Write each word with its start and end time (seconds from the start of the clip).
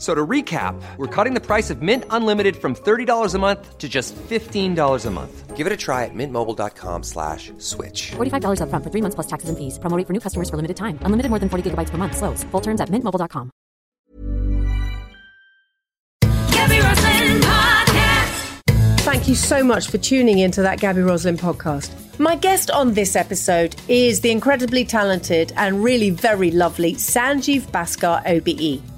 So 0.00 0.14
to 0.14 0.26
recap, 0.26 0.80
we're 0.96 1.14
cutting 1.14 1.34
the 1.34 1.44
price 1.44 1.68
of 1.68 1.82
Mint 1.82 2.04
Unlimited 2.08 2.56
from 2.56 2.74
$30 2.74 3.34
a 3.34 3.38
month 3.38 3.76
to 3.76 3.86
just 3.86 4.16
$15 4.16 5.06
a 5.06 5.10
month. 5.10 5.56
Give 5.56 5.66
it 5.66 5.72
a 5.74 5.76
try 5.76 6.06
at 6.06 6.14
mintmobile.com 6.14 7.02
slash 7.02 7.52
switch. 7.58 8.12
$45 8.12 8.62
upfront 8.62 8.82
for 8.82 8.90
three 8.90 9.02
months 9.02 9.14
plus 9.14 9.26
taxes 9.26 9.50
and 9.50 9.58
fees. 9.58 9.78
Promo 9.78 9.98
rate 9.98 10.06
for 10.06 10.14
new 10.14 10.20
customers 10.20 10.48
for 10.48 10.56
limited 10.56 10.78
time. 10.78 10.98
Unlimited 11.02 11.28
more 11.28 11.38
than 11.38 11.50
40 11.50 11.70
gigabytes 11.70 11.90
per 11.90 11.98
month. 11.98 12.16
Slows. 12.16 12.44
Full 12.44 12.62
terms 12.62 12.80
at 12.80 12.88
mintmobile.com. 12.88 13.50
Gaby 16.52 16.80
Roslin 16.80 17.40
Podcast. 17.42 18.60
Thank 19.04 19.28
you 19.28 19.34
so 19.34 19.62
much 19.62 19.90
for 19.90 19.98
tuning 19.98 20.38
into 20.38 20.62
that 20.62 20.80
Gaby 20.80 21.02
Roslin 21.02 21.36
podcast. 21.36 21.92
My 22.18 22.36
guest 22.36 22.70
on 22.70 22.94
this 22.94 23.16
episode 23.16 23.76
is 23.86 24.22
the 24.22 24.30
incredibly 24.30 24.86
talented 24.86 25.52
and 25.56 25.84
really 25.84 26.08
very 26.08 26.50
lovely 26.50 26.94
Sanjeev 26.94 27.68
Bhaskar 27.70 28.24
OBE. 28.24 28.89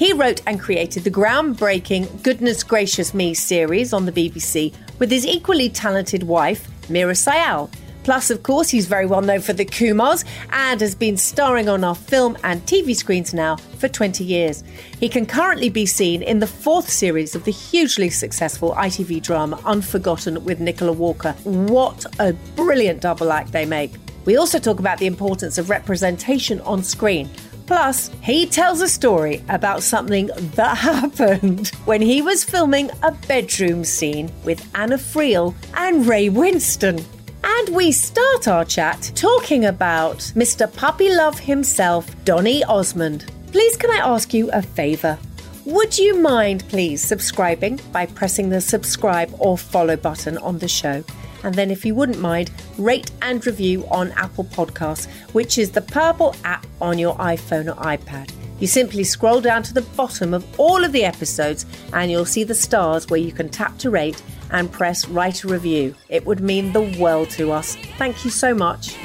He 0.00 0.14
wrote 0.14 0.40
and 0.46 0.58
created 0.58 1.04
the 1.04 1.10
groundbreaking 1.10 2.22
Goodness 2.22 2.62
Gracious 2.64 3.12
Me 3.12 3.34
series 3.34 3.92
on 3.92 4.06
the 4.06 4.12
BBC 4.12 4.72
with 4.98 5.10
his 5.10 5.26
equally 5.26 5.68
talented 5.68 6.22
wife, 6.22 6.66
Meera 6.88 7.14
Syal. 7.14 7.70
Plus, 8.02 8.30
of 8.30 8.42
course, 8.42 8.70
he's 8.70 8.86
very 8.86 9.04
well 9.04 9.20
known 9.20 9.40
for 9.40 9.52
the 9.52 9.66
Kumars 9.66 10.24
and 10.52 10.80
has 10.80 10.94
been 10.94 11.18
starring 11.18 11.68
on 11.68 11.84
our 11.84 11.94
film 11.94 12.38
and 12.44 12.64
TV 12.64 12.96
screens 12.96 13.34
now 13.34 13.56
for 13.56 13.88
20 13.88 14.24
years. 14.24 14.64
He 14.98 15.10
can 15.10 15.26
currently 15.26 15.68
be 15.68 15.84
seen 15.84 16.22
in 16.22 16.38
the 16.38 16.46
fourth 16.46 16.88
series 16.88 17.34
of 17.34 17.44
the 17.44 17.52
hugely 17.52 18.08
successful 18.08 18.72
ITV 18.72 19.22
drama 19.22 19.60
Unforgotten 19.66 20.42
with 20.46 20.60
Nicola 20.60 20.92
Walker. 20.92 21.32
What 21.44 22.06
a 22.18 22.32
brilliant 22.56 23.02
double 23.02 23.32
act 23.32 23.52
they 23.52 23.66
make. 23.66 23.92
We 24.24 24.38
also 24.38 24.58
talk 24.58 24.78
about 24.78 24.96
the 24.96 25.06
importance 25.06 25.58
of 25.58 25.68
representation 25.68 26.62
on 26.62 26.82
screen. 26.82 27.28
Plus, 27.70 28.10
he 28.20 28.46
tells 28.46 28.80
a 28.80 28.88
story 28.88 29.44
about 29.48 29.84
something 29.84 30.28
that 30.56 30.76
happened 30.78 31.68
when 31.84 32.02
he 32.02 32.20
was 32.20 32.42
filming 32.42 32.90
a 33.04 33.12
bedroom 33.12 33.84
scene 33.84 34.28
with 34.44 34.68
Anna 34.74 34.96
Friel 34.96 35.54
and 35.74 36.04
Ray 36.04 36.28
Winstone. 36.28 37.04
And 37.44 37.68
we 37.68 37.92
start 37.92 38.48
our 38.48 38.64
chat 38.64 39.12
talking 39.14 39.66
about 39.66 40.16
Mr. 40.34 40.66
Puppy 40.74 41.10
Love 41.14 41.38
himself, 41.38 42.12
Donny 42.24 42.64
Osmond. 42.64 43.30
Please, 43.52 43.76
can 43.76 43.92
I 43.92 43.98
ask 44.04 44.34
you 44.34 44.50
a 44.50 44.62
favour? 44.62 45.16
Would 45.64 45.96
you 45.96 46.18
mind, 46.18 46.64
please, 46.70 47.00
subscribing 47.00 47.78
by 47.92 48.06
pressing 48.06 48.48
the 48.48 48.60
subscribe 48.60 49.32
or 49.38 49.56
follow 49.56 49.94
button 49.94 50.38
on 50.38 50.58
the 50.58 50.66
show? 50.66 51.04
And 51.42 51.54
then, 51.54 51.70
if 51.70 51.84
you 51.84 51.94
wouldn't 51.94 52.20
mind, 52.20 52.50
rate 52.78 53.10
and 53.22 53.44
review 53.46 53.86
on 53.90 54.12
Apple 54.12 54.44
Podcasts, 54.44 55.08
which 55.32 55.58
is 55.58 55.70
the 55.70 55.80
purple 55.80 56.34
app 56.44 56.66
on 56.80 56.98
your 56.98 57.14
iPhone 57.16 57.70
or 57.70 57.80
iPad. 57.80 58.32
You 58.60 58.66
simply 58.66 59.04
scroll 59.04 59.40
down 59.40 59.62
to 59.64 59.74
the 59.74 59.82
bottom 59.82 60.34
of 60.34 60.44
all 60.60 60.84
of 60.84 60.92
the 60.92 61.04
episodes 61.04 61.64
and 61.94 62.10
you'll 62.10 62.26
see 62.26 62.44
the 62.44 62.54
stars 62.54 63.08
where 63.08 63.20
you 63.20 63.32
can 63.32 63.48
tap 63.48 63.78
to 63.78 63.90
rate 63.90 64.22
and 64.50 64.70
press 64.70 65.08
write 65.08 65.44
a 65.44 65.48
review. 65.48 65.94
It 66.10 66.26
would 66.26 66.40
mean 66.40 66.72
the 66.72 66.82
world 67.00 67.30
to 67.30 67.52
us. 67.52 67.76
Thank 67.96 68.24
you 68.24 68.30
so 68.30 68.54
much. 68.54 68.96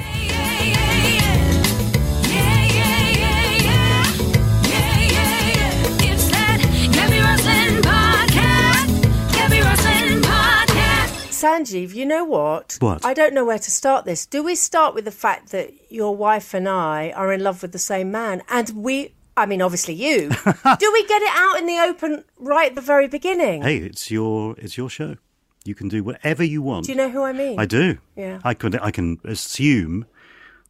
Sanjeev, 11.42 11.94
you 11.94 12.06
know 12.06 12.24
what? 12.24 12.76
What? 12.80 13.04
I 13.04 13.12
don't 13.14 13.34
know 13.34 13.44
where 13.44 13.58
to 13.58 13.70
start 13.70 14.04
this. 14.06 14.24
Do 14.26 14.42
we 14.42 14.54
start 14.54 14.94
with 14.94 15.04
the 15.04 15.10
fact 15.10 15.50
that 15.52 15.70
your 15.90 16.16
wife 16.16 16.54
and 16.54 16.66
I 16.68 17.10
are 17.10 17.32
in 17.32 17.42
love 17.42 17.60
with 17.62 17.72
the 17.72 17.78
same 17.78 18.10
man? 18.10 18.42
And 18.48 18.70
we, 18.70 19.12
I 19.36 19.44
mean, 19.46 19.60
obviously 19.60 19.94
you. 19.94 20.30
Do 20.84 20.92
we 20.92 21.06
get 21.06 21.22
it 21.22 21.32
out 21.34 21.58
in 21.58 21.66
the 21.66 21.78
open 21.78 22.24
right 22.38 22.70
at 22.70 22.74
the 22.74 22.80
very 22.80 23.06
beginning? 23.08 23.62
Hey, 23.62 23.76
it's 23.76 24.10
your 24.10 24.54
it's 24.58 24.76
your 24.78 24.88
show. 24.88 25.16
You 25.64 25.74
can 25.74 25.88
do 25.88 26.02
whatever 26.04 26.44
you 26.44 26.62
want. 26.62 26.86
Do 26.86 26.92
you 26.92 26.96
know 26.98 27.10
who 27.10 27.22
I 27.22 27.32
mean? 27.32 27.58
I 27.58 27.66
do. 27.66 27.98
Yeah. 28.14 28.38
I 28.44 28.54
could. 28.54 28.80
I 28.80 28.90
can 28.90 29.18
assume 29.24 30.06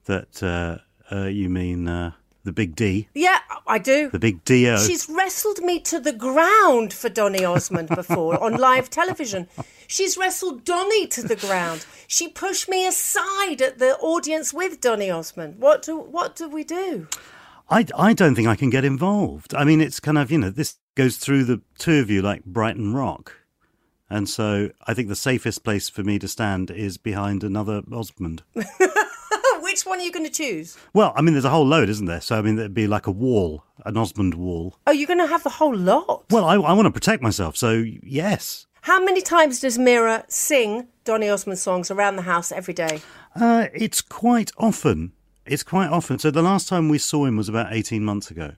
that 0.06 0.42
uh, 0.42 0.78
uh, 1.14 1.26
you 1.26 1.48
mean 1.50 1.86
uh, 1.86 2.12
the 2.44 2.52
big 2.52 2.74
D, 2.74 3.08
Yeah, 3.14 3.38
I 3.66 3.78
do. 3.78 4.08
the 4.10 4.18
big 4.18 4.44
D. 4.44 4.64
She's 4.78 5.08
wrestled 5.08 5.58
me 5.62 5.80
to 5.80 6.00
the 6.00 6.12
ground 6.12 6.92
for 6.92 7.08
Donny 7.08 7.44
Osmond 7.44 7.88
before 7.90 8.42
on 8.42 8.56
live 8.56 8.88
television. 8.88 9.48
She's 9.86 10.16
wrestled 10.16 10.64
Donny 10.64 11.06
to 11.08 11.22
the 11.22 11.36
ground. 11.36 11.86
She 12.06 12.28
pushed 12.28 12.68
me 12.68 12.86
aside 12.86 13.62
at 13.62 13.78
the 13.78 13.96
audience 13.98 14.52
with 14.52 14.80
Donny 14.80 15.10
Osmond. 15.10 15.58
What 15.58 15.82
do 15.82 15.98
what 15.98 16.36
do 16.36 16.48
we 16.48 16.64
do? 16.64 17.08
I, 17.68 17.84
I 17.96 18.12
don't 18.12 18.34
think 18.34 18.46
I 18.46 18.54
can 18.54 18.70
get 18.70 18.84
involved. 18.84 19.54
I 19.54 19.64
mean, 19.64 19.80
it's 19.80 19.98
kind 19.98 20.18
of, 20.18 20.30
you 20.30 20.38
know, 20.38 20.50
this 20.50 20.76
goes 20.94 21.16
through 21.16 21.44
the 21.44 21.62
two 21.78 21.98
of 21.98 22.10
you 22.10 22.22
like 22.22 22.44
Brighton 22.44 22.94
Rock. 22.94 23.34
And 24.08 24.28
so 24.28 24.70
I 24.86 24.94
think 24.94 25.08
the 25.08 25.16
safest 25.16 25.64
place 25.64 25.88
for 25.88 26.04
me 26.04 26.18
to 26.20 26.28
stand 26.28 26.70
is 26.70 26.96
behind 26.96 27.42
another 27.42 27.82
Osmond. 27.92 28.44
Which 29.60 29.82
one 29.84 29.98
are 29.98 30.02
you 30.02 30.12
going 30.12 30.26
to 30.26 30.32
choose? 30.32 30.78
Well, 30.94 31.12
I 31.16 31.22
mean, 31.22 31.34
there's 31.34 31.44
a 31.44 31.50
whole 31.50 31.66
load, 31.66 31.88
isn't 31.88 32.06
there? 32.06 32.20
So, 32.20 32.38
I 32.38 32.42
mean, 32.42 32.54
there'd 32.54 32.72
be 32.72 32.86
like 32.86 33.08
a 33.08 33.10
wall, 33.10 33.64
an 33.84 33.96
Osmond 33.96 34.34
wall. 34.34 34.78
Oh, 34.86 34.92
you're 34.92 35.08
going 35.08 35.18
to 35.18 35.26
have 35.26 35.42
the 35.42 35.50
whole 35.50 35.74
lot. 35.76 36.24
Well, 36.30 36.44
I, 36.44 36.54
I 36.54 36.72
want 36.72 36.86
to 36.86 36.92
protect 36.92 37.22
myself. 37.22 37.56
So, 37.56 37.72
yes. 38.02 38.66
How 38.86 39.02
many 39.02 39.20
times 39.20 39.58
does 39.58 39.78
Meera 39.78 40.22
sing 40.30 40.86
Donny 41.04 41.28
Osmond 41.28 41.58
songs 41.58 41.90
around 41.90 42.14
the 42.14 42.22
house 42.22 42.52
every 42.52 42.72
day? 42.72 43.00
Uh, 43.34 43.66
it's 43.74 44.00
quite 44.00 44.52
often. 44.58 45.10
It's 45.44 45.64
quite 45.64 45.88
often. 45.88 46.20
So, 46.20 46.30
the 46.30 46.40
last 46.40 46.68
time 46.68 46.88
we 46.88 46.98
saw 46.98 47.24
him 47.24 47.36
was 47.36 47.48
about 47.48 47.72
18 47.72 48.04
months 48.04 48.30
ago. 48.30 48.52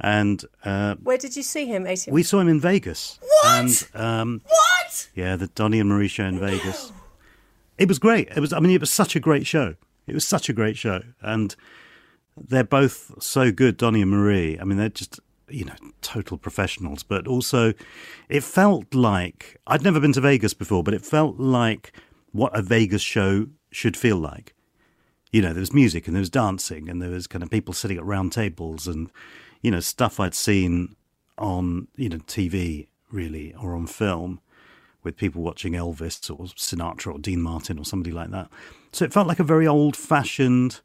And 0.00 0.42
uh, 0.64 0.94
Where 1.02 1.18
did 1.18 1.36
you 1.36 1.42
see 1.42 1.66
him? 1.66 1.86
18. 1.86 2.14
we 2.14 2.22
saw 2.22 2.40
him 2.40 2.48
in 2.48 2.58
Vegas. 2.58 3.18
What? 3.20 3.46
And, 3.46 3.88
um, 4.02 4.40
what? 4.48 5.10
Yeah, 5.14 5.36
the 5.36 5.48
Donny 5.48 5.78
and 5.78 5.90
Marie 5.90 6.08
show 6.08 6.24
in 6.24 6.40
Vegas. 6.40 6.90
It 7.76 7.86
was 7.86 7.98
great. 7.98 8.30
It 8.34 8.40
was. 8.40 8.54
I 8.54 8.60
mean, 8.60 8.70
it 8.70 8.80
was 8.80 8.90
such 8.90 9.14
a 9.14 9.20
great 9.20 9.46
show. 9.46 9.74
It 10.06 10.14
was 10.14 10.26
such 10.26 10.48
a 10.48 10.54
great 10.54 10.78
show, 10.78 11.02
and 11.20 11.54
they're 12.34 12.64
both 12.64 13.12
so 13.22 13.52
good, 13.52 13.76
Donny 13.76 14.00
and 14.00 14.10
Marie. 14.10 14.58
I 14.58 14.64
mean, 14.64 14.78
they're 14.78 14.88
just 14.88 15.20
you 15.50 15.64
know 15.64 15.74
total 16.02 16.38
professionals. 16.38 17.02
But 17.02 17.26
also, 17.26 17.72
it 18.28 18.42
felt 18.42 18.94
like 18.94 19.56
I'd 19.66 19.82
never 19.82 20.00
been 20.00 20.12
to 20.14 20.20
Vegas 20.20 20.54
before, 20.54 20.82
but 20.82 20.94
it 20.94 21.04
felt 21.04 21.38
like 21.38 21.92
what 22.32 22.56
a 22.56 22.62
Vegas 22.62 23.02
show 23.02 23.46
should 23.70 23.96
feel 23.96 24.16
like. 24.16 24.54
You 25.32 25.42
know, 25.42 25.52
there 25.52 25.60
was 25.60 25.72
music 25.72 26.06
and 26.06 26.16
there 26.16 26.20
was 26.20 26.30
dancing 26.30 26.88
and 26.88 27.00
there 27.00 27.10
was 27.10 27.26
kind 27.26 27.42
of 27.42 27.50
people 27.50 27.72
sitting 27.72 27.96
at 27.96 28.04
round 28.04 28.32
tables 28.32 28.86
and 28.88 29.10
you 29.62 29.70
know 29.70 29.80
stuff 29.80 30.18
I'd 30.18 30.34
seen 30.34 30.96
on 31.38 31.88
you 31.96 32.08
know 32.08 32.18
TV 32.18 32.88
really 33.10 33.54
or 33.54 33.74
on 33.74 33.86
film 33.86 34.40
with 35.02 35.16
people 35.16 35.42
watching 35.42 35.72
Elvis 35.72 36.30
or 36.30 36.46
Sinatra 36.46 37.14
or 37.14 37.18
Dean 37.18 37.40
Martin 37.40 37.78
or 37.78 37.84
somebody 37.84 38.12
like 38.12 38.30
that. 38.30 38.48
So 38.92 39.04
it 39.04 39.12
felt 39.12 39.26
like 39.26 39.40
a 39.40 39.44
very 39.44 39.66
old 39.66 39.96
fashioned 39.96 40.80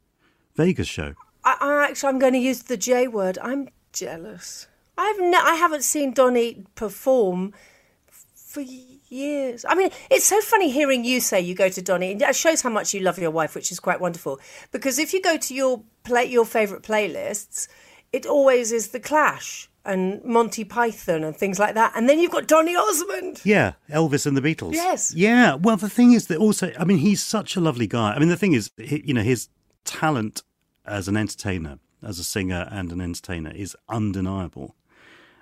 Vegas 0.54 0.88
show. 0.88 1.14
I, 1.44 1.56
I 1.60 1.88
actually, 1.88 2.08
I'm 2.08 2.18
going 2.18 2.32
to 2.32 2.38
use 2.38 2.62
the 2.62 2.76
J 2.76 3.08
word. 3.08 3.38
I'm 3.42 3.68
jealous. 3.96 4.68
I've 4.98 5.18
ne- 5.18 5.36
I 5.36 5.54
haven't 5.54 5.82
seen 5.84 6.12
Donny 6.12 6.64
perform 6.74 7.52
for 8.34 8.60
years. 8.60 9.64
I 9.68 9.74
mean, 9.74 9.90
it's 10.10 10.24
so 10.24 10.40
funny 10.40 10.70
hearing 10.70 11.04
you 11.04 11.20
say 11.20 11.40
you 11.40 11.54
go 11.54 11.68
to 11.68 11.82
Donny. 11.82 12.12
and 12.12 12.22
It 12.22 12.36
shows 12.36 12.62
how 12.62 12.70
much 12.70 12.94
you 12.94 13.00
love 13.00 13.18
your 13.18 13.30
wife, 13.30 13.54
which 13.54 13.70
is 13.72 13.80
quite 13.80 14.00
wonderful. 14.00 14.40
Because 14.72 14.98
if 14.98 15.12
you 15.12 15.20
go 15.20 15.36
to 15.36 15.54
your 15.54 15.82
play, 16.04 16.24
your 16.24 16.46
favourite 16.46 16.82
playlists, 16.82 17.68
it 18.12 18.24
always 18.26 18.72
is 18.72 18.88
The 18.88 19.00
Clash 19.00 19.68
and 19.84 20.24
Monty 20.24 20.64
Python 20.64 21.22
and 21.22 21.36
things 21.36 21.58
like 21.58 21.74
that. 21.74 21.92
And 21.94 22.08
then 22.08 22.18
you've 22.18 22.32
got 22.32 22.48
Donny 22.48 22.74
Osmond. 22.74 23.40
Yeah, 23.44 23.74
Elvis 23.90 24.26
and 24.26 24.36
the 24.36 24.42
Beatles. 24.42 24.72
Yes. 24.72 25.14
Yeah. 25.14 25.54
Well, 25.54 25.76
the 25.76 25.90
thing 25.90 26.12
is 26.12 26.26
that 26.28 26.38
also, 26.38 26.72
I 26.78 26.84
mean, 26.84 26.98
he's 26.98 27.22
such 27.22 27.56
a 27.56 27.60
lovely 27.60 27.86
guy. 27.86 28.12
I 28.12 28.18
mean, 28.18 28.28
the 28.28 28.36
thing 28.36 28.52
is, 28.54 28.70
he, 28.78 29.02
you 29.06 29.14
know, 29.14 29.22
his 29.22 29.48
talent 29.84 30.42
as 30.84 31.08
an 31.08 31.16
entertainer 31.16 31.78
as 32.06 32.18
a 32.18 32.24
singer 32.24 32.68
and 32.70 32.92
an 32.92 33.00
entertainer 33.00 33.50
is 33.50 33.76
undeniable. 33.88 34.74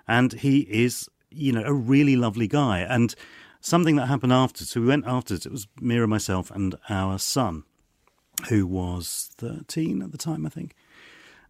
And 0.09 0.33
he 0.33 0.61
is, 0.61 1.09
you 1.31 1.53
know, 1.53 1.63
a 1.65 1.73
really 1.73 2.17
lovely 2.17 2.49
guy. 2.49 2.81
And 2.81 3.15
something 3.61 3.97
that 3.97 4.07
happened 4.07 4.33
after, 4.33 4.65
so 4.65 4.81
we 4.81 4.87
went 4.87 5.07
afterwards, 5.07 5.47
it 5.47 5.53
was 5.53 5.67
Meera, 5.81 6.09
myself, 6.09 6.51
and 6.51 6.75
our 6.89 7.19
son, 7.19 7.65
who 8.49 8.67
was 8.67 9.31
13 9.39 10.03
at 10.03 10.13
the 10.13 10.19
time, 10.19 10.45
I 10.47 10.49
think. 10.49 10.75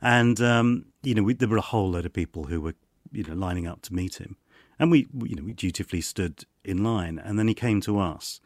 And, 0.01 0.41
um, 0.41 0.87
you 1.03 1.15
know, 1.15 1.23
we, 1.23 1.35
there 1.35 1.49
were 1.49 1.57
a 1.57 1.63
whole 1.63 1.91
load 1.91 2.07
of 2.07 2.13
people 2.13 2.45
who 2.45 2.61
were, 2.61 2.75
you 3.13 3.25
know, 3.25 3.35
lining 3.35 3.67
up 3.67 3.83
to 3.83 3.95
meet 3.95 4.21
him. 4.21 4.37
And 4.79 4.91
we, 4.91 5.07
we, 5.13 5.31
you 5.31 5.37
know, 5.37 5.45
we 5.45 5.53
dutifully 5.53 6.01
stood 6.01 6.45
in 6.65 6.83
line. 6.83 7.19
And 7.19 7.39
then 7.39 7.49
he 7.49 7.55
came 7.55 7.81
to 7.83 7.99
us 7.99 8.41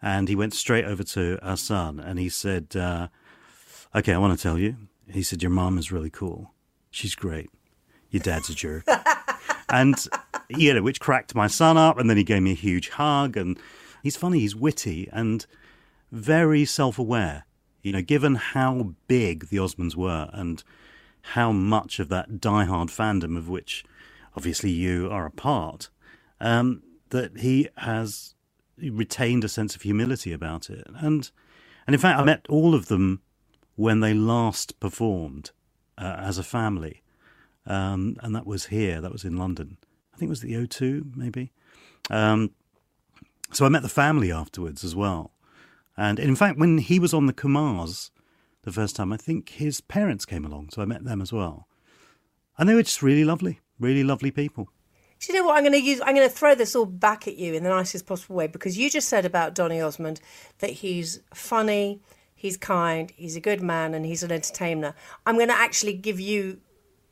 and 0.00 0.28
he 0.28 0.36
went 0.36 0.54
straight 0.54 0.84
over 0.84 1.02
to 1.02 1.38
our 1.42 1.56
son 1.56 1.98
and 2.00 2.18
he 2.18 2.28
said, 2.28 2.74
uh, 2.76 3.08
Okay, 3.94 4.12
I 4.12 4.18
want 4.18 4.36
to 4.36 4.42
tell 4.42 4.58
you. 4.58 4.76
He 5.10 5.22
said, 5.22 5.42
Your 5.42 5.50
mom 5.50 5.78
is 5.78 5.92
really 5.92 6.10
cool. 6.10 6.52
She's 6.90 7.14
great. 7.14 7.50
Your 8.10 8.22
dad's 8.22 8.48
a 8.48 8.54
jerk. 8.54 8.84
and, 9.68 9.96
you 10.48 10.74
know, 10.74 10.82
which 10.82 11.00
cracked 11.00 11.34
my 11.34 11.46
son 11.46 11.76
up. 11.76 11.98
And 11.98 12.08
then 12.08 12.16
he 12.16 12.24
gave 12.24 12.42
me 12.42 12.52
a 12.52 12.54
huge 12.54 12.90
hug. 12.90 13.36
And 13.36 13.58
he's 14.02 14.16
funny, 14.16 14.40
he's 14.40 14.54
witty 14.54 15.08
and 15.12 15.46
very 16.12 16.64
self 16.64 16.98
aware. 16.98 17.44
You 17.82 17.92
know, 17.92 18.02
given 18.02 18.36
how 18.36 18.94
big 19.08 19.48
the 19.48 19.58
Osmonds 19.58 19.94
were 19.96 20.30
and 20.32 20.62
how 21.32 21.52
much 21.52 21.98
of 21.98 22.08
that 22.10 22.32
diehard 22.32 22.90
fandom 22.90 23.36
of 23.36 23.48
which 23.48 23.84
obviously 24.36 24.70
you 24.70 25.08
are 25.10 25.26
a 25.26 25.30
part, 25.30 25.88
um, 26.40 26.82
that 27.10 27.38
he 27.38 27.68
has 27.78 28.34
retained 28.78 29.44
a 29.44 29.48
sense 29.48 29.74
of 29.74 29.82
humility 29.82 30.32
about 30.32 30.70
it. 30.70 30.86
And 30.96 31.30
and 31.86 31.94
in 31.94 32.00
fact, 32.00 32.18
I 32.18 32.24
met 32.24 32.46
all 32.48 32.74
of 32.74 32.86
them 32.86 33.20
when 33.76 34.00
they 34.00 34.14
last 34.14 34.78
performed 34.80 35.50
uh, 35.98 36.16
as 36.18 36.38
a 36.38 36.42
family, 36.42 37.02
um, 37.66 38.16
and 38.20 38.34
that 38.34 38.46
was 38.46 38.66
here. 38.66 39.00
That 39.00 39.12
was 39.12 39.24
in 39.24 39.36
London. 39.36 39.78
I 40.12 40.16
think 40.16 40.28
it 40.28 40.30
was 40.30 40.40
the 40.40 40.54
O2, 40.54 41.16
maybe. 41.16 41.52
Um, 42.10 42.50
so 43.52 43.64
I 43.64 43.68
met 43.68 43.82
the 43.82 43.88
family 43.88 44.30
afterwards 44.30 44.84
as 44.84 44.94
well. 44.94 45.32
And 45.96 46.18
in 46.18 46.36
fact, 46.36 46.58
when 46.58 46.78
he 46.78 46.98
was 46.98 47.14
on 47.14 47.26
the 47.26 47.32
Kumars 47.32 48.10
the 48.62 48.72
first 48.72 48.96
time, 48.96 49.12
I 49.12 49.16
think 49.16 49.50
his 49.50 49.80
parents 49.80 50.24
came 50.24 50.44
along, 50.44 50.70
so 50.70 50.82
I 50.82 50.86
met 50.86 51.04
them 51.04 51.20
as 51.20 51.32
well. 51.32 51.68
And 52.58 52.68
they 52.68 52.74
were 52.74 52.82
just 52.82 53.02
really 53.02 53.24
lovely, 53.24 53.60
really 53.78 54.04
lovely 54.04 54.30
people. 54.30 54.68
Do 55.20 55.32
you 55.32 55.38
know 55.38 55.46
what 55.46 55.56
I'm 55.56 55.62
going 55.62 55.72
to 55.72 55.80
use? 55.80 56.00
I'm 56.00 56.14
going 56.14 56.28
to 56.28 56.34
throw 56.34 56.54
this 56.54 56.76
all 56.76 56.86
back 56.86 57.26
at 57.26 57.36
you 57.36 57.54
in 57.54 57.62
the 57.62 57.70
nicest 57.70 58.06
possible 58.06 58.36
way 58.36 58.46
because 58.46 58.76
you 58.76 58.90
just 58.90 59.08
said 59.08 59.24
about 59.24 59.54
Donny 59.54 59.80
Osmond 59.80 60.20
that 60.58 60.70
he's 60.70 61.20
funny, 61.32 62.00
he's 62.44 62.58
kind, 62.58 63.10
he's 63.16 63.36
a 63.36 63.40
good 63.40 63.62
man, 63.62 63.94
and 63.94 64.04
he's 64.04 64.22
an 64.22 64.30
entertainer. 64.30 64.94
I'm 65.24 65.36
going 65.36 65.48
to 65.48 65.56
actually 65.56 65.94
give 65.94 66.20
you 66.20 66.60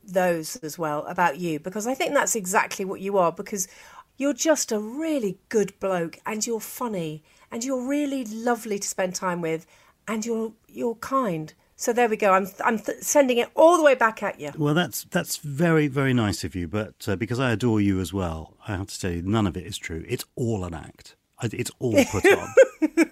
those 0.03 0.57
as 0.57 0.77
well 0.77 1.07
about 1.07 1.37
you 1.39 1.59
because 1.59 1.87
I 1.87 1.95
think 1.95 2.13
that's 2.13 2.35
exactly 2.35 2.85
what 2.85 3.01
you 3.01 3.17
are 3.17 3.31
because 3.31 3.67
you're 4.15 4.35
just 4.35 4.71
a 4.71 4.77
really 4.79 5.39
good 5.49 5.73
bloke 5.79 6.19
and 6.23 6.45
you're 6.45 6.59
funny 6.59 7.23
and 7.51 7.63
you're 7.63 7.81
really 7.81 8.25
lovely 8.25 8.77
to 8.77 8.87
spend 8.87 9.15
time 9.15 9.41
with 9.41 9.65
and 10.07 10.23
you're 10.23 10.53
you're 10.67 10.95
kind. 10.95 11.55
So 11.77 11.93
there 11.93 12.07
we 12.07 12.15
go. 12.15 12.33
I'm 12.33 12.47
I'm 12.63 12.77
th- 12.77 12.99
sending 13.01 13.39
it 13.39 13.49
all 13.55 13.75
the 13.77 13.83
way 13.83 13.95
back 13.95 14.21
at 14.21 14.39
you. 14.39 14.51
Well, 14.55 14.75
that's 14.75 15.05
that's 15.05 15.37
very 15.37 15.87
very 15.87 16.13
nice 16.13 16.43
of 16.43 16.53
you, 16.53 16.67
but 16.67 17.07
uh, 17.07 17.15
because 17.15 17.39
I 17.39 17.53
adore 17.53 17.81
you 17.81 17.99
as 17.99 18.13
well, 18.13 18.53
I 18.67 18.75
have 18.75 18.87
to 18.87 18.95
say 18.95 19.21
none 19.25 19.47
of 19.47 19.57
it 19.57 19.65
is 19.65 19.79
true. 19.79 20.05
It's 20.07 20.25
all 20.35 20.63
an 20.63 20.75
act. 20.75 21.15
It's 21.51 21.71
all 21.79 21.93
put 22.05 22.25
on. 22.25 22.53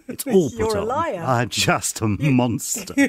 It's 0.08 0.28
all 0.28 0.50
put 0.52 0.60
You're 0.60 0.78
a 0.78 0.82
on. 0.82 0.88
liar. 0.88 1.24
I'm 1.26 1.50
just 1.50 2.02
a 2.02 2.08
monster. 2.08 2.94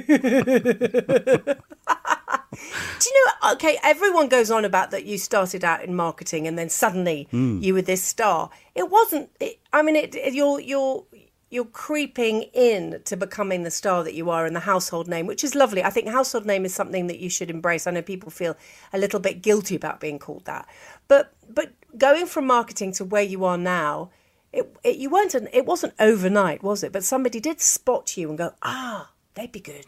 Do 3.05 3.09
you 3.09 3.27
know? 3.27 3.53
Okay, 3.53 3.79
everyone 3.83 4.29
goes 4.29 4.51
on 4.51 4.65
about 4.65 4.91
that. 4.91 5.05
You 5.05 5.19
started 5.19 5.65
out 5.65 5.83
in 5.85 5.95
marketing, 5.95 6.47
and 6.47 6.59
then 6.59 6.69
suddenly 6.69 7.29
hmm. 7.31 7.59
you 7.61 7.75
were 7.75 7.83
this 7.83 8.03
star. 8.03 8.51
It 8.75 8.91
wasn't. 8.91 9.31
It, 9.41 9.59
I 9.73 9.83
mean, 9.83 9.97
it, 9.97 10.15
it- 10.15 10.35
you're 10.35 10.61
you're 10.61 11.05
you're 11.51 11.65
creeping 11.67 12.43
in 12.55 13.01
to 13.05 13.17
becoming 13.17 13.63
the 13.63 13.71
star 13.71 14.03
that 14.05 14.15
you 14.15 14.31
are 14.31 14.47
in 14.47 14.55
the 14.55 14.61
household 14.61 15.07
name, 15.07 15.27
which 15.27 15.45
is 15.45 15.55
lovely. 15.55 15.85
I 15.85 15.91
think 15.91 16.09
household 16.09 16.47
name 16.47 16.65
is 16.65 16.75
something 16.75 17.09
that 17.09 17.19
you 17.19 17.29
should 17.29 17.51
embrace. 17.51 17.87
I 17.87 17.91
know 17.91 18.01
people 18.03 18.31
feel 18.31 18.57
a 18.93 18.99
little 18.99 19.21
bit 19.21 19.43
guilty 19.43 19.75
about 19.77 20.01
being 20.01 20.19
called 20.19 20.45
that, 20.47 20.67
but 21.09 21.35
but 21.49 21.73
going 21.99 22.27
from 22.27 22.47
marketing 22.47 22.93
to 22.93 23.05
where 23.05 23.23
you 23.23 23.45
are 23.45 23.59
now. 23.59 24.11
It, 24.53 24.77
it 24.85 24.97
you 24.97 25.11
weren't 25.11 25.35
an, 25.35 25.49
it 25.53 25.67
wasn't 25.67 25.95
overnight 25.99 26.63
was 26.63 26.83
it? 26.83 26.93
But 26.93 27.05
somebody 27.05 27.41
did 27.41 27.61
spot 27.61 28.17
you 28.17 28.29
and 28.29 28.39
go 28.39 28.53
ah 28.63 29.11
they'd 29.35 29.53
be 29.53 29.61
good. 29.61 29.87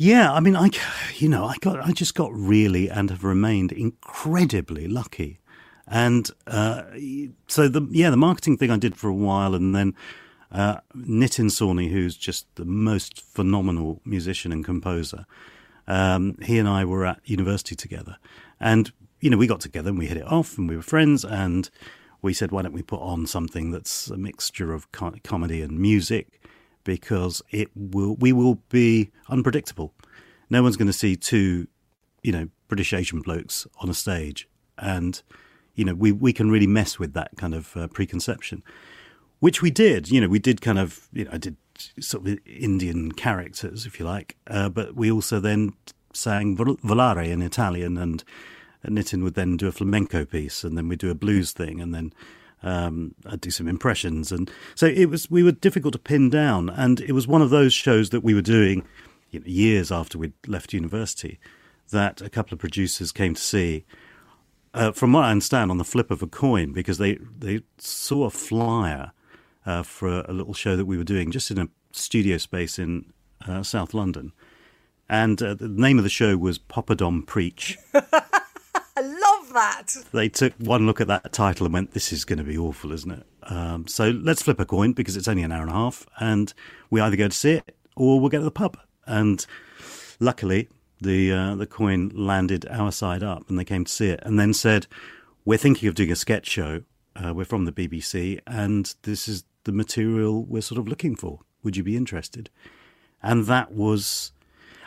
Yeah, 0.00 0.32
I 0.32 0.38
mean, 0.38 0.54
I, 0.54 0.70
you 1.16 1.28
know, 1.28 1.44
I 1.44 1.56
got, 1.60 1.80
I 1.80 1.90
just 1.90 2.14
got 2.14 2.32
really 2.32 2.88
and 2.88 3.10
have 3.10 3.24
remained 3.24 3.72
incredibly 3.72 4.86
lucky, 4.86 5.40
and 5.88 6.30
uh, 6.46 6.82
so 7.48 7.66
the 7.66 7.84
yeah, 7.90 8.10
the 8.10 8.16
marketing 8.16 8.58
thing 8.58 8.70
I 8.70 8.76
did 8.76 8.94
for 8.94 9.08
a 9.08 9.14
while, 9.14 9.56
and 9.56 9.74
then 9.74 9.96
uh, 10.52 10.76
Nitin 10.96 11.50
Sawhney, 11.50 11.90
who's 11.90 12.16
just 12.16 12.46
the 12.54 12.64
most 12.64 13.20
phenomenal 13.20 14.00
musician 14.04 14.52
and 14.52 14.64
composer, 14.64 15.26
um, 15.88 16.36
he 16.42 16.60
and 16.60 16.68
I 16.68 16.84
were 16.84 17.04
at 17.04 17.18
university 17.24 17.74
together, 17.74 18.18
and 18.60 18.92
you 19.20 19.30
know, 19.30 19.36
we 19.36 19.48
got 19.48 19.60
together 19.60 19.88
and 19.88 19.98
we 19.98 20.06
hit 20.06 20.16
it 20.16 20.30
off, 20.30 20.56
and 20.58 20.68
we 20.68 20.76
were 20.76 20.82
friends, 20.82 21.24
and 21.24 21.68
we 22.22 22.32
said, 22.32 22.50
why 22.50 22.62
don't 22.62 22.72
we 22.72 22.82
put 22.82 23.00
on 23.00 23.26
something 23.26 23.70
that's 23.70 24.08
a 24.08 24.16
mixture 24.16 24.72
of 24.72 24.90
co- 24.92 25.14
comedy 25.22 25.62
and 25.62 25.78
music 25.78 26.40
because 26.84 27.42
it 27.50 27.68
will 27.74 28.16
we 28.16 28.32
will 28.32 28.56
be 28.70 29.10
unpredictable. 29.28 29.92
No 30.50 30.62
one's 30.62 30.76
going 30.76 30.86
to 30.86 30.92
see 30.92 31.16
two, 31.16 31.68
you 32.22 32.32
know, 32.32 32.48
British 32.66 32.92
Asian 32.92 33.20
blokes 33.20 33.66
on 33.80 33.90
a 33.90 33.94
stage, 33.94 34.48
and 34.78 35.20
you 35.74 35.84
know 35.84 35.94
we 35.94 36.12
we 36.12 36.32
can 36.32 36.50
really 36.50 36.66
mess 36.66 36.98
with 36.98 37.12
that 37.12 37.36
kind 37.36 37.54
of 37.54 37.76
uh, 37.76 37.88
preconception, 37.88 38.62
which 39.40 39.60
we 39.60 39.70
did. 39.70 40.10
You 40.10 40.20
know, 40.22 40.28
we 40.28 40.38
did 40.38 40.60
kind 40.60 40.78
of 40.78 41.08
you 41.12 41.24
know 41.24 41.30
I 41.34 41.38
did 41.38 41.56
sort 42.00 42.26
of 42.26 42.38
Indian 42.46 43.12
characters, 43.12 43.86
if 43.86 44.00
you 44.00 44.06
like, 44.06 44.36
uh, 44.46 44.68
but 44.68 44.94
we 44.96 45.12
also 45.12 45.40
then 45.40 45.74
sang 46.12 46.56
volare 46.56 47.28
in 47.28 47.42
Italian 47.42 47.96
and. 47.98 48.24
Nitin 48.90 49.22
would 49.22 49.34
then 49.34 49.56
do 49.56 49.68
a 49.68 49.72
flamenco 49.72 50.24
piece, 50.24 50.64
and 50.64 50.76
then 50.76 50.88
we'd 50.88 50.98
do 50.98 51.10
a 51.10 51.14
blues 51.14 51.52
thing, 51.52 51.80
and 51.80 51.94
then 51.94 52.12
um, 52.62 53.14
I'd 53.26 53.40
do 53.40 53.50
some 53.50 53.68
impressions, 53.68 54.32
and 54.32 54.50
so 54.74 54.86
it 54.86 55.06
was. 55.06 55.30
We 55.30 55.42
were 55.42 55.52
difficult 55.52 55.92
to 55.92 55.98
pin 55.98 56.30
down, 56.30 56.68
and 56.70 57.00
it 57.00 57.12
was 57.12 57.28
one 57.28 57.42
of 57.42 57.50
those 57.50 57.72
shows 57.72 58.10
that 58.10 58.24
we 58.24 58.34
were 58.34 58.42
doing 58.42 58.84
you 59.30 59.40
know, 59.40 59.46
years 59.46 59.92
after 59.92 60.18
we'd 60.18 60.32
left 60.46 60.72
university. 60.72 61.38
That 61.90 62.20
a 62.20 62.28
couple 62.28 62.54
of 62.54 62.60
producers 62.60 63.12
came 63.12 63.34
to 63.34 63.40
see. 63.40 63.84
Uh, 64.74 64.92
from 64.92 65.12
what 65.12 65.24
I 65.24 65.30
understand, 65.30 65.70
on 65.70 65.78
the 65.78 65.84
flip 65.84 66.10
of 66.10 66.22
a 66.22 66.26
coin, 66.26 66.72
because 66.72 66.98
they 66.98 67.18
they 67.38 67.60
saw 67.78 68.24
a 68.24 68.30
flyer 68.30 69.12
uh, 69.64 69.82
for 69.82 70.20
a, 70.20 70.32
little 70.32 70.54
show 70.54 70.76
that 70.76 70.86
we 70.86 70.96
were 70.96 71.04
doing 71.04 71.30
just 71.30 71.50
in 71.50 71.58
a 71.58 71.68
studio 71.92 72.38
space 72.38 72.78
in 72.78 73.12
uh, 73.46 73.62
South 73.62 73.94
London, 73.94 74.32
and 75.08 75.40
uh, 75.42 75.54
the 75.54 75.68
name 75.68 75.98
of 75.98 76.04
the 76.04 76.10
show 76.10 76.36
was 76.36 76.58
Poppadom 76.58 77.26
Preach 77.26 77.78
I 78.98 79.00
love 79.00 79.52
that. 79.52 79.96
they 80.12 80.28
took 80.28 80.54
one 80.54 80.84
look 80.84 81.00
at 81.00 81.06
that 81.06 81.32
title 81.32 81.66
and 81.66 81.72
went, 81.72 81.92
"This 81.92 82.12
is 82.12 82.24
going 82.24 82.38
to 82.38 82.44
be 82.44 82.58
awful, 82.58 82.90
isn't 82.90 83.10
it?" 83.12 83.26
Um, 83.44 83.86
so 83.86 84.10
let's 84.10 84.42
flip 84.42 84.58
a 84.58 84.64
coin 84.64 84.92
because 84.92 85.16
it's 85.16 85.28
only 85.28 85.44
an 85.44 85.52
hour 85.52 85.62
and 85.62 85.70
a 85.70 85.74
half, 85.74 86.04
and 86.18 86.52
we 86.90 87.00
either 87.00 87.14
go 87.14 87.28
to 87.28 87.36
see 87.36 87.52
it 87.52 87.76
or 87.94 88.18
we'll 88.18 88.28
go 88.28 88.38
to 88.38 88.44
the 88.44 88.50
pub. 88.50 88.76
And 89.06 89.46
luckily, 90.18 90.68
the 91.00 91.30
uh, 91.32 91.54
the 91.54 91.66
coin 91.66 92.10
landed 92.12 92.66
our 92.68 92.90
side 92.90 93.22
up, 93.22 93.48
and 93.48 93.56
they 93.56 93.64
came 93.64 93.84
to 93.84 93.92
see 93.92 94.08
it, 94.08 94.20
and 94.24 94.36
then 94.36 94.52
said, 94.52 94.88
"We're 95.44 95.58
thinking 95.58 95.88
of 95.88 95.94
doing 95.94 96.10
a 96.10 96.16
sketch 96.16 96.48
show. 96.48 96.82
Uh, 97.14 97.32
we're 97.34 97.44
from 97.44 97.66
the 97.66 97.72
BBC, 97.72 98.40
and 98.48 98.92
this 99.02 99.28
is 99.28 99.44
the 99.62 99.72
material 99.72 100.44
we're 100.44 100.60
sort 100.62 100.80
of 100.80 100.88
looking 100.88 101.14
for. 101.14 101.38
Would 101.62 101.76
you 101.76 101.84
be 101.84 101.96
interested?" 101.96 102.50
And 103.22 103.46
that 103.46 103.70
was 103.70 104.32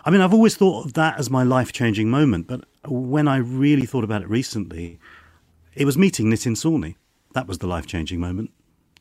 I 0.03 0.10
mean, 0.10 0.22
I've 0.22 0.34
always 0.34 0.55
thought 0.55 0.86
of 0.86 0.93
that 0.93 1.20
as 1.20 1.29
my 1.29 1.43
life 1.43 1.72
changing 1.72 2.10
moment, 2.10 2.48
but 2.48 2.65
when 2.88 3.27
I 3.27 3.38
really 3.38 3.86
thought 3.86 4.03
about 4.03 4.24
it 4.24 4.29
recently, 4.29 5.00
it 5.75 5.86
was 5.86 5.98
meeting 5.98 6.27
Nitin 6.27 6.55
Sawhney. 6.55 6.96
That 7.34 7.48
was 7.48 7.60
the 7.60 7.67
life 7.67 7.86
changing 7.86 8.20
moment. 8.20 8.51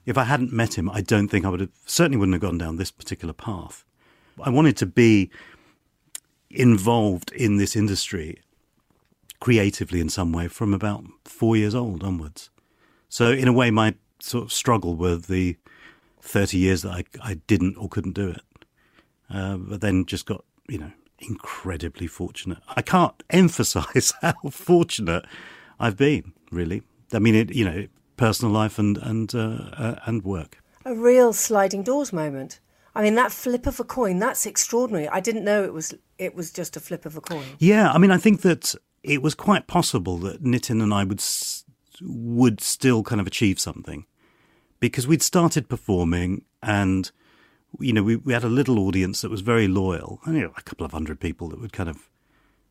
If 0.06 0.18
I 0.18 0.24
hadn't 0.24 0.52
met 0.52 0.76
him, 0.76 0.90
I 0.90 1.00
don't 1.00 1.28
think 1.28 1.44
I 1.44 1.48
would 1.48 1.60
have, 1.60 1.70
certainly 1.86 2.18
wouldn't 2.18 2.34
have 2.34 2.42
gone 2.42 2.58
down 2.58 2.76
this 2.76 2.90
particular 2.90 3.34
path. 3.34 3.84
I 4.42 4.50
wanted 4.50 4.76
to 4.78 4.86
be 4.86 5.30
involved 6.50 7.32
in 7.32 7.56
this 7.56 7.76
industry 7.76 8.40
creatively 9.40 10.00
in 10.00 10.08
some 10.08 10.32
way 10.32 10.48
from 10.48 10.74
about 10.74 11.04
four 11.24 11.56
years 11.56 11.74
old 11.74 12.04
onwards. 12.04 12.50
So, 13.08 13.30
in 13.30 13.48
a 13.48 13.52
way, 13.52 13.70
my 13.70 13.94
sort 14.20 14.44
of 14.44 14.52
struggle 14.52 14.94
were 14.94 15.16
the 15.16 15.56
30 16.20 16.58
years 16.58 16.82
that 16.82 16.90
I, 16.90 17.04
I 17.22 17.34
didn't 17.46 17.76
or 17.76 17.88
couldn't 17.88 18.12
do 18.12 18.28
it. 18.28 18.42
Uh, 19.32 19.56
but 19.56 19.80
then 19.80 20.04
just 20.04 20.26
got, 20.26 20.44
you 20.70 20.78
know, 20.78 20.92
incredibly 21.18 22.06
fortunate. 22.06 22.58
I 22.68 22.82
can't 22.82 23.22
emphasize 23.30 24.12
how 24.22 24.34
fortunate 24.50 25.26
I've 25.78 25.96
been, 25.96 26.32
really. 26.50 26.82
I 27.12 27.18
mean, 27.18 27.34
it, 27.34 27.54
you 27.54 27.64
know, 27.64 27.86
personal 28.16 28.52
life 28.52 28.78
and, 28.78 28.96
and, 28.98 29.34
uh, 29.34 29.70
uh, 29.72 29.94
and 30.06 30.24
work. 30.24 30.58
A 30.84 30.94
real 30.94 31.32
sliding 31.32 31.82
doors 31.82 32.12
moment. 32.12 32.60
I 32.94 33.02
mean, 33.02 33.14
that 33.16 33.32
flip 33.32 33.66
of 33.66 33.78
a 33.80 33.84
coin, 33.84 34.18
that's 34.18 34.46
extraordinary. 34.46 35.08
I 35.08 35.20
didn't 35.20 35.44
know 35.44 35.62
it 35.62 35.72
was 35.72 35.94
it 36.18 36.34
was 36.34 36.50
just 36.50 36.76
a 36.76 36.80
flip 36.80 37.06
of 37.06 37.16
a 37.16 37.20
coin. 37.20 37.44
Yeah, 37.58 37.90
I 37.92 37.98
mean, 37.98 38.10
I 38.10 38.18
think 38.18 38.40
that 38.42 38.74
it 39.02 39.22
was 39.22 39.34
quite 39.34 39.68
possible 39.68 40.18
that 40.18 40.42
Nitin 40.42 40.82
and 40.82 40.92
I 40.92 41.04
would 41.04 41.22
would 42.02 42.60
still 42.60 43.02
kind 43.02 43.20
of 43.20 43.26
achieve 43.26 43.60
something 43.60 44.06
because 44.80 45.06
we'd 45.06 45.22
started 45.22 45.68
performing 45.68 46.44
and 46.62 47.12
you 47.78 47.92
know 47.92 48.02
we, 48.02 48.16
we 48.16 48.32
had 48.32 48.44
a 48.44 48.48
little 48.48 48.78
audience 48.78 49.20
that 49.20 49.30
was 49.30 49.40
very 49.40 49.68
loyal, 49.68 50.20
and, 50.24 50.36
you 50.36 50.42
know, 50.42 50.52
a 50.56 50.62
couple 50.62 50.84
of 50.84 50.92
hundred 50.92 51.20
people 51.20 51.48
that 51.48 51.60
would 51.60 51.72
kind 51.72 51.88
of 51.88 52.08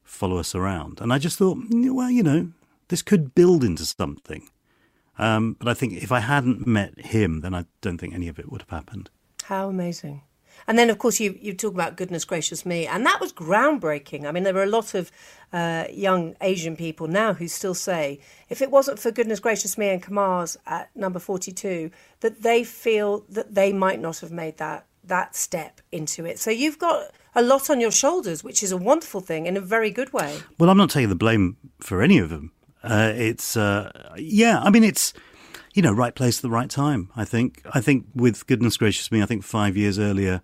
follow 0.04 0.38
us 0.38 0.56
around, 0.56 1.00
and 1.00 1.14
I 1.14 1.18
just 1.18 1.38
thought, 1.38 1.58
"Mm, 1.58 1.94
well, 1.94 2.10
you 2.10 2.24
know, 2.24 2.52
this 2.90 3.02
could 3.02 3.34
build 3.34 3.64
into 3.64 3.86
something. 3.86 4.50
Um, 5.18 5.56
but 5.60 5.68
I 5.68 5.74
think 5.74 5.94
if 5.94 6.12
I 6.12 6.20
hadn't 6.20 6.68
met 6.68 7.00
him, 7.00 7.42
then 7.42 7.54
I 7.54 7.66
don't 7.82 7.98
think 7.98 8.14
any 8.14 8.28
of 8.28 8.40
it 8.40 8.52
would 8.52 8.62
have 8.62 8.70
happened. 8.70 9.10
How 9.44 9.70
amazing. 9.70 10.24
And 10.68 10.78
then, 10.78 10.90
of 10.90 10.98
course, 10.98 11.20
you, 11.20 11.38
you 11.42 11.54
talk 11.54 11.74
about 11.74 11.96
Goodness 11.96 12.26
Gracious 12.26 12.66
Me, 12.66 12.86
and 12.86 13.06
that 13.06 13.20
was 13.20 13.34
groundbreaking. 13.34 14.26
I 14.26 14.32
mean, 14.32 14.44
there 14.44 14.58
are 14.58 14.64
a 14.64 14.68
lot 14.68 14.94
of 14.94 15.12
uh, 15.54 15.86
young 15.92 16.36
Asian 16.42 16.76
people 16.76 17.08
now 17.08 17.34
who 17.34 17.48
still 17.48 17.74
say, 17.74 18.20
if 18.50 18.62
it 18.62 18.70
wasn't 18.70 19.00
for 19.00 19.12
Goodness 19.12 19.40
Gracious 19.40 19.78
Me 19.78 19.90
and 19.90 20.04
Kumars 20.04 20.58
at 20.66 20.94
number 20.96 21.20
42, 21.20 21.92
that 22.20 22.44
they 22.44 22.64
feel 22.64 23.26
that 23.30 23.56
they 23.56 23.74
might 23.74 24.00
not 24.00 24.20
have 24.20 24.32
made 24.32 24.58
that, 24.58 24.86
that 25.10 25.36
step 25.36 25.82
into 25.92 26.26
it. 26.26 26.40
So 26.40 26.50
you've 26.52 26.80
got 26.80 27.12
a 27.36 27.42
lot 27.42 27.70
on 27.70 27.80
your 27.80 27.92
shoulders, 27.92 28.44
which 28.44 28.64
is 28.64 28.72
a 28.72 28.78
wonderful 28.78 29.22
thing 29.22 29.46
in 29.46 29.58
a 29.58 29.62
very 29.62 29.92
good 29.92 30.14
way. 30.14 30.40
Well, 30.58 30.70
I'm 30.70 30.78
not 30.78 30.90
taking 30.90 31.10
the 31.10 31.16
blame 31.16 31.58
for 31.80 32.02
any 32.02 32.18
of 32.18 32.30
them. 32.30 32.52
Uh, 32.84 33.12
it's 33.16 33.58
uh, 33.58 34.14
yeah, 34.18 34.60
I 34.62 34.70
mean, 34.70 34.84
it's 34.84 35.14
you 35.74 35.82
know, 35.82 35.92
right 35.92 36.16
place 36.16 36.40
at 36.40 36.42
the 36.42 36.50
right 36.50 36.70
time. 36.70 37.10
I 37.16 37.26
think. 37.26 37.62
I 37.74 37.82
think 37.82 38.06
with 38.16 38.48
goodness 38.48 38.78
gracious 38.78 39.12
me, 39.12 39.22
I 39.22 39.26
think 39.26 39.44
five 39.44 39.78
years 39.78 40.00
earlier, 40.00 40.42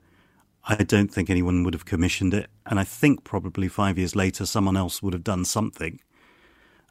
I 0.68 0.76
don't 0.76 1.12
think 1.12 1.30
anyone 1.30 1.64
would 1.64 1.74
have 1.74 1.86
commissioned 1.86 2.34
it, 2.34 2.50
and 2.66 2.80
I 2.80 2.84
think 2.84 3.24
probably 3.24 3.68
five 3.68 3.98
years 3.98 4.16
later, 4.16 4.46
someone 4.46 4.78
else 4.78 5.02
would 5.02 5.14
have 5.14 5.24
done 5.24 5.46
something 5.46 6.00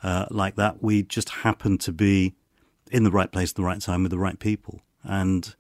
uh, 0.02 0.26
like 0.30 0.56
that. 0.56 0.82
We 0.82 1.02
just 1.02 1.28
happened 1.28 1.80
to 1.82 1.92
be 1.92 2.34
in 2.90 3.04
the 3.04 3.10
right 3.10 3.30
place 3.30 3.50
at 3.50 3.56
the 3.56 3.62
right 3.62 3.80
time 3.80 4.02
with 4.02 4.10
the 4.10 4.18
right 4.18 4.38
people, 4.38 4.80
and 5.02 5.54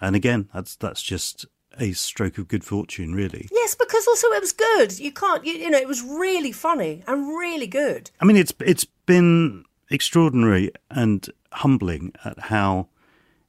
and 0.00 0.16
again, 0.16 0.48
that's 0.52 0.76
that's 0.76 1.02
just 1.02 1.46
a 1.78 1.92
stroke 1.92 2.38
of 2.38 2.48
good 2.48 2.64
fortune, 2.64 3.14
really. 3.14 3.48
Yes, 3.52 3.74
because 3.74 4.06
also 4.06 4.28
it 4.28 4.40
was 4.40 4.52
good. 4.52 4.98
You 4.98 5.12
can't, 5.12 5.44
you, 5.44 5.52
you 5.52 5.70
know, 5.70 5.78
it 5.78 5.88
was 5.88 6.02
really 6.02 6.52
funny 6.52 7.04
and 7.06 7.28
really 7.28 7.66
good. 7.66 8.10
I 8.20 8.24
mean, 8.24 8.36
it's 8.36 8.52
it's 8.60 8.84
been 8.84 9.64
extraordinary 9.90 10.70
and 10.90 11.28
humbling 11.52 12.12
at 12.24 12.38
how 12.38 12.88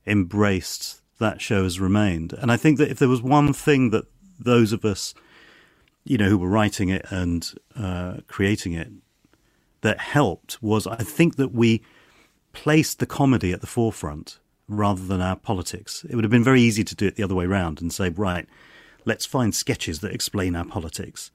embraced 0.06 1.02
that 1.20 1.42
show 1.42 1.64
has 1.64 1.80
remained. 1.80 2.34
And 2.34 2.52
I 2.52 2.58
think 2.58 2.78
that 2.80 2.90
if 2.90 3.00
there 3.00 3.10
was 3.10 3.22
one 3.22 3.54
thing 3.54 3.92
that 3.92 4.06
those 4.40 4.74
of 4.74 4.84
us, 4.84 5.14
you 6.04 6.18
know, 6.18 6.30
who 6.30 6.38
were 6.38 6.50
writing 6.50 6.90
it 6.90 7.06
and 7.10 7.54
uh, 7.76 8.18
creating 8.28 8.74
it, 8.74 8.90
that 9.82 10.00
helped 10.00 10.62
was 10.62 10.88
I 10.88 10.98
think 10.98 11.36
that 11.36 11.54
we 11.54 11.84
placed 12.54 13.00
the 13.00 13.06
comedy 13.06 13.52
at 13.52 13.62
the 13.62 13.68
forefront 13.68 14.40
rather 14.68 15.04
than 15.06 15.22
our 15.22 15.36
politics. 15.36 16.06
It 16.10 16.16
would 16.16 16.24
have 16.24 16.32
been 16.32 16.44
very 16.44 16.62
easy 16.62 16.84
to 16.84 16.96
do 16.96 17.08
it 17.08 17.16
the 17.16 17.24
other 17.24 17.36
way 17.36 17.46
around 17.46 17.82
and 17.82 17.92
say, 17.92 18.10
right, 18.10 18.48
let's 19.06 19.26
find 19.26 19.54
sketches 19.54 20.00
that 20.00 20.14
explain 20.14 20.56
our 20.56 20.66
politics. 20.66 21.32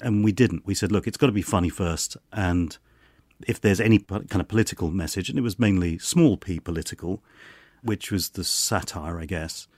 And 0.00 0.24
we 0.24 0.32
didn't. 0.32 0.66
We 0.66 0.74
said, 0.74 0.92
look, 0.92 1.06
it's 1.06 1.16
got 1.16 1.26
to 1.26 1.32
be 1.32 1.42
funny 1.42 1.70
first. 1.70 2.16
And 2.32 2.76
if 3.46 3.60
there's 3.60 3.80
any 3.80 3.98
kind 3.98 4.40
of 4.40 4.48
political 4.48 4.90
message, 4.90 5.28
and 5.28 5.38
it 5.38 5.42
was 5.42 5.58
mainly 5.58 5.98
small 5.98 6.36
p 6.36 6.60
political, 6.60 7.22
which 7.82 8.10
was 8.10 8.30
the 8.30 8.44
satire, 8.44 9.20
I 9.20 9.26
guess, 9.26 9.68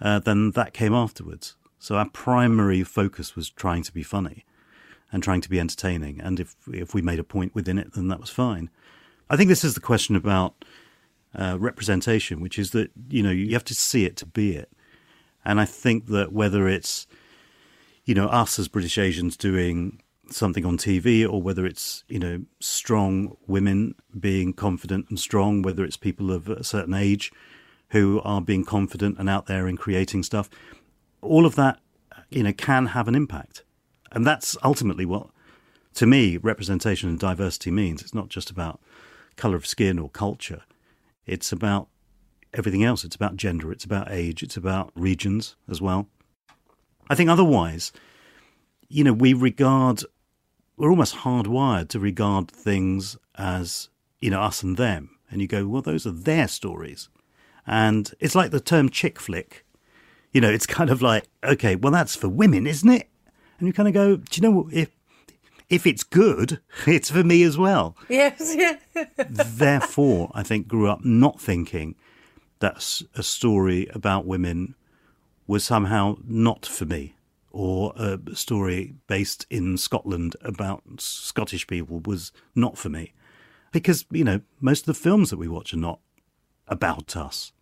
uh, 0.00 0.18
then 0.18 0.52
that 0.52 0.72
came 0.72 0.94
afterwards. 0.94 1.56
So 1.78 1.96
our 1.96 2.08
primary 2.08 2.82
focus 2.82 3.36
was 3.36 3.50
trying 3.50 3.82
to 3.84 3.92
be 3.92 4.02
funny 4.02 4.44
and 5.12 5.22
trying 5.22 5.40
to 5.40 5.50
be 5.50 5.60
entertaining. 5.60 6.20
And 6.20 6.40
if 6.40 6.56
if 6.72 6.94
we 6.94 7.02
made 7.02 7.18
a 7.18 7.24
point 7.24 7.54
within 7.54 7.78
it, 7.78 7.94
then 7.94 8.08
that 8.08 8.20
was 8.20 8.30
fine. 8.30 8.70
I 9.30 9.36
think 9.36 9.48
this 9.48 9.64
is 9.64 9.74
the 9.74 9.80
question 9.80 10.16
about 10.16 10.64
uh, 11.34 11.56
representation, 11.58 12.40
which 12.40 12.58
is 12.58 12.70
that 12.70 12.90
you 13.08 13.22
know 13.22 13.30
you 13.30 13.52
have 13.52 13.64
to 13.64 13.74
see 13.74 14.04
it 14.04 14.16
to 14.16 14.26
be 14.26 14.56
it. 14.56 14.70
And 15.44 15.60
I 15.60 15.64
think 15.64 16.06
that 16.06 16.32
whether 16.32 16.68
it's 16.68 17.06
you 18.04 18.14
know 18.14 18.26
us 18.26 18.58
as 18.58 18.68
British 18.68 18.98
Asians 18.98 19.36
doing 19.36 20.00
something 20.30 20.64
on 20.64 20.76
TV, 20.78 21.28
or 21.28 21.40
whether 21.40 21.66
it's 21.66 22.04
you 22.08 22.18
know 22.18 22.42
strong 22.60 23.36
women 23.46 23.94
being 24.18 24.52
confident 24.52 25.06
and 25.08 25.18
strong, 25.18 25.62
whether 25.62 25.84
it's 25.84 25.96
people 25.96 26.30
of 26.30 26.48
a 26.48 26.64
certain 26.64 26.94
age 26.94 27.32
who 27.90 28.20
are 28.24 28.40
being 28.40 28.64
confident 28.64 29.18
and 29.18 29.30
out 29.30 29.46
there 29.46 29.66
and 29.66 29.78
creating 29.78 30.22
stuff, 30.22 30.50
all 31.22 31.46
of 31.46 31.54
that 31.54 31.80
you 32.30 32.42
know 32.42 32.52
can 32.52 32.86
have 32.86 33.08
an 33.08 33.14
impact, 33.14 33.64
and 34.12 34.26
that's 34.26 34.56
ultimately 34.62 35.04
what 35.04 35.28
to 35.94 36.06
me 36.06 36.36
representation 36.36 37.08
and 37.08 37.18
diversity 37.18 37.70
means. 37.70 38.02
It's 38.02 38.14
not 38.14 38.28
just 38.28 38.50
about 38.50 38.80
color 39.36 39.56
of 39.56 39.66
skin 39.66 39.98
or 39.98 40.08
culture; 40.10 40.62
it's 41.28 41.52
about 41.52 41.88
everything 42.54 42.82
else. 42.82 43.04
It's 43.04 43.16
about 43.16 43.36
gender, 43.36 43.70
it's 43.70 43.84
about 43.84 44.10
age, 44.10 44.42
it's 44.42 44.56
about 44.56 44.90
regions 44.94 45.56
as 45.70 45.80
well. 45.80 46.08
I 47.10 47.14
think 47.14 47.30
otherwise, 47.30 47.92
you 48.88 49.04
know, 49.04 49.12
we 49.12 49.32
regard, 49.34 50.02
we're 50.76 50.90
almost 50.90 51.16
hardwired 51.16 51.88
to 51.90 52.00
regard 52.00 52.50
things 52.50 53.16
as, 53.36 53.88
you 54.20 54.30
know, 54.30 54.40
us 54.40 54.62
and 54.62 54.76
them. 54.76 55.10
And 55.30 55.40
you 55.42 55.46
go, 55.48 55.66
well, 55.66 55.82
those 55.82 56.06
are 56.06 56.12
their 56.12 56.48
stories. 56.48 57.08
And 57.66 58.10
it's 58.18 58.34
like 58.34 58.50
the 58.50 58.60
term 58.60 58.88
chick 58.88 59.20
flick. 59.20 59.64
You 60.32 60.40
know, 60.40 60.50
it's 60.50 60.66
kind 60.78 60.90
of 60.90 61.02
like, 61.02 61.24
okay, 61.44 61.76
well, 61.76 61.92
that's 61.92 62.16
for 62.16 62.28
women, 62.28 62.66
isn't 62.66 62.90
it? 62.90 63.08
And 63.58 63.66
you 63.66 63.72
kind 63.72 63.88
of 63.88 63.94
go, 63.94 64.16
do 64.16 64.40
you 64.40 64.42
know 64.42 64.62
what? 64.62 64.72
If, 64.72 64.90
if 65.70 65.86
it's 65.86 66.02
good, 66.02 66.60
it's 66.86 67.10
for 67.10 67.22
me 67.22 67.42
as 67.42 67.58
well. 67.58 67.96
Yes, 68.08 68.54
yeah. 68.56 68.76
Therefore, 69.16 70.30
I 70.34 70.42
think 70.42 70.68
grew 70.68 70.88
up 70.88 71.04
not 71.04 71.40
thinking 71.40 71.94
that 72.60 73.02
a 73.14 73.22
story 73.22 73.88
about 73.94 74.26
women 74.26 74.74
was 75.46 75.64
somehow 75.64 76.16
not 76.24 76.66
for 76.66 76.84
me, 76.84 77.14
or 77.50 77.92
a 77.96 78.18
story 78.34 78.94
based 79.06 79.46
in 79.50 79.76
Scotland 79.76 80.36
about 80.42 80.82
Scottish 80.98 81.66
people 81.66 82.00
was 82.00 82.32
not 82.54 82.76
for 82.76 82.88
me. 82.88 83.12
Because, 83.70 84.06
you 84.10 84.24
know, 84.24 84.40
most 84.60 84.80
of 84.80 84.86
the 84.86 84.94
films 84.94 85.30
that 85.30 85.38
we 85.38 85.48
watch 85.48 85.74
are 85.74 85.78
not 85.78 86.00
about 86.66 87.16
us. 87.16 87.52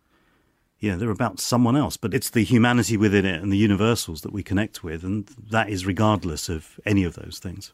You 0.79 0.91
know, 0.91 0.97
they're 0.97 1.09
about 1.09 1.39
someone 1.39 1.75
else, 1.75 1.97
but 1.97 2.13
it's 2.13 2.29
the 2.29 2.43
humanity 2.43 2.97
within 2.97 3.25
it 3.25 3.41
and 3.41 3.51
the 3.51 3.57
universals 3.57 4.21
that 4.21 4.31
we 4.31 4.43
connect 4.43 4.83
with, 4.83 5.03
and 5.03 5.27
that 5.49 5.69
is 5.69 5.85
regardless 5.85 6.49
of 6.49 6.79
any 6.85 7.03
of 7.03 7.15
those 7.15 7.39
things. 7.39 7.73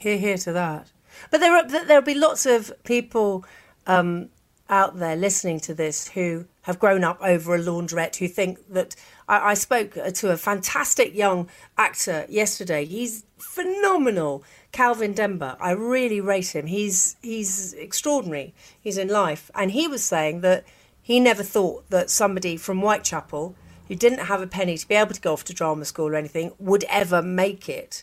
Hear, 0.00 0.16
hear 0.16 0.38
to 0.38 0.52
that. 0.52 0.90
But 1.30 1.40
there 1.40 1.54
are 1.54 1.68
there'll 1.68 2.02
be 2.02 2.14
lots 2.14 2.46
of 2.46 2.72
people 2.84 3.44
um, 3.86 4.30
out 4.70 4.98
there 4.98 5.14
listening 5.14 5.60
to 5.60 5.74
this 5.74 6.08
who 6.08 6.46
have 6.62 6.78
grown 6.78 7.04
up 7.04 7.18
over 7.20 7.54
a 7.54 7.58
laundrette 7.58 8.16
who 8.16 8.26
think 8.26 8.58
that 8.72 8.96
I, 9.28 9.50
I 9.50 9.54
spoke 9.54 9.92
to 9.92 10.30
a 10.30 10.38
fantastic 10.38 11.14
young 11.14 11.50
actor 11.76 12.24
yesterday. 12.30 12.86
He's 12.86 13.24
phenomenal, 13.36 14.42
Calvin 14.72 15.12
Demba. 15.12 15.58
I 15.60 15.72
really 15.72 16.22
rate 16.22 16.54
him. 16.54 16.66
He's 16.66 17.16
he's 17.20 17.74
extraordinary. 17.74 18.54
He's 18.80 18.96
in 18.96 19.08
life, 19.08 19.50
and 19.54 19.72
he 19.72 19.86
was 19.86 20.02
saying 20.02 20.40
that 20.40 20.64
he 21.02 21.20
never 21.20 21.42
thought 21.42 21.90
that 21.90 22.08
somebody 22.08 22.56
from 22.56 22.80
Whitechapel 22.80 23.54
who 23.86 23.94
didn't 23.94 24.26
have 24.26 24.40
a 24.40 24.46
penny 24.46 24.78
to 24.78 24.88
be 24.88 24.94
able 24.94 25.12
to 25.12 25.20
go 25.20 25.34
off 25.34 25.44
to 25.44 25.52
drama 25.52 25.84
school 25.84 26.06
or 26.06 26.14
anything 26.14 26.52
would 26.58 26.84
ever 26.88 27.20
make 27.20 27.68
it 27.68 28.02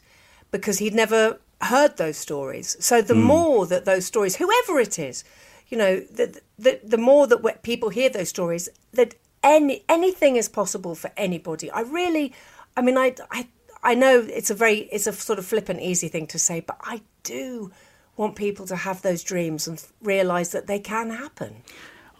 because 0.51 0.77
he'd 0.77 0.93
never 0.93 1.39
heard 1.61 1.97
those 1.97 2.17
stories. 2.17 2.77
So 2.79 3.01
the 3.01 3.13
hmm. 3.13 3.23
more 3.23 3.65
that 3.67 3.85
those 3.85 4.05
stories, 4.05 4.35
whoever 4.35 4.79
it 4.79 4.99
is, 4.99 5.23
you 5.69 5.77
know, 5.77 5.99
the 5.99 6.39
the, 6.57 6.79
the 6.83 6.97
more 6.97 7.27
that 7.27 7.63
people 7.63 7.89
hear 7.89 8.09
those 8.09 8.29
stories, 8.29 8.69
that 8.93 9.15
any 9.43 9.83
anything 9.89 10.35
is 10.35 10.49
possible 10.49 10.95
for 10.95 11.11
anybody. 11.17 11.69
I 11.71 11.81
really, 11.81 12.33
I 12.75 12.81
mean, 12.81 12.97
I 12.97 13.15
I 13.31 13.47
I 13.83 13.95
know 13.95 14.19
it's 14.19 14.49
a 14.49 14.55
very 14.55 14.81
it's 14.91 15.07
a 15.07 15.13
sort 15.13 15.39
of 15.39 15.45
flippant, 15.45 15.81
easy 15.81 16.07
thing 16.07 16.27
to 16.27 16.39
say, 16.39 16.61
but 16.61 16.77
I 16.81 17.01
do 17.23 17.71
want 18.17 18.35
people 18.35 18.65
to 18.65 18.75
have 18.75 19.01
those 19.01 19.23
dreams 19.23 19.67
and 19.67 19.83
realize 20.01 20.51
that 20.51 20.67
they 20.67 20.79
can 20.79 21.11
happen. 21.11 21.63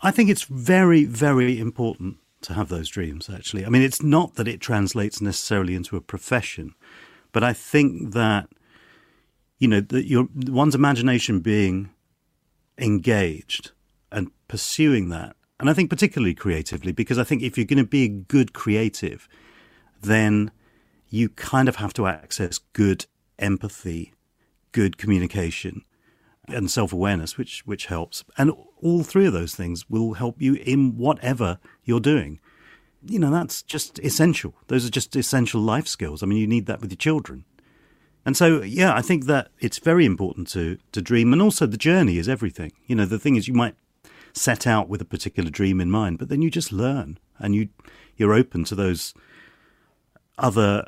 I 0.01 0.11
think 0.11 0.29
it's 0.29 0.43
very, 0.43 1.05
very 1.05 1.59
important 1.59 2.17
to 2.41 2.53
have 2.53 2.69
those 2.69 2.87
dreams, 2.87 3.29
actually. 3.29 3.65
I 3.65 3.69
mean, 3.69 3.81
it's 3.81 4.03
not 4.03 4.35
that 4.35 4.47
it 4.47 4.61
translates 4.61 5.21
necessarily 5.21 5.73
into 5.73 5.97
a 5.97 6.01
profession, 6.01 6.75
but 7.31 7.43
I 7.43 7.53
think 7.53 8.13
that, 8.13 8.47
you 9.59 9.67
know, 9.67 9.81
that 9.81 10.05
your 10.05 10.27
one's 10.33 10.75
imagination 10.75 11.39
being 11.39 11.89
engaged 12.77 13.71
and 14.11 14.31
pursuing 14.47 15.09
that, 15.09 15.35
and 15.59 15.69
I 15.69 15.73
think 15.73 15.89
particularly 15.89 16.35
creatively, 16.35 16.91
because 16.91 17.17
I 17.17 17.23
think 17.23 17.41
if 17.41 17.57
you're 17.57 17.65
going 17.65 17.83
to 17.83 17.89
be 17.89 18.03
a 18.03 18.09
good 18.09 18.53
creative, 18.53 19.27
then 20.01 20.51
you 21.09 21.29
kind 21.29 21.67
of 21.67 21.77
have 21.77 21.93
to 21.93 22.05
access 22.07 22.59
good 22.73 23.05
empathy, 23.39 24.13
good 24.71 24.97
communication, 24.97 25.83
and 26.47 26.69
self 26.71 26.93
awareness, 26.93 27.37
which 27.37 27.63
which 27.65 27.87
helps. 27.87 28.23
And 28.37 28.51
all 28.81 29.03
three 29.03 29.25
of 29.25 29.33
those 29.33 29.55
things 29.55 29.89
will 29.89 30.13
help 30.13 30.41
you 30.41 30.55
in 30.55 30.97
whatever 30.97 31.59
you're 31.83 31.99
doing. 31.99 32.39
you 33.05 33.19
know, 33.19 33.31
that's 33.31 33.61
just 33.61 33.99
essential. 33.99 34.53
Those 34.67 34.85
are 34.85 34.89
just 34.89 35.15
essential 35.15 35.61
life 35.61 35.87
skills. 35.87 36.21
I 36.21 36.25
mean, 36.25 36.39
you 36.39 36.47
need 36.47 36.65
that 36.67 36.81
with 36.81 36.91
your 36.91 36.97
children. 36.97 37.45
And 38.27 38.35
so, 38.35 38.61
yeah, 38.61 38.93
I 38.93 39.01
think 39.01 39.25
that 39.27 39.51
it's 39.61 39.79
very 39.79 40.05
important 40.05 40.49
to 40.49 40.77
to 40.91 41.01
dream, 41.01 41.31
and 41.31 41.41
also 41.41 41.65
the 41.65 41.77
journey 41.77 42.17
is 42.17 42.27
everything. 42.27 42.73
You 42.85 42.97
know, 42.97 43.05
the 43.05 43.17
thing 43.17 43.37
is, 43.37 43.47
you 43.47 43.53
might 43.53 43.75
set 44.33 44.67
out 44.67 44.89
with 44.89 45.01
a 45.01 45.05
particular 45.05 45.49
dream 45.49 45.79
in 45.79 45.89
mind, 45.89 46.19
but 46.19 46.27
then 46.27 46.41
you 46.41 46.51
just 46.51 46.73
learn, 46.73 47.19
and 47.39 47.55
you 47.55 47.69
you're 48.17 48.33
open 48.33 48.65
to 48.65 48.75
those 48.75 49.13
other 50.37 50.85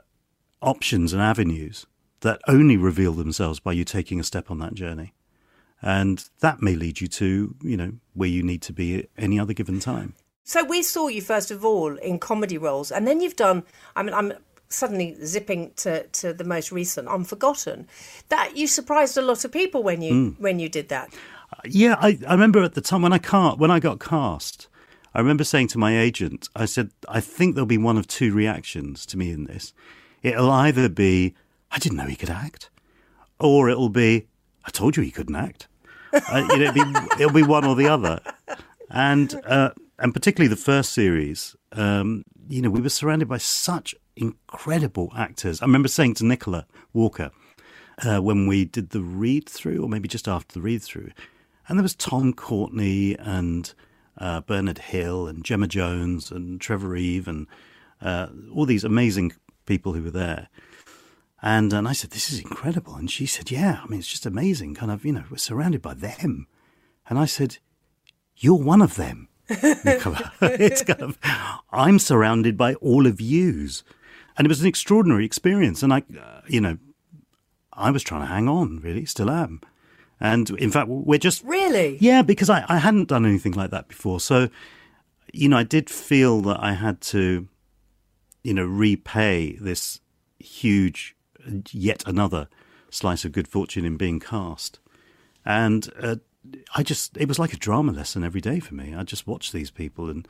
options 0.62 1.14
and 1.14 1.22
avenues 1.22 1.86
that 2.20 2.42
only 2.46 2.76
reveal 2.76 3.14
themselves 3.14 3.62
by 3.62 3.72
you 3.72 3.86
taking 3.86 4.20
a 4.20 4.26
step 4.26 4.52
on 4.52 4.60
that 4.60 4.74
journey. 4.74 5.14
And 5.82 6.30
that 6.42 6.62
may 6.62 6.76
lead 6.76 7.00
you 7.00 7.08
to, 7.08 7.56
you 7.64 7.78
know, 7.78 7.94
where 8.16 8.28
you 8.28 8.44
need 8.44 8.62
to 8.64 8.74
be 8.74 9.00
at 9.00 9.06
any 9.18 9.40
other 9.40 9.54
given 9.54 9.80
time. 9.80 10.14
So 10.44 10.64
we 10.64 10.82
saw 10.82 11.08
you 11.08 11.22
first 11.22 11.52
of 11.52 11.64
all 11.64 11.96
in 11.98 12.18
comedy 12.18 12.58
roles, 12.58 12.92
and 12.92 13.08
then 13.08 13.22
you've 13.22 13.36
done. 13.36 13.64
I 13.96 14.04
mean, 14.04 14.16
I'm 14.16 14.34
suddenly 14.70 15.18
zipping 15.26 15.72
to, 15.78 16.06
to 16.08 16.34
the 16.34 16.44
most 16.44 16.72
recent, 16.72 17.08
Unforgotten. 17.08 17.88
That 18.30 18.56
you 18.56 18.68
surprised 18.68 19.18
a 19.18 19.22
lot 19.22 19.44
of 19.44 19.52
people 19.52 19.84
when 19.84 20.02
you 20.02 20.36
when 20.38 20.60
you 20.60 20.70
did 20.70 20.90
that. 20.90 21.14
Yeah, 21.66 21.96
I, 22.00 22.20
I 22.28 22.34
remember 22.34 22.64
at 22.64 22.76
the 22.76 22.82
time 22.82 23.02
when 23.02 23.14
I 23.14 23.18
ca- 23.18 23.56
when 23.56 23.72
I 23.72 23.80
got 23.80 24.00
cast, 24.00 24.68
I 25.14 25.20
remember 25.20 25.44
saying 25.44 25.70
to 25.70 25.78
my 25.78 25.98
agent, 25.98 26.48
I 26.56 26.66
said, 26.66 26.92
I 27.08 27.20
think 27.20 27.56
there'll 27.56 27.66
be 27.66 27.78
one 27.78 27.98
of 27.98 28.08
two 28.08 28.34
reactions 28.34 29.06
to 29.08 29.18
me 29.18 29.32
in 29.32 29.46
this. 29.46 29.74
It'll 30.22 30.52
either 30.52 30.90
be, 30.90 31.34
I 31.72 31.80
didn't 31.80 31.98
know 31.98 32.06
he 32.06 32.16
could 32.16 32.30
act, 32.30 32.70
or 33.40 33.70
it'll 33.70 33.90
be, 33.90 34.28
I 34.66 34.70
told 34.70 34.96
you 34.96 35.04
he 35.04 35.12
couldn't 35.12 35.36
act. 35.36 35.68
uh, 36.14 36.46
you 36.52 36.58
know, 36.58 36.66
it'll, 36.66 36.74
be, 36.74 37.00
it'll 37.20 37.34
be 37.34 37.44
one 37.44 37.66
or 37.66 37.76
the 37.76 37.88
other. 37.88 38.20
And 38.90 39.34
uh, 39.46 39.72
and 39.98 40.14
particularly 40.14 40.50
the 40.50 40.56
first 40.62 40.94
series, 40.94 41.56
um, 41.72 42.24
you 42.48 42.62
know, 42.62 42.70
we 42.70 42.82
were 42.82 42.90
surrounded 42.90 43.28
by 43.28 43.38
such 43.38 43.96
incredible 44.20 45.12
actors. 45.16 45.62
I 45.62 45.66
remember 45.66 45.88
saying 45.88 46.16
to 46.16 46.26
Nicola 46.26 46.66
Walker 46.94 47.32
uh, 48.04 48.20
when 48.20 48.48
we 48.48 48.66
did 48.66 48.92
the 48.92 49.02
read 49.02 49.48
through, 49.48 49.82
or 49.82 49.90
maybe 49.90 50.08
just 50.08 50.28
after 50.28 50.54
the 50.54 50.62
read 50.62 50.82
through, 50.82 51.12
and 51.68 51.78
there 51.78 51.84
was 51.84 51.96
Tom 51.96 52.34
Courtenay 52.34 53.16
and 53.20 53.74
uh, 54.18 54.42
Bernard 54.42 54.80
Hill 54.80 55.28
and 55.28 55.44
Gemma 55.44 55.68
Jones 55.68 56.32
and 56.32 56.60
Trevor 56.60 56.96
Eve 56.96 57.28
and 57.28 57.48
uh, 58.02 58.28
all 58.54 58.66
these 58.66 58.84
amazing 58.84 59.34
people 59.66 59.94
who 59.94 60.04
were 60.04 60.12
there. 60.12 60.50
And 61.42 61.72
and 61.72 61.88
I 61.88 61.94
said, 61.94 62.12
"This 62.12 62.32
is 62.32 62.40
incredible." 62.40 62.96
And 62.96 63.10
she 63.10 63.26
said, 63.26 63.50
"Yeah, 63.50 63.80
I 63.84 63.88
mean, 63.88 64.00
it's 64.00 64.10
just 64.10 64.26
amazing. 64.26 64.76
Kind 64.76 64.92
of, 64.92 65.06
you 65.06 65.14
know, 65.14 65.24
we're 65.32 65.38
surrounded 65.38 65.82
by 65.82 65.94
them." 65.94 66.48
And 67.10 67.18
I 67.18 67.26
said, 67.26 67.60
"You're 68.36 68.56
one 68.60 68.82
of 68.82 68.96
them, 68.96 69.30
Nicola. 69.86 70.34
it's 70.42 70.84
kind 70.84 71.02
of, 71.02 71.18
I'm 71.72 71.98
surrounded 71.98 72.58
by 72.58 72.74
all 72.76 73.08
of 73.08 73.22
yous." 73.22 73.84
And 74.40 74.46
it 74.46 74.50
was 74.50 74.62
an 74.62 74.68
extraordinary 74.68 75.26
experience. 75.26 75.84
And 75.84 75.92
I, 75.94 75.98
uh, 75.98 76.42
you 76.48 76.62
know, 76.62 76.78
I 77.74 77.92
was 77.92 78.04
trying 78.04 78.22
to 78.22 78.28
hang 78.28 78.48
on, 78.48 78.80
really, 78.80 79.04
still 79.04 79.30
am. 79.30 79.60
And 80.18 80.50
in 80.52 80.72
fact, 80.72 80.88
we're 80.88 81.20
just 81.20 81.44
Really? 81.44 81.98
yeah, 82.00 82.22
because 82.22 82.50
I, 82.50 82.66
I 82.70 82.78
hadn't 82.78 83.10
done 83.10 83.26
anything 83.26 83.52
like 83.52 83.70
that 83.72 83.90
before. 83.90 84.22
So, 84.22 84.48
you 85.34 85.50
know, 85.50 85.58
I 85.58 85.64
did 85.64 85.90
feel 85.90 86.40
that 86.44 86.58
I 86.64 86.72
had 86.72 87.02
to, 87.02 87.50
you 88.42 88.54
know, 88.54 88.64
repay 88.66 89.58
this 89.60 90.00
huge, 90.40 91.18
yet 91.72 92.04
another 92.08 92.48
slice 92.90 93.26
of 93.26 93.34
good 93.34 93.48
fortune 93.48 93.84
in 93.84 93.98
being 93.98 94.22
cast. 94.22 94.80
And 95.46 95.90
uh, 96.02 96.16
I 96.76 96.84
just, 96.84 97.18
it 97.18 97.28
was 97.28 97.40
like 97.40 97.52
a 97.52 97.58
drama 97.58 97.92
lesson 97.92 98.24
every 98.24 98.42
day 98.42 98.62
for 98.62 98.74
me. 98.74 98.96
I 98.96 99.04
just 99.04 99.28
watched 99.28 99.52
these 99.52 99.70
people. 99.70 100.10
And 100.10 100.26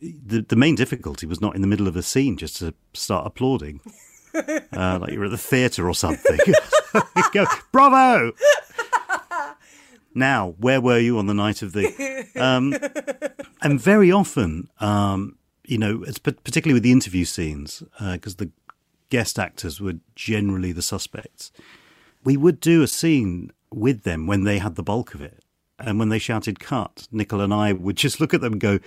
the, 0.00 0.44
the 0.48 0.56
main 0.56 0.74
difficulty 0.74 1.26
was 1.26 1.40
not 1.40 1.54
in 1.54 1.60
the 1.60 1.66
middle 1.66 1.88
of 1.88 1.96
a 1.96 2.02
scene 2.02 2.36
just 2.36 2.56
to 2.56 2.74
start 2.94 3.26
applauding. 3.26 3.80
Uh, 4.32 4.96
like 5.00 5.12
you're 5.12 5.24
at 5.24 5.32
the 5.32 5.36
theatre 5.36 5.88
or 5.88 5.92
something. 5.92 6.38
Go, 7.32 7.46
bravo! 7.72 8.32
Now, 10.14 10.54
where 10.58 10.80
were 10.80 11.00
you 11.00 11.18
on 11.18 11.26
the 11.26 11.34
night 11.34 11.62
of 11.62 11.72
the? 11.72 12.28
Um, 12.36 12.74
and 13.62 13.80
very 13.80 14.12
often, 14.12 14.68
um, 14.78 15.36
you 15.64 15.78
know, 15.78 16.04
it's 16.06 16.18
particularly 16.18 16.74
with 16.74 16.82
the 16.84 16.92
interview 16.92 17.24
scenes, 17.24 17.82
because 17.98 18.36
the 18.36 18.50
guest 19.08 19.38
actors 19.38 19.80
were 19.80 19.94
generally 20.14 20.72
the 20.72 20.82
suspects. 20.82 21.50
We 22.22 22.36
would 22.36 22.60
do 22.60 22.82
a 22.82 22.86
scene 22.86 23.50
with 23.72 24.02
them 24.02 24.26
when 24.26 24.44
they 24.44 24.58
had 24.58 24.76
the 24.76 24.82
bulk 24.82 25.14
of 25.14 25.22
it, 25.22 25.42
and 25.78 25.98
when 25.98 26.08
they 26.08 26.18
shouted 26.18 26.60
"cut," 26.60 27.08
Nicole 27.10 27.40
and 27.40 27.54
I 27.54 27.72
would 27.72 27.96
just 27.96 28.20
look 28.20 28.34
at 28.34 28.40
them 28.40 28.54
and 28.54 28.60
go, 28.60 28.78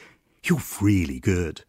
"You're 0.44 0.62
really 0.82 1.20
good. 1.20 1.64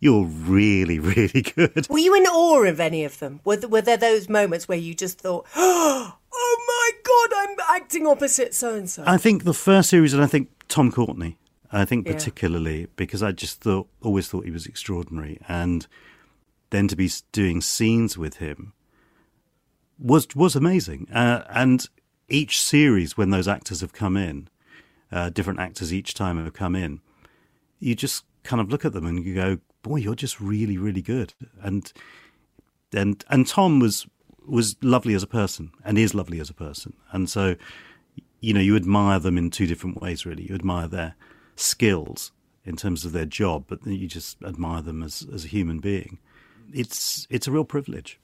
You're 0.00 0.24
really, 0.26 0.98
really 1.16 1.42
good." 1.42 1.86
Were 1.90 1.98
you 1.98 2.14
in 2.14 2.26
awe 2.26 2.64
of 2.64 2.80
any 2.80 3.04
of 3.04 3.18
them? 3.18 3.40
Were, 3.44 3.56
th- 3.56 3.70
were 3.70 3.82
there 3.82 3.96
those 3.96 4.28
moments 4.28 4.68
where 4.68 4.78
you 4.78 4.94
just 4.94 5.18
thought, 5.20 5.46
"Oh 5.56 6.12
my 6.32 6.90
god, 7.02 7.48
I'm 7.48 7.76
acting 7.82 8.06
opposite 8.06 8.54
so 8.54 8.74
and 8.74 8.88
so"? 8.88 9.04
I 9.06 9.16
think 9.18 9.44
the 9.44 9.54
first 9.54 9.90
series, 9.90 10.14
and 10.14 10.22
I 10.22 10.26
think 10.26 10.50
Tom 10.68 10.90
Courtenay. 10.92 11.36
I 11.70 11.84
think 11.84 12.06
Yeah. 12.06 12.14
particularly 12.14 12.86
because 12.96 13.22
I 13.22 13.32
just 13.32 13.60
thought, 13.60 13.88
always 14.02 14.26
thought 14.28 14.46
he 14.46 14.50
was 14.50 14.64
extraordinary, 14.64 15.38
and 15.48 15.86
then 16.70 16.88
to 16.88 16.96
be 16.96 17.10
doing 17.32 17.60
scenes 17.60 18.16
with 18.16 18.36
him 18.36 18.72
was 19.98 20.28
was 20.34 20.56
amazing. 20.56 21.08
Uh, 21.12 21.44
and 21.50 21.86
each 22.28 22.60
series, 22.62 23.16
when 23.16 23.30
those 23.30 23.48
actors 23.48 23.80
have 23.82 23.92
come 23.92 24.16
in, 24.16 24.48
uh, 25.12 25.28
different 25.30 25.60
actors 25.60 25.92
each 25.92 26.14
time 26.14 26.42
have 26.42 26.52
come 26.54 26.74
in, 26.76 27.00
you 27.78 27.94
just 27.94 28.24
kind 28.42 28.60
of 28.60 28.70
look 28.70 28.84
at 28.84 28.92
them 28.92 29.06
and 29.06 29.24
you 29.24 29.34
go, 29.34 29.58
"Boy, 29.82 29.96
you're 29.96 30.14
just 30.14 30.40
really, 30.40 30.78
really 30.78 31.02
good." 31.02 31.34
And 31.62 31.92
and 32.92 33.24
and 33.28 33.46
Tom 33.46 33.80
was 33.80 34.06
was 34.46 34.76
lovely 34.82 35.14
as 35.14 35.22
a 35.22 35.26
person 35.26 35.70
and 35.84 35.98
is 35.98 36.14
lovely 36.14 36.40
as 36.40 36.50
a 36.50 36.54
person, 36.54 36.94
and 37.12 37.28
so 37.28 37.56
you 38.40 38.54
know 38.54 38.60
you 38.60 38.76
admire 38.76 39.18
them 39.18 39.38
in 39.38 39.50
two 39.50 39.66
different 39.66 40.00
ways. 40.00 40.24
Really, 40.24 40.48
you 40.48 40.54
admire 40.54 40.88
their 40.88 41.14
skills 41.56 42.32
in 42.64 42.76
terms 42.76 43.04
of 43.04 43.12
their 43.12 43.26
job, 43.26 43.64
but 43.66 43.86
you 43.86 44.06
just 44.06 44.42
admire 44.42 44.82
them 44.82 45.02
as 45.02 45.26
as 45.32 45.44
a 45.44 45.48
human 45.48 45.78
being. 45.78 46.18
It's 46.72 47.26
it's 47.30 47.46
a 47.46 47.52
real 47.52 47.64
privilege. 47.64 48.18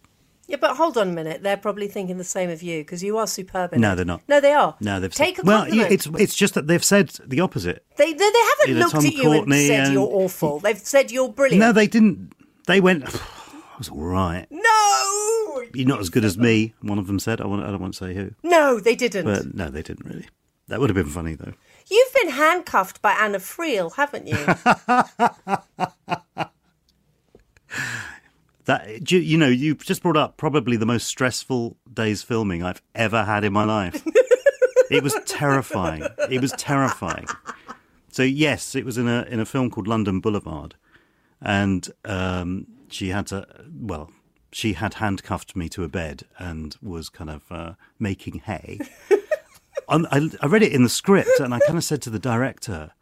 Yeah, 0.46 0.56
but 0.60 0.76
hold 0.76 0.98
on 0.98 1.08
a 1.08 1.12
minute. 1.12 1.42
They're 1.42 1.56
probably 1.56 1.88
thinking 1.88 2.18
the 2.18 2.24
same 2.24 2.50
of 2.50 2.62
you 2.62 2.80
because 2.80 3.02
you 3.02 3.16
are 3.18 3.26
superb. 3.26 3.72
No, 3.72 3.92
it. 3.92 3.96
they're 3.96 4.04
not. 4.04 4.20
No, 4.28 4.40
they 4.40 4.52
are. 4.52 4.76
No, 4.80 5.00
they've 5.00 5.12
take 5.12 5.36
said, 5.36 5.44
a 5.44 5.46
well. 5.46 5.58
compliment. 5.60 5.92
It's 5.92 6.06
it's 6.18 6.34
just 6.34 6.54
that 6.54 6.66
they've 6.66 6.84
said 6.84 7.08
the 7.26 7.40
opposite. 7.40 7.84
they, 7.96 8.12
they, 8.12 8.18
they 8.18 8.24
haven't 8.24 8.68
you 8.68 8.74
know, 8.74 8.80
looked 8.80 8.92
Tom 8.92 9.06
at 9.06 9.14
you 9.14 9.22
Courtenay 9.22 9.58
and 9.58 9.66
said 9.66 9.84
and- 9.86 9.92
you're 9.94 10.08
awful. 10.08 10.60
They've 10.60 10.78
said 10.78 11.10
you're 11.10 11.30
brilliant. 11.30 11.60
No, 11.60 11.72
they 11.72 11.86
didn't. 11.86 12.32
They 12.66 12.80
went. 12.80 13.04
I 13.74 13.78
was 13.78 13.88
all 13.88 13.98
right. 13.98 14.46
no, 14.50 15.64
You're 15.74 15.88
not 15.88 15.98
as 15.98 16.08
good 16.08 16.24
as 16.24 16.38
me. 16.38 16.74
One 16.82 16.98
of 16.98 17.08
them 17.08 17.18
said. 17.18 17.40
I 17.40 17.46
want. 17.46 17.64
I 17.64 17.70
don't 17.70 17.80
want 17.80 17.94
to 17.94 18.06
say 18.06 18.14
who, 18.14 18.30
no, 18.42 18.78
they 18.78 18.94
didn't. 18.94 19.24
but 19.24 19.54
no, 19.54 19.70
they 19.70 19.82
didn't 19.82 20.06
really. 20.06 20.28
That 20.68 20.80
would 20.80 20.90
have 20.90 20.94
been 20.94 21.12
funny 21.12 21.34
though. 21.34 21.52
You've 21.90 22.12
been 22.14 22.30
handcuffed 22.30 23.02
by 23.02 23.12
Anna 23.12 23.38
Friel, 23.38 23.94
haven't 23.94 24.26
you? 24.28 24.36
That 28.66 29.10
you, 29.10 29.18
you 29.18 29.36
know, 29.36 29.48
you 29.48 29.74
just 29.74 30.02
brought 30.02 30.16
up 30.16 30.36
probably 30.36 30.76
the 30.76 30.86
most 30.86 31.06
stressful 31.06 31.76
days 31.92 32.22
filming 32.22 32.62
I've 32.62 32.82
ever 32.94 33.24
had 33.24 33.44
in 33.44 33.52
my 33.52 33.64
life. 33.64 34.02
it 34.90 35.02
was 35.02 35.14
terrifying. 35.26 36.06
It 36.30 36.40
was 36.40 36.52
terrifying. 36.52 37.26
So 38.10 38.22
yes, 38.22 38.74
it 38.74 38.84
was 38.84 38.96
in 38.96 39.08
a 39.08 39.22
in 39.28 39.40
a 39.40 39.44
film 39.44 39.70
called 39.70 39.88
London 39.88 40.20
Boulevard, 40.20 40.76
and 41.40 41.88
um, 42.04 42.66
she 42.88 43.08
had 43.08 43.26
to. 43.28 43.46
Well, 43.70 44.10
she 44.50 44.74
had 44.74 44.94
handcuffed 44.94 45.56
me 45.56 45.68
to 45.70 45.84
a 45.84 45.88
bed 45.88 46.22
and 46.38 46.76
was 46.80 47.08
kind 47.08 47.28
of 47.28 47.42
uh, 47.50 47.72
making 47.98 48.40
hay. 48.40 48.78
I, 49.88 50.30
I 50.40 50.46
read 50.46 50.62
it 50.62 50.72
in 50.72 50.84
the 50.84 50.88
script, 50.88 51.40
and 51.40 51.52
I 51.52 51.58
kind 51.58 51.76
of 51.76 51.84
said 51.84 52.00
to 52.02 52.10
the 52.10 52.18
director, 52.18 52.92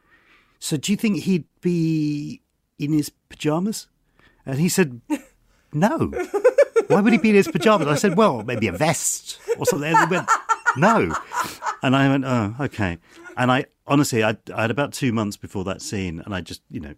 "So 0.58 0.76
do 0.76 0.90
you 0.90 0.96
think 0.96 1.20
he'd 1.20 1.44
be 1.60 2.40
in 2.78 2.92
his 2.92 3.10
pajamas?" 3.28 3.86
And 4.44 4.58
he 4.58 4.68
said, 4.68 5.00
no. 5.72 6.12
Why 6.88 7.00
would 7.00 7.12
he 7.12 7.18
be 7.18 7.30
in 7.30 7.36
his 7.36 7.48
pajamas? 7.48 7.88
I 7.88 7.94
said, 7.94 8.16
well, 8.16 8.42
maybe 8.42 8.66
a 8.66 8.72
vest 8.72 9.38
or 9.58 9.66
something. 9.66 9.94
And 9.94 10.10
went, 10.10 10.28
no. 10.76 11.14
And 11.82 11.96
I 11.96 12.08
went, 12.08 12.24
oh, 12.24 12.54
okay. 12.60 12.98
And 13.36 13.50
I 13.50 13.66
honestly, 13.86 14.22
I, 14.24 14.36
I 14.54 14.62
had 14.62 14.70
about 14.70 14.92
two 14.92 15.12
months 15.12 15.36
before 15.36 15.64
that 15.64 15.82
scene, 15.82 16.20
and 16.24 16.34
I 16.34 16.40
just, 16.40 16.62
you 16.70 16.80
know, 16.80 16.94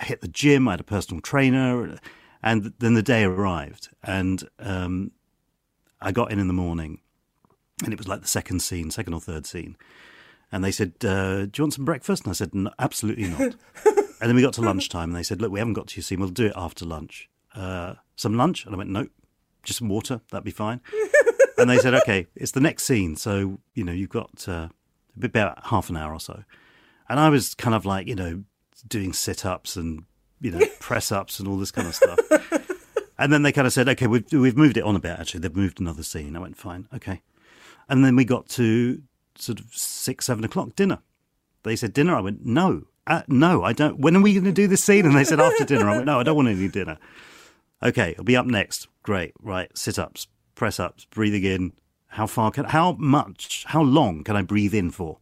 hit 0.00 0.20
the 0.20 0.28
gym. 0.28 0.68
I 0.68 0.72
had 0.72 0.80
a 0.80 0.84
personal 0.84 1.20
trainer, 1.20 1.98
and 2.42 2.72
then 2.78 2.94
the 2.94 3.02
day 3.02 3.24
arrived, 3.24 3.88
and 4.02 4.48
um, 4.58 5.12
I 6.00 6.12
got 6.12 6.30
in 6.30 6.38
in 6.38 6.46
the 6.46 6.54
morning, 6.54 7.00
and 7.84 7.92
it 7.92 7.98
was 7.98 8.08
like 8.08 8.22
the 8.22 8.28
second 8.28 8.60
scene, 8.60 8.90
second 8.90 9.14
or 9.14 9.20
third 9.20 9.46
scene, 9.46 9.76
and 10.52 10.64
they 10.64 10.72
said, 10.72 10.94
uh, 11.04 11.46
"Do 11.46 11.50
you 11.56 11.64
want 11.64 11.74
some 11.74 11.84
breakfast?" 11.84 12.24
And 12.24 12.30
I 12.30 12.34
said, 12.34 12.54
no, 12.54 12.70
"Absolutely 12.78 13.28
not." 13.28 13.54
and 13.84 14.28
then 14.28 14.34
we 14.34 14.42
got 14.42 14.54
to 14.54 14.62
lunchtime, 14.62 15.10
and 15.10 15.16
they 15.16 15.22
said, 15.22 15.40
"Look, 15.40 15.52
we 15.52 15.58
haven't 15.58 15.74
got 15.74 15.88
to 15.88 15.96
your 15.96 16.04
scene. 16.04 16.20
We'll 16.20 16.28
do 16.30 16.46
it 16.46 16.52
after 16.56 16.84
lunch. 16.84 17.28
Uh, 17.58 17.94
some 18.16 18.36
lunch?" 18.36 18.64
And 18.64 18.74
I 18.74 18.78
went, 18.78 18.90
"No, 18.90 19.08
just 19.62 19.80
some 19.80 19.88
water. 19.88 20.20
That'd 20.30 20.44
be 20.44 20.50
fine." 20.50 20.80
and 21.58 21.68
they 21.68 21.78
said, 21.78 21.94
"Okay, 21.94 22.26
it's 22.34 22.52
the 22.52 22.60
next 22.60 22.84
scene, 22.84 23.16
so 23.16 23.58
you 23.74 23.84
know 23.84 23.92
you've 23.92 24.10
got 24.10 24.48
uh, 24.48 24.68
about 25.22 25.66
half 25.66 25.90
an 25.90 25.96
hour 25.96 26.12
or 26.12 26.20
so." 26.20 26.44
And 27.08 27.18
I 27.18 27.30
was 27.30 27.54
kind 27.54 27.74
of 27.74 27.86
like, 27.86 28.06
you 28.06 28.14
know, 28.14 28.44
doing 28.86 29.14
sit 29.14 29.46
ups 29.46 29.76
and 29.76 30.04
you 30.40 30.50
know, 30.50 30.64
press 30.80 31.12
ups 31.12 31.38
and 31.38 31.48
all 31.48 31.56
this 31.56 31.70
kind 31.70 31.88
of 31.88 31.94
stuff. 31.94 32.18
and 33.18 33.32
then 33.32 33.42
they 33.42 33.52
kind 33.52 33.66
of 33.66 33.72
said, 33.72 33.88
okay, 33.88 34.06
we've, 34.06 34.24
we've 34.32 34.56
moved 34.56 34.76
it 34.76 34.84
on 34.84 34.96
a 34.96 35.00
bit, 35.00 35.18
actually. 35.18 35.40
They've 35.40 35.54
moved 35.54 35.80
another 35.80 36.02
scene. 36.02 36.36
I 36.36 36.40
went, 36.40 36.56
fine, 36.56 36.88
okay. 36.94 37.22
And 37.88 38.04
then 38.04 38.16
we 38.16 38.24
got 38.24 38.48
to 38.50 39.02
sort 39.36 39.60
of 39.60 39.66
six, 39.72 40.26
seven 40.26 40.44
o'clock 40.44 40.76
dinner. 40.76 40.98
They 41.62 41.76
said, 41.76 41.92
dinner? 41.92 42.14
I 42.14 42.20
went, 42.20 42.44
no, 42.44 42.84
uh, 43.06 43.22
no, 43.28 43.62
I 43.64 43.72
don't. 43.72 43.98
When 43.98 44.16
are 44.16 44.22
we 44.22 44.32
going 44.32 44.44
to 44.44 44.52
do 44.52 44.66
this 44.66 44.84
scene? 44.84 45.06
And 45.06 45.16
they 45.16 45.24
said, 45.24 45.40
after 45.40 45.64
dinner. 45.64 45.88
I 45.88 45.94
went, 45.94 46.06
no, 46.06 46.20
I 46.20 46.22
don't 46.22 46.36
want 46.36 46.48
any 46.48 46.68
dinner. 46.68 46.98
Okay, 47.82 48.10
it'll 48.10 48.24
be 48.24 48.36
up 48.36 48.46
next. 48.46 48.88
Great, 49.02 49.32
right. 49.40 49.76
Sit 49.76 49.98
ups, 49.98 50.26
press 50.54 50.80
ups, 50.80 51.04
breathing 51.06 51.44
in. 51.44 51.72
How 52.08 52.26
far 52.26 52.50
can, 52.50 52.64
how 52.64 52.92
much, 52.92 53.64
how 53.68 53.82
long 53.82 54.24
can 54.24 54.34
I 54.34 54.42
breathe 54.42 54.74
in 54.74 54.90
for? 54.90 55.18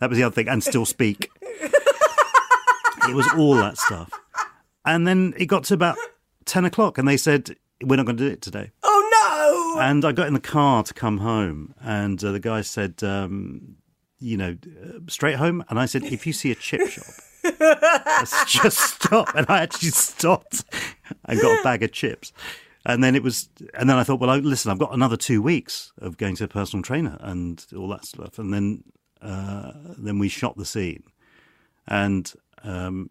That 0.00 0.10
was 0.10 0.18
the 0.18 0.24
other 0.24 0.34
thing, 0.34 0.48
and 0.48 0.62
still 0.62 0.84
speak. 0.84 1.30
it 1.40 3.14
was 3.14 3.26
all 3.36 3.54
that 3.54 3.78
stuff. 3.78 4.10
And 4.84 5.06
then 5.06 5.34
it 5.36 5.46
got 5.46 5.64
to 5.64 5.74
about 5.74 5.96
10 6.44 6.64
o'clock, 6.64 6.98
and 6.98 7.08
they 7.08 7.16
said, 7.16 7.56
We're 7.82 7.96
not 7.96 8.06
going 8.06 8.18
to 8.18 8.28
do 8.28 8.32
it 8.32 8.42
today. 8.42 8.72
Oh 8.82 9.74
no! 9.76 9.80
And 9.80 10.04
I 10.04 10.12
got 10.12 10.26
in 10.26 10.34
the 10.34 10.40
car 10.40 10.82
to 10.82 10.92
come 10.92 11.18
home, 11.18 11.74
and 11.80 12.22
uh, 12.22 12.32
the 12.32 12.40
guy 12.40 12.60
said, 12.60 13.02
um, 13.02 13.76
You 14.18 14.36
know, 14.36 14.56
uh, 14.84 14.98
straight 15.08 15.36
home? 15.36 15.64
And 15.70 15.78
I 15.78 15.86
said, 15.86 16.04
If 16.04 16.26
you 16.26 16.32
see 16.32 16.50
a 16.50 16.54
chip 16.54 16.88
shop, 16.88 17.06
let's 17.60 18.52
just 18.52 18.78
stop. 18.78 19.34
And 19.34 19.46
I 19.48 19.62
actually 19.62 19.90
stopped 19.90 20.64
and 21.24 21.40
got 21.40 21.60
a 21.60 21.62
bag 21.62 21.82
of 21.82 21.92
chips. 21.92 22.32
And 22.84 23.02
then 23.02 23.16
it 23.16 23.22
was, 23.22 23.48
and 23.74 23.90
then 23.90 23.96
I 23.96 24.04
thought, 24.04 24.20
well, 24.20 24.30
I, 24.30 24.36
listen, 24.36 24.70
I've 24.70 24.78
got 24.78 24.94
another 24.94 25.16
two 25.16 25.42
weeks 25.42 25.92
of 25.98 26.16
going 26.16 26.36
to 26.36 26.44
a 26.44 26.48
personal 26.48 26.84
trainer 26.84 27.16
and 27.20 27.64
all 27.76 27.88
that 27.88 28.04
stuff. 28.04 28.38
And 28.38 28.54
then, 28.54 28.84
uh, 29.20 29.72
then 29.98 30.20
we 30.20 30.28
shot 30.28 30.56
the 30.56 30.64
scene, 30.64 31.02
and 31.88 32.32
um, 32.62 33.10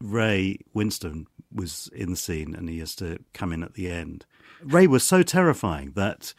Ray 0.00 0.58
Winstone 0.74 1.26
was 1.52 1.88
in 1.94 2.10
the 2.10 2.16
scene, 2.16 2.54
and 2.54 2.68
he 2.68 2.78
has 2.78 2.94
to 2.96 3.18
come 3.34 3.52
in 3.52 3.64
at 3.64 3.74
the 3.74 3.90
end. 3.90 4.24
Ray 4.62 4.86
was 4.86 5.02
so 5.02 5.22
terrifying 5.22 5.92
that 5.96 6.32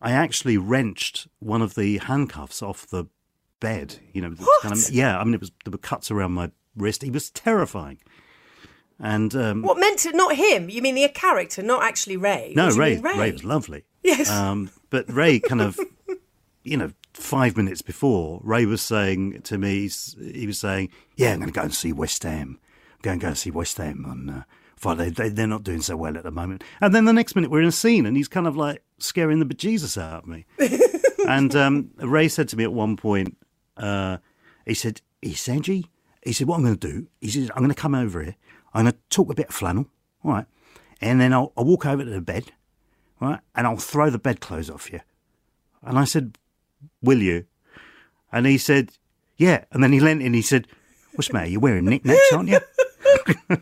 I 0.00 0.12
actually 0.12 0.56
wrenched 0.56 1.28
one 1.38 1.62
of 1.62 1.76
the 1.76 1.98
handcuffs 1.98 2.60
off 2.60 2.86
the 2.86 3.04
bed. 3.62 3.98
You 4.12 4.20
know, 4.20 4.34
kind 4.60 4.74
of, 4.74 4.90
yeah. 4.90 5.18
I 5.18 5.24
mean, 5.24 5.34
it 5.34 5.40
was 5.40 5.52
there 5.64 5.70
were 5.70 5.78
cuts 5.78 6.10
around 6.10 6.32
my 6.32 6.50
wrist. 6.76 7.02
He 7.02 7.10
was 7.10 7.30
terrifying, 7.30 7.98
and 8.98 9.34
um, 9.34 9.62
What 9.62 9.78
meant 9.78 10.00
to 10.00 10.12
not 10.12 10.34
him? 10.34 10.68
You 10.68 10.82
mean 10.82 10.96
the 10.96 11.08
character, 11.08 11.62
not 11.62 11.82
actually 11.82 12.18
Ray? 12.18 12.52
No, 12.54 12.68
you 12.68 12.78
Ray, 12.78 12.98
Ray. 12.98 13.32
was 13.32 13.44
lovely. 13.44 13.84
Yes. 14.02 14.28
Um, 14.28 14.70
but 14.90 15.10
Ray 15.10 15.38
kind 15.38 15.62
of, 15.62 15.78
you 16.64 16.76
know, 16.76 16.90
five 17.14 17.56
minutes 17.56 17.82
before, 17.82 18.40
Ray 18.42 18.66
was 18.66 18.82
saying 18.82 19.42
to 19.42 19.56
me, 19.56 19.88
he 19.88 20.46
was 20.46 20.58
saying, 20.58 20.90
"Yeah, 21.16 21.32
I'm 21.32 21.38
going 21.38 21.52
to 21.52 21.54
go 21.54 21.62
and 21.62 21.74
see 21.74 21.92
West 21.92 22.22
Ham. 22.24 22.58
I'm 22.94 22.98
going 23.02 23.18
to 23.20 23.22
go 23.22 23.28
and 23.28 23.38
see 23.38 23.50
West 23.50 23.78
Ham 23.78 24.04
on 24.06 24.28
uh, 24.28 24.42
Friday. 24.76 25.10
They, 25.10 25.28
they're 25.28 25.46
not 25.46 25.62
doing 25.62 25.82
so 25.82 25.96
well 25.96 26.18
at 26.18 26.24
the 26.24 26.30
moment." 26.30 26.64
And 26.80 26.94
then 26.94 27.04
the 27.04 27.12
next 27.12 27.36
minute, 27.36 27.50
we're 27.50 27.62
in 27.62 27.68
a 27.68 27.72
scene, 27.72 28.06
and 28.06 28.16
he's 28.16 28.28
kind 28.28 28.48
of 28.48 28.56
like 28.56 28.82
scaring 28.98 29.38
the 29.38 29.46
bejesus 29.46 29.96
out 30.00 30.24
of 30.24 30.28
me. 30.28 30.46
and 31.28 31.54
um, 31.54 31.90
Ray 31.98 32.28
said 32.28 32.48
to 32.50 32.56
me 32.56 32.64
at 32.64 32.72
one 32.72 32.96
point, 32.96 33.36
uh, 33.76 34.18
he 34.66 34.74
said, 34.74 35.00
he 35.20 35.34
said, 35.34 35.62
G, 35.62 35.86
he 36.24 36.32
said, 36.32 36.46
what 36.46 36.56
I'm 36.56 36.62
going 36.62 36.78
to 36.78 36.88
do, 36.92 37.06
he 37.20 37.28
said, 37.28 37.50
I'm 37.50 37.62
going 37.62 37.74
to 37.74 37.74
come 37.74 37.94
over 37.94 38.22
here, 38.22 38.36
I'm 38.74 38.84
going 38.84 38.92
to 38.92 38.98
talk 39.10 39.30
a 39.30 39.34
bit 39.34 39.48
of 39.48 39.54
flannel, 39.54 39.86
all 40.24 40.32
right, 40.32 40.46
and 41.00 41.20
then 41.20 41.32
I'll, 41.32 41.52
I'll 41.56 41.64
walk 41.64 41.86
over 41.86 42.04
to 42.04 42.10
the 42.10 42.20
bed, 42.20 42.52
right, 43.20 43.40
and 43.54 43.66
I'll 43.66 43.76
throw 43.76 44.10
the 44.10 44.18
bedclothes 44.18 44.70
off 44.70 44.92
you. 44.92 45.00
And 45.82 45.98
I 45.98 46.04
said, 46.04 46.38
will 47.02 47.20
you? 47.20 47.46
And 48.32 48.46
he 48.46 48.56
said, 48.58 48.92
yeah. 49.36 49.64
And 49.72 49.82
then 49.82 49.92
he 49.92 50.00
leant 50.00 50.22
in, 50.22 50.34
he 50.34 50.42
said, 50.42 50.68
what's 51.14 51.28
the 51.28 51.34
matter, 51.34 51.50
you're 51.50 51.60
wearing 51.60 51.84
knickknacks, 51.84 52.32
aren't 52.32 52.48
you? 52.48 52.60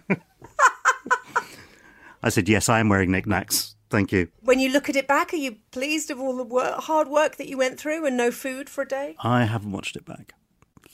I 2.23 2.29
said, 2.29 2.49
yes, 2.49 2.69
I 2.69 2.81
am 2.81 2.89
wearing 2.89 3.11
knickknacks. 3.11 3.70
Thank 3.91 4.13
you. 4.13 4.29
When 4.43 4.61
you 4.61 4.71
look 4.71 4.89
at 4.89 4.95
it 4.95 5.09
back, 5.09 5.33
are 5.33 5.37
you 5.37 5.57
pleased 5.73 6.11
of 6.13 6.21
all 6.21 6.37
the 6.37 6.45
work, 6.45 6.81
hard 6.83 7.09
work 7.09 7.37
that 7.37 7.49
you 7.49 7.59
went 7.59 7.79
through 7.79 8.07
and 8.07 8.17
no 8.17 8.31
food 8.31 8.71
for 8.71 8.83
a 8.83 8.89
day? 8.89 9.17
I 9.23 9.45
haven't 9.45 9.73
watched 9.73 9.97
it 9.97 10.05
back, 10.05 10.33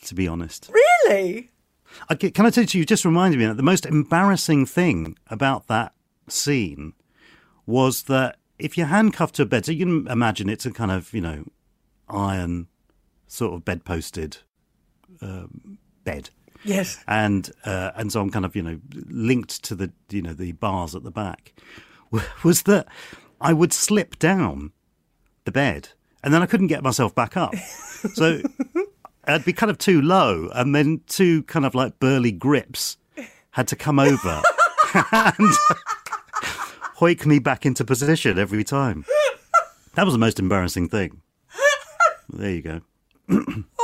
to 0.04 0.14
be 0.14 0.26
honest. 0.26 0.70
Really? 0.72 1.50
I, 2.08 2.14
can 2.14 2.46
I 2.46 2.50
tell 2.50 2.64
you, 2.64 2.80
you 2.80 2.86
just 2.86 3.04
reminded 3.04 3.38
me 3.38 3.46
that 3.46 3.58
the 3.58 3.62
most 3.62 3.84
embarrassing 3.84 4.64
thing 4.64 5.18
about 5.28 5.66
that 5.66 5.92
scene 6.26 6.94
was 7.66 8.04
that 8.04 8.36
if 8.58 8.78
you're 8.78 8.86
handcuffed 8.86 9.34
to 9.36 9.42
a 9.42 9.46
bed, 9.46 9.66
so 9.66 9.72
you 9.72 9.84
can 9.84 10.08
imagine 10.08 10.48
it's 10.48 10.64
a 10.64 10.70
kind 10.70 10.90
of, 10.90 11.12
you 11.12 11.20
know, 11.20 11.44
iron 12.08 12.68
sort 13.26 13.54
of 13.54 13.64
bedposted 13.64 14.38
um, 15.20 15.78
bed. 16.04 16.30
Yes. 16.64 16.98
and 17.06 17.48
uh, 17.64 17.92
and 17.94 18.10
so 18.10 18.20
I'm 18.20 18.30
kind 18.30 18.44
of 18.44 18.56
you 18.56 18.62
know 18.62 18.80
linked 19.08 19.62
to 19.64 19.76
the 19.76 19.92
you 20.10 20.20
know 20.20 20.32
the 20.32 20.50
bars 20.52 20.96
at 20.96 21.04
the 21.04 21.12
back 21.12 21.52
was 22.44 22.62
that 22.62 22.86
I 23.40 23.52
would 23.52 23.72
slip 23.72 24.18
down 24.18 24.72
the 25.44 25.52
bed 25.52 25.90
and 26.22 26.32
then 26.32 26.42
I 26.42 26.46
couldn't 26.46 26.66
get 26.66 26.82
myself 26.82 27.14
back 27.14 27.36
up, 27.36 27.54
so 28.14 28.40
I'd 29.24 29.44
be 29.44 29.52
kind 29.52 29.70
of 29.70 29.78
too 29.78 30.00
low, 30.00 30.50
and 30.54 30.74
then 30.74 31.02
two 31.06 31.44
kind 31.44 31.64
of 31.64 31.74
like 31.74 32.00
burly 32.00 32.32
grips 32.32 32.96
had 33.52 33.68
to 33.68 33.76
come 33.76 33.98
over 33.98 34.42
and 35.12 35.52
hoik 36.98 37.26
me 37.26 37.38
back 37.38 37.64
into 37.64 37.84
position 37.84 38.38
every 38.38 38.64
time. 38.64 39.04
That 39.94 40.04
was 40.04 40.14
the 40.14 40.18
most 40.18 40.38
embarrassing 40.38 40.88
thing. 40.88 41.22
There 42.28 42.50
you 42.50 42.62
go. 42.62 42.80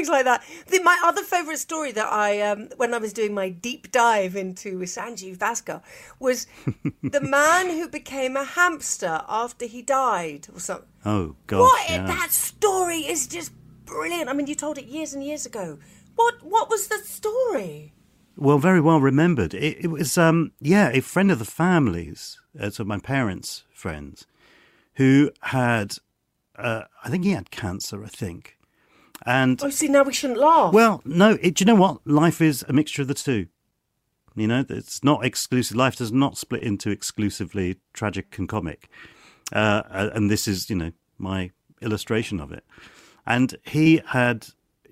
Things 0.00 0.08
like 0.08 0.24
that. 0.24 0.42
The, 0.68 0.82
my 0.82 0.98
other 1.04 1.22
favourite 1.22 1.58
story 1.58 1.92
that 1.92 2.10
I, 2.10 2.40
um, 2.40 2.70
when 2.78 2.94
I 2.94 2.96
was 2.96 3.12
doing 3.12 3.34
my 3.34 3.50
deep 3.50 3.92
dive 3.92 4.34
into 4.34 4.78
Sanjeev 4.78 5.36
Bhaskar, 5.36 5.82
was 6.18 6.46
the 7.02 7.20
man 7.20 7.68
who 7.68 7.86
became 7.86 8.34
a 8.34 8.44
hamster 8.44 9.20
after 9.28 9.66
he 9.66 9.82
died, 9.82 10.48
or 10.54 10.58
something. 10.58 10.88
Oh 11.04 11.36
God. 11.46 11.60
what? 11.60 11.90
yeah. 11.90 12.06
That 12.06 12.30
story 12.30 13.00
is 13.00 13.26
just 13.26 13.52
brilliant. 13.84 14.30
I 14.30 14.32
mean, 14.32 14.46
you 14.46 14.54
told 14.54 14.78
it 14.78 14.86
years 14.86 15.12
and 15.12 15.22
years 15.22 15.44
ago. 15.44 15.78
What? 16.14 16.42
What 16.42 16.70
was 16.70 16.88
the 16.88 16.96
story? 17.04 17.92
Well, 18.38 18.56
very 18.56 18.80
well 18.80 19.02
remembered. 19.02 19.52
It, 19.52 19.84
it 19.84 19.88
was, 19.88 20.16
um, 20.16 20.52
yeah, 20.62 20.88
a 20.94 21.00
friend 21.02 21.30
of 21.30 21.38
the 21.38 21.44
family's, 21.44 22.40
uh, 22.58 22.70
so 22.70 22.84
my 22.84 22.98
parents' 22.98 23.64
friends, 23.70 24.26
who 24.94 25.30
had, 25.42 25.98
uh, 26.56 26.84
I 27.04 27.10
think 27.10 27.24
he 27.24 27.32
had 27.32 27.50
cancer, 27.50 28.02
I 28.02 28.08
think. 28.08 28.56
And, 29.26 29.60
Oh, 29.62 29.70
see, 29.70 29.88
now 29.88 30.02
we 30.02 30.12
shouldn't 30.12 30.38
laugh. 30.40 30.72
well, 30.72 31.02
no, 31.04 31.38
it, 31.42 31.54
do 31.54 31.62
you 31.62 31.66
know 31.66 31.74
what? 31.80 32.06
Life 32.06 32.40
is 32.40 32.64
a 32.68 32.72
mixture 32.72 33.02
of 33.02 33.08
the 33.08 33.14
two. 33.14 33.46
You 34.34 34.46
know, 34.46 34.64
it's 34.68 35.02
not 35.04 35.24
exclusive. 35.24 35.76
Life 35.76 35.96
does 35.96 36.12
not 36.12 36.38
split 36.38 36.62
into 36.62 36.90
exclusively 36.90 37.76
tragic 37.92 38.38
and 38.38 38.48
comic. 38.48 38.88
Uh, 39.52 39.82
and 40.14 40.30
this 40.30 40.46
is, 40.48 40.70
you 40.70 40.76
know, 40.76 40.92
my 41.18 41.50
illustration 41.82 42.40
of 42.40 42.52
it. 42.52 42.64
And 43.26 43.56
he 43.66 44.00
had 44.06 44.46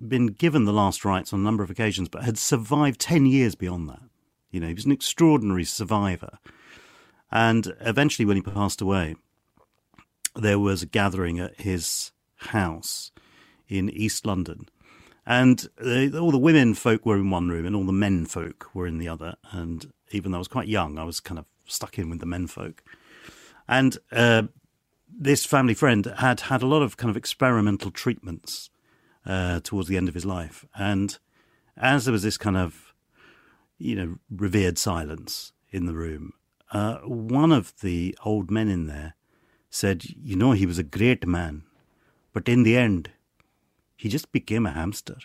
been 0.07 0.27
given 0.27 0.65
the 0.65 0.73
last 0.73 1.05
rites 1.05 1.33
on 1.33 1.41
a 1.41 1.43
number 1.43 1.63
of 1.63 1.71
occasions, 1.71 2.09
but 2.09 2.25
had 2.25 2.37
survived 2.37 3.01
10 3.01 3.27
years 3.27 3.55
beyond 3.55 3.89
that. 3.89 4.03
You 4.51 4.61
know, 4.61 4.67
he 4.69 4.75
was 4.75 4.85
an 4.85 4.93
extraordinary 4.93 5.65
survivor. 5.65 6.39
And 7.31 7.75
eventually, 7.81 8.27
when 8.27 8.37
he 8.37 8.43
passed 8.43 8.81
away, 8.81 9.17
there 10.35 10.59
was 10.59 10.83
a 10.83 10.87
gathering 10.87 11.39
at 11.39 11.61
his 11.61 12.13
house 12.37 13.11
in 13.69 13.91
East 13.91 14.27
London. 14.27 14.69
And 15.27 15.69
uh, 15.85 16.19
all 16.19 16.31
the 16.31 16.39
women 16.39 16.75
folk 16.75 17.05
were 17.05 17.17
in 17.17 17.31
one 17.31 17.49
room 17.49 17.67
and 17.67 17.77
all 17.77 17.85
the 17.85 17.93
men 17.93 18.25
folk 18.25 18.75
were 18.75 18.87
in 18.87 18.99
the 18.99 19.09
other. 19.09 19.37
And 19.51 19.93
even 20.11 20.33
though 20.33 20.39
I 20.39 20.41
was 20.41 20.49
quite 20.49 20.69
young, 20.69 20.99
I 20.99 21.05
was 21.05 21.21
kind 21.21 21.39
of 21.39 21.45
stuck 21.67 21.99
in 21.99 22.09
with 22.09 22.21
the 22.21 22.27
men 22.27 22.47
folk. 22.47 22.83
And 23.69 23.99
uh, 24.11 24.45
this 25.07 25.45
family 25.45 25.75
friend 25.75 26.07
had 26.19 26.41
had 26.41 26.63
a 26.63 26.67
lot 26.67 26.83
of 26.83 26.97
kind 26.97 27.11
of 27.11 27.17
experimental 27.17 27.91
treatments 27.91 28.71
uh, 29.27 29.61
towards 29.61 29.89
the 29.89 29.97
end 29.97 30.09
of 30.09 30.15
his 30.15 30.25
life. 30.25 30.65
And 30.75 31.19
as 31.77 32.07
there 32.07 32.13
was 32.13 32.23
this 32.23 32.39
kind 32.39 32.57
of, 32.57 32.95
you 33.77 33.95
know, 33.95 34.19
revered 34.31 34.79
silence 34.79 35.53
in 35.71 35.85
the 35.85 35.95
room, 35.95 36.33
uh, 36.73 36.99
one 36.99 37.53
of 37.53 37.79
the 37.81 38.17
old 38.25 38.51
men 38.51 38.69
in 38.69 38.87
there 38.87 39.15
said, 39.71 40.05
You 40.05 40.37
know, 40.37 40.53
he 40.53 40.67
was 40.67 40.79
a 40.79 40.83
great 40.83 41.27
man, 41.27 41.65
but 42.33 42.49
in 42.49 42.63
the 42.63 42.77
end, 42.77 43.11
he 43.99 44.09
just 44.09 44.31
became 44.33 44.65
a 44.65 44.71
hamster. 44.73 45.17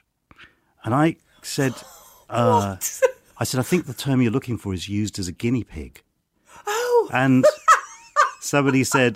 And 0.84 0.94
I 0.94 1.16
said, 1.42 1.74
uh, 2.30 2.76
I 3.38 3.44
said, 3.46 3.60
I 3.60 3.64
think 3.64 3.86
the 3.86 3.94
term 3.94 4.22
you're 4.22 4.32
looking 4.32 4.58
for 4.58 4.74
is 4.74 4.90
used 4.90 5.18
as 5.20 5.28
a 5.30 5.32
guinea 5.32 5.64
pig. 5.64 6.02
oh, 6.68 7.10
And 7.14 7.46
somebody 8.42 8.84
said, 8.84 9.16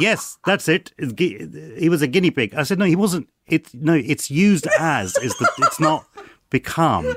"Yes, 0.00 0.38
that's 0.46 0.66
it. 0.68 0.92
He 1.18 1.88
was 1.88 2.02
a 2.02 2.06
guinea 2.08 2.30
pig." 2.30 2.54
I 2.54 2.62
said, 2.64 2.78
"No, 2.78 2.86
he 2.86 2.96
wasn't. 2.96 3.28
It 3.46 3.72
no, 3.74 3.92
it's 3.94 4.30
used 4.30 4.66
as 4.78 5.16
is 5.18 5.36
the. 5.38 5.48
It's 5.58 5.78
not 5.78 6.06
become." 6.50 7.14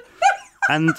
And 0.69 0.91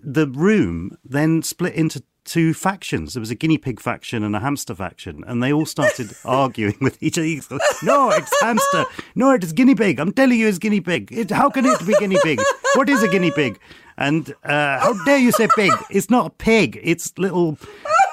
the 0.00 0.28
room 0.28 0.96
then 1.04 1.42
split 1.42 1.74
into 1.74 2.02
two 2.26 2.52
factions. 2.52 3.14
There 3.14 3.20
was 3.20 3.30
a 3.30 3.34
guinea 3.34 3.56
pig 3.56 3.80
faction 3.80 4.22
and 4.22 4.36
a 4.36 4.40
hamster 4.40 4.74
faction, 4.74 5.24
and 5.26 5.42
they 5.42 5.52
all 5.52 5.64
started 5.64 6.14
arguing 6.24 6.76
with 6.80 7.02
each 7.02 7.16
other. 7.18 7.58
No, 7.82 8.10
it's 8.10 8.40
hamster. 8.42 8.84
No, 9.14 9.30
it 9.30 9.42
is 9.42 9.52
guinea 9.52 9.74
pig. 9.74 9.98
I'm 9.98 10.12
telling 10.12 10.38
you, 10.38 10.48
it's 10.48 10.58
guinea 10.58 10.80
pig. 10.80 11.10
It, 11.12 11.30
how 11.30 11.48
can 11.48 11.64
it 11.64 11.86
be 11.86 11.94
guinea 11.98 12.18
pig? 12.22 12.40
What 12.74 12.88
is 12.90 13.02
a 13.02 13.08
guinea 13.08 13.30
pig? 13.30 13.58
And 13.96 14.34
uh, 14.44 14.80
how 14.80 15.04
dare 15.04 15.18
you 15.18 15.32
say 15.32 15.48
pig? 15.56 15.72
It's 15.88 16.10
not 16.10 16.26
a 16.26 16.30
pig. 16.30 16.78
It's 16.82 17.16
little. 17.16 17.56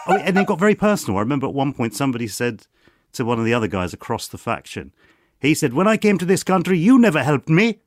Oh, 0.08 0.15
and 0.15 0.38
it 0.38 0.47
got 0.47 0.60
very 0.60 0.76
personal. 0.76 1.17
I 1.17 1.21
remember 1.21 1.47
at 1.47 1.54
one 1.54 1.73
point 1.73 1.93
somebody 1.93 2.28
said 2.28 2.67
to 3.13 3.26
one 3.26 3.39
of 3.39 3.45
the 3.45 3.54
other 3.54 3.67
guys 3.67 3.93
across 3.93 4.28
the 4.28 4.38
faction, 4.38 4.93
he 5.41 5.54
said, 5.54 5.73
"When 5.73 5.88
I 5.88 5.97
came 5.97 6.17
to 6.19 6.26
this 6.26 6.43
country, 6.43 6.78
you 6.78 6.97
never 6.99 7.23
helped 7.23 7.49
me." 7.49 7.80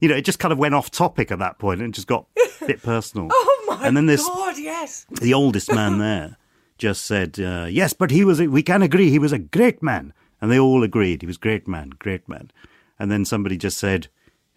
You 0.00 0.08
know, 0.08 0.16
it 0.16 0.24
just 0.24 0.38
kind 0.38 0.52
of 0.52 0.58
went 0.58 0.74
off 0.74 0.90
topic 0.90 1.30
at 1.30 1.38
that 1.38 1.58
point 1.58 1.80
and 1.82 1.94
just 1.94 2.06
got 2.06 2.26
a 2.62 2.66
bit 2.66 2.82
personal. 2.82 3.28
Oh 3.30 3.64
my 3.68 3.86
and 3.86 3.96
then 3.96 4.06
this 4.06 4.26
god, 4.26 4.58
yes. 4.58 5.06
the 5.10 5.34
oldest 5.34 5.72
man 5.72 5.98
there 6.00 6.36
just 6.78 7.04
said, 7.04 7.38
uh, 7.38 7.66
"Yes, 7.70 7.92
but 7.92 8.10
he 8.10 8.24
was. 8.24 8.40
A, 8.40 8.48
we 8.48 8.62
can 8.62 8.82
agree 8.82 9.10
he 9.10 9.18
was 9.18 9.32
a 9.32 9.38
great 9.38 9.82
man." 9.82 10.12
And 10.40 10.50
they 10.50 10.58
all 10.58 10.82
agreed 10.82 11.20
he 11.20 11.26
was 11.26 11.36
a 11.36 11.40
great 11.40 11.68
man, 11.68 11.90
great 11.98 12.26
man. 12.26 12.50
And 12.98 13.10
then 13.10 13.24
somebody 13.24 13.56
just 13.56 13.78
said, 13.78 14.08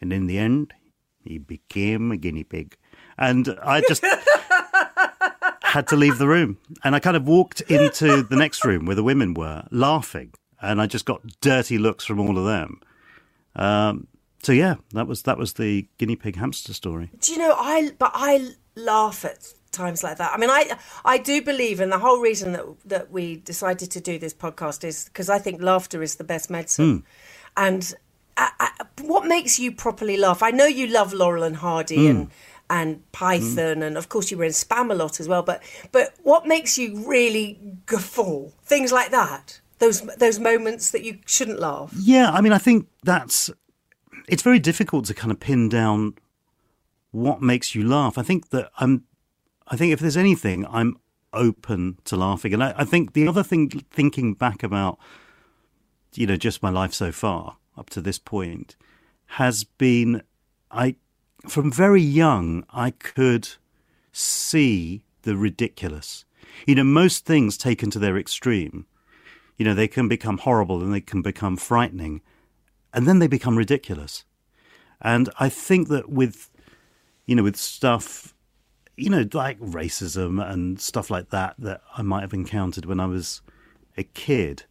"And 0.02 0.12
in 0.14 0.28
the 0.28 0.40
end, 0.40 0.74
he 1.20 1.38
became 1.38 2.12
a 2.12 2.18
guinea 2.18 2.46
pig." 2.46 2.78
And 3.18 3.56
I 3.62 3.82
just 3.82 4.04
had 5.62 5.88
to 5.88 5.96
leave 5.96 6.18
the 6.18 6.28
room, 6.28 6.58
and 6.84 6.96
I 6.96 7.00
kind 7.00 7.18
of 7.18 7.28
walked 7.28 7.62
into 7.62 8.24
the 8.24 8.38
next 8.38 8.64
room 8.64 8.86
where 8.86 8.96
the 8.96 9.04
women 9.04 9.34
were 9.34 9.68
laughing, 9.70 10.34
and 10.62 10.82
I 10.82 10.88
just 10.88 11.06
got 11.06 11.22
dirty 11.42 11.78
looks 11.78 12.06
from 12.06 12.20
all 12.20 12.38
of 12.38 12.46
them. 12.46 12.80
Um, 13.56 14.08
so 14.44 14.52
yeah, 14.52 14.76
that 14.92 15.08
was 15.08 15.24
that 15.24 15.38
was 15.38 15.54
the 15.54 15.88
guinea 15.98 16.16
pig 16.16 16.36
hamster 16.36 16.74
story. 16.74 17.10
Do 17.20 17.32
you 17.32 17.38
know 17.40 17.56
I? 17.58 17.92
But 17.98 18.12
I 18.14 18.52
laugh 18.76 19.26
at 19.26 19.54
times 19.72 20.04
like 20.04 20.18
that. 20.18 20.34
I 20.34 20.38
mean, 20.38 20.50
I 20.50 20.78
I 21.06 21.18
do 21.18 21.42
believe, 21.42 21.80
and 21.80 21.92
the 21.92 22.00
whole 22.00 22.20
reason 22.20 22.52
that 22.52 22.66
that 22.86 23.12
we 23.12 23.38
decided 23.38 23.90
to 23.92 24.02
do 24.02 24.20
this 24.20 24.34
podcast 24.34 24.84
is 24.84 25.06
because 25.06 25.30
I 25.30 25.40
think 25.40 25.62
laughter 25.62 26.04
is 26.04 26.16
the 26.16 26.24
best 26.24 26.50
medicine. 26.50 27.04
And 27.56 27.94
uh, 28.38 28.50
uh, 28.60 28.68
what 29.02 29.26
makes 29.26 29.60
you 29.60 29.72
properly 29.72 30.18
laugh? 30.18 30.44
I 30.44 30.52
know 30.52 30.66
you 30.66 30.88
love 30.88 31.14
Laurel 31.14 31.44
and 31.44 31.56
Hardy 31.56 32.08
and 32.08 32.30
and 32.70 33.12
Python, 33.12 33.84
and 33.84 33.98
of 33.98 34.10
course 34.10 34.32
you 34.32 34.38
were 34.38 34.46
in 34.46 34.52
Spamalot 34.52 35.20
as 35.20 35.28
well. 35.28 35.44
But 35.44 35.64
but 35.92 36.16
what 36.24 36.48
makes 36.48 36.78
you 36.78 37.08
really 37.08 37.60
guffaw? 37.86 38.50
Things 38.64 38.92
like 38.92 39.12
that. 39.12 39.62
Those 39.80 40.02
those 40.18 40.40
moments 40.40 40.92
that 40.92 41.04
you 41.04 41.20
shouldn't 41.26 41.60
laugh. 41.60 41.94
Yeah, 41.98 42.32
I 42.32 42.42
mean, 42.42 42.54
I 42.54 42.58
think 42.58 42.88
that's 43.04 43.52
it's 44.28 44.44
very 44.44 44.60
difficult 44.60 45.06
to 45.06 45.14
kind 45.14 45.32
of 45.32 45.40
pin 45.40 45.70
down 45.70 46.16
what 47.12 47.42
makes 47.42 47.76
you 47.76 47.88
laugh. 47.88 48.18
I 48.18 48.24
think 48.24 48.50
that 48.50 48.72
I'm, 48.78 49.04
I 49.68 49.78
think 49.78 49.94
if 49.94 50.00
there's 50.00 50.18
anything, 50.18 50.66
I'm 50.68 50.98
open 51.32 51.98
to 52.06 52.16
laughing. 52.16 52.54
And 52.54 52.64
I, 52.64 52.74
I 52.78 52.86
think 52.86 53.14
the 53.14 53.28
other 53.28 53.44
thing, 53.44 53.70
thinking 53.70 54.34
back 54.34 54.64
about, 54.64 54.98
you 56.14 56.28
know, 56.28 56.38
just 56.38 56.64
my 56.64 56.70
life 56.70 56.94
so 56.94 57.12
far 57.12 57.58
up 57.78 57.90
to 57.92 58.02
this 58.02 58.20
point, 58.20 58.76
has 59.26 59.64
been, 59.64 60.22
I, 60.72 60.96
from 61.48 61.72
very 61.72 62.02
young, 62.02 62.66
I 62.72 62.92
could 62.92 63.50
see 64.12 65.04
the 65.24 65.36
ridiculous. 65.36 66.26
You 66.68 66.76
know, 66.76 66.84
most 66.84 67.26
things 67.26 67.58
taken 67.58 67.90
to 67.92 68.00
their 68.00 68.18
extreme, 68.18 68.86
you 69.58 69.66
know, 69.66 69.74
they 69.74 69.88
can 69.88 70.08
become 70.08 70.40
horrible 70.40 70.82
and 70.82 70.94
they 70.94 71.02
can 71.02 71.22
become 71.22 71.58
frightening 71.58 72.22
and 72.94 73.08
then 73.08 73.20
they 73.20 73.28
become 73.28 73.58
ridiculous. 73.58 74.24
And 75.02 75.30
I 75.40 75.50
think 75.50 75.90
that 75.90 76.10
with, 76.10 76.50
you 77.26 77.36
know, 77.36 77.44
with 77.44 77.58
stuff, 77.58 78.34
you 78.96 79.10
know, 79.10 79.28
like 79.34 79.60
racism 79.60 80.42
and 80.42 80.80
stuff 80.80 81.10
like 81.10 81.30
that, 81.32 81.56
that 81.58 81.82
I 81.98 82.04
might 82.04 82.22
have 82.22 82.34
encountered 82.34 82.86
when 82.86 83.00
I 83.00 83.08
was 83.08 83.42
a 83.98 84.04
kid, 84.04 84.64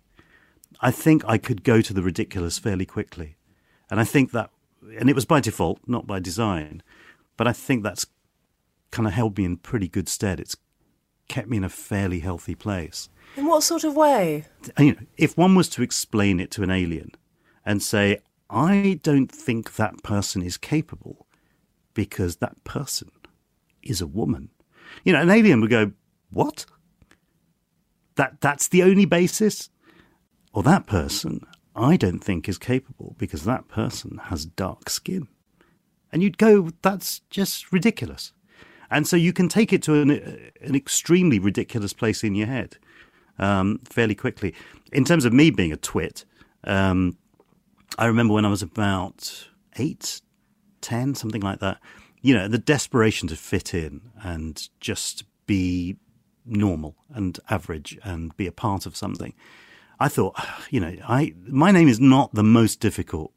I 0.81 0.91
think 0.91 1.25
I 1.27 1.39
could 1.39 1.65
go 1.65 1.81
to 1.81 1.93
the 1.93 2.03
ridiculous 2.03 2.59
fairly 2.59 2.87
quickly. 2.87 3.37
And 3.91 4.01
I 4.01 4.05
think 4.05 4.33
that, 4.33 4.51
and 4.99 5.11
it 5.11 5.15
was 5.15 5.25
by 5.25 5.41
default, 5.41 5.81
not 5.87 6.07
by 6.07 6.19
design, 6.19 6.83
but 7.37 7.47
I 7.47 7.53
think 7.53 7.83
that's 7.83 8.07
kind 8.91 9.07
of 9.07 9.15
held 9.15 9.37
me 9.37 9.45
in 9.45 9.57
pretty 9.57 9.89
good 9.89 10.09
stead. 10.09 10.41
It's 10.41 10.57
kept 11.29 11.49
me 11.49 11.57
in 11.57 11.65
a 11.65 11.69
fairly 11.69 12.21
healthy 12.21 12.55
place. 12.55 13.09
In 13.37 13.47
what 13.47 13.63
sort 13.63 13.85
of 13.85 13.97
way? 13.97 14.45
You 14.79 14.93
know, 14.93 14.99
if 15.17 15.37
one 15.37 15.55
was 15.55 15.69
to 15.71 15.83
explain 15.83 16.41
it 16.41 16.51
to 16.53 16.63
an 16.63 16.71
alien 16.71 17.13
and 17.65 17.83
say, 17.83 18.19
I 18.51 19.01
don't 19.03 19.31
think 19.31 19.77
that 19.77 20.03
person 20.03 20.43
is 20.43 20.57
capable 20.57 21.27
because 21.95 22.37
that 22.37 22.63
person 22.65 23.11
is 23.83 24.01
a 24.01 24.07
woman. 24.07 24.51
You 25.05 25.13
know, 25.13 25.23
an 25.23 25.31
alien 25.31 25.61
would 25.61 25.71
go, 25.71 25.93
What? 26.31 26.67
That 28.17 28.41
that's 28.41 28.69
the 28.69 28.83
only 28.83 29.07
basis? 29.07 29.71
Or 30.53 30.63
that 30.65 30.87
person 30.87 31.47
I 31.75 31.97
don't 31.97 32.23
think 32.23 32.49
is 32.49 32.59
capable 32.59 33.17
because 33.19 33.45
that 33.45 33.69
person 33.69 34.21
has 34.25 34.45
dark 34.45 34.91
skin. 34.91 35.29
And 36.13 36.23
you'd 36.23 36.39
go, 36.39 36.71
That's 36.83 37.21
just 37.31 37.73
ridiculous. 37.73 38.33
And 38.91 39.07
so 39.09 39.17
you 39.17 39.33
can 39.33 39.49
take 39.49 39.73
it 39.73 39.83
to 39.85 39.95
an, 40.03 40.11
an 40.61 40.75
extremely 40.75 41.39
ridiculous 41.39 41.95
place 41.95 42.23
in 42.23 42.35
your 42.35 42.49
head 42.49 42.77
um, 43.39 43.81
fairly 43.89 44.15
quickly. 44.15 44.55
In 44.93 45.07
terms 45.07 45.25
of 45.25 45.33
me 45.33 45.51
being 45.51 45.73
a 45.73 45.79
twit, 45.79 46.27
um, 46.65 47.17
I 47.99 48.07
remember 48.07 48.35
when 48.35 48.45
I 48.45 48.51
was 48.51 48.63
about 48.63 49.49
eight, 49.77 50.21
ten, 50.81 51.15
something 51.15 51.43
like 51.43 51.61
that. 51.61 51.79
You 52.21 52.35
know, 52.35 52.49
the 52.49 52.59
desperation 52.59 53.29
to 53.29 53.37
fit 53.37 53.75
in 53.75 54.13
and 54.23 54.69
just 54.81 55.25
be 55.47 55.97
normal 56.45 56.97
and 57.11 57.39
average 57.51 57.99
and 58.03 58.37
be 58.37 58.47
a 58.47 58.53
part 58.53 58.87
of 58.87 58.97
something. 58.97 59.35
I 60.01 60.09
thought, 60.09 60.37
you 60.71 60.81
know, 60.81 60.95
I 61.07 61.35
my 61.47 61.71
name 61.71 61.89
is 61.89 62.01
not 62.01 62.35
the 62.35 62.43
most 62.43 62.81
difficult 62.81 63.33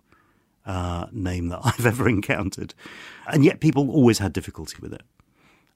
uh, 0.65 1.07
name 1.11 1.49
that 1.49 1.59
I've 1.63 1.85
ever 1.85 2.07
encountered, 2.07 2.73
and 3.27 3.43
yet 3.43 3.59
people 3.59 3.89
always 3.91 4.19
had 4.19 4.33
difficulty 4.33 4.77
with 4.81 4.93
it. 4.93 5.03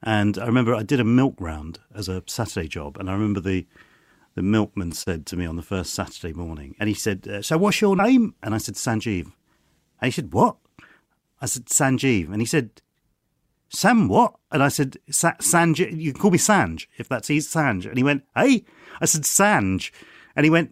And 0.01 0.37
I 0.37 0.45
remember 0.45 0.73
I 0.73 0.83
did 0.83 0.99
a 0.99 1.03
milk 1.03 1.35
round 1.39 1.79
as 1.93 2.07
a 2.07 2.23
Saturday 2.25 2.67
job, 2.67 2.97
and 2.97 3.09
I 3.09 3.13
remember 3.13 3.41
the 3.41 3.67
the 4.39 4.43
milkman 4.43 4.93
said 4.93 5.25
to 5.25 5.35
me 5.35 5.45
on 5.45 5.57
the 5.57 5.61
first 5.61 5.93
Saturday 5.93 6.31
morning, 6.31 6.73
and 6.79 6.87
he 6.87 6.95
said, 6.95 7.27
uh, 7.27 7.41
"So 7.41 7.57
what's 7.57 7.81
your 7.81 7.97
name?" 7.97 8.35
And 8.41 8.55
I 8.55 8.57
said, 8.57 8.75
"Sanjeev." 8.75 9.25
And 9.25 10.05
he 10.07 10.11
said, 10.11 10.31
"What?" 10.31 10.55
I 11.41 11.45
said, 11.45 11.65
"Sanjeev." 11.65 12.31
And 12.31 12.41
he 12.41 12.45
said, 12.45 12.81
"Sam 13.67 14.07
what?" 14.07 14.35
And 14.49 14.63
I 14.63 14.69
said, 14.69 14.95
Sa- 15.09 15.35
"Sanj. 15.41 15.79
You 15.79 16.13
can 16.13 16.21
call 16.21 16.31
me 16.31 16.37
Sanj 16.37 16.87
if 16.97 17.09
that's 17.09 17.29
easy, 17.29 17.49
Sanj." 17.49 17.85
And 17.85 17.97
he 17.97 18.03
went, 18.03 18.23
"Hey," 18.33 18.63
I 19.01 19.05
said, 19.07 19.23
"Sanj," 19.23 19.91
and 20.37 20.45
he 20.45 20.49
went, 20.49 20.71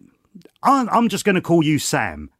"I'm, 0.62 0.88
I'm 0.88 1.10
just 1.10 1.26
going 1.26 1.34
to 1.36 1.42
call 1.42 1.62
you 1.62 1.78
Sam." 1.78 2.30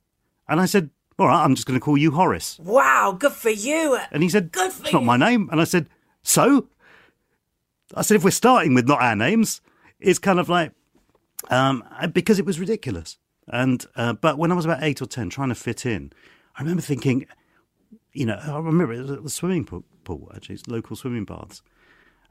And 0.49 0.62
I 0.62 0.64
said, 0.64 0.88
"All 1.19 1.27
right, 1.27 1.45
I'm 1.45 1.55
just 1.55 1.67
going 1.67 1.79
to 1.79 1.85
call 1.85 1.99
you 1.99 2.12
Horace." 2.12 2.59
Wow, 2.59 3.14
good 3.19 3.33
for 3.33 3.51
you. 3.51 3.99
And 4.11 4.23
he 4.23 4.31
said, 4.31 4.51
Good 4.51 4.73
for 4.73 4.85
It's 4.85 4.95
not 4.95 5.05
my 5.05 5.19
name. 5.19 5.51
And 5.53 5.61
I 5.61 5.64
said, 5.64 5.91
So? 6.23 6.69
I 7.95 8.01
said, 8.01 8.14
If 8.17 8.25
we're 8.25 8.31
starting 8.31 8.73
with 8.73 8.88
not 8.88 9.03
our 9.03 9.14
names, 9.14 9.61
it's 10.01 10.19
kind 10.19 10.41
of 10.41 10.49
like, 10.49 10.73
um, 11.51 11.85
because 12.12 12.38
it 12.38 12.46
was 12.46 12.61
ridiculous. 12.61 13.18
And, 13.46 13.85
uh, 13.96 14.12
but 14.12 14.38
when 14.38 14.53
I 14.53 14.55
was 14.55 14.64
about 14.64 14.83
eight 14.83 15.01
or 15.01 15.07
10, 15.07 15.31
trying 15.31 15.48
to 15.48 15.55
fit 15.55 15.87
in, 15.87 16.12
I 16.57 16.62
remember 16.62 16.83
thinking, 16.83 17.27
you 18.12 18.27
know, 18.27 18.38
I 18.42 18.59
remember 18.59 18.92
it 18.92 19.03
was 19.03 19.11
at 19.11 19.22
the 19.22 19.31
swimming 19.31 19.64
pool, 19.64 19.85
pool 20.05 20.31
actually, 20.35 20.57
it's 20.57 20.68
local 20.68 20.96
swimming 20.96 21.24
baths. 21.24 21.62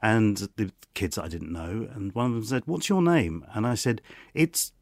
And 0.00 0.36
the 0.56 0.70
kids 0.94 1.16
that 1.16 1.24
I 1.24 1.28
didn't 1.28 1.52
know, 1.52 1.88
and 1.92 2.14
one 2.14 2.26
of 2.26 2.32
them 2.32 2.44
said, 2.44 2.62
What's 2.66 2.88
your 2.88 3.02
name? 3.02 3.44
And 3.52 3.66
I 3.66 3.74
said, 3.74 4.00
It's 4.32 4.72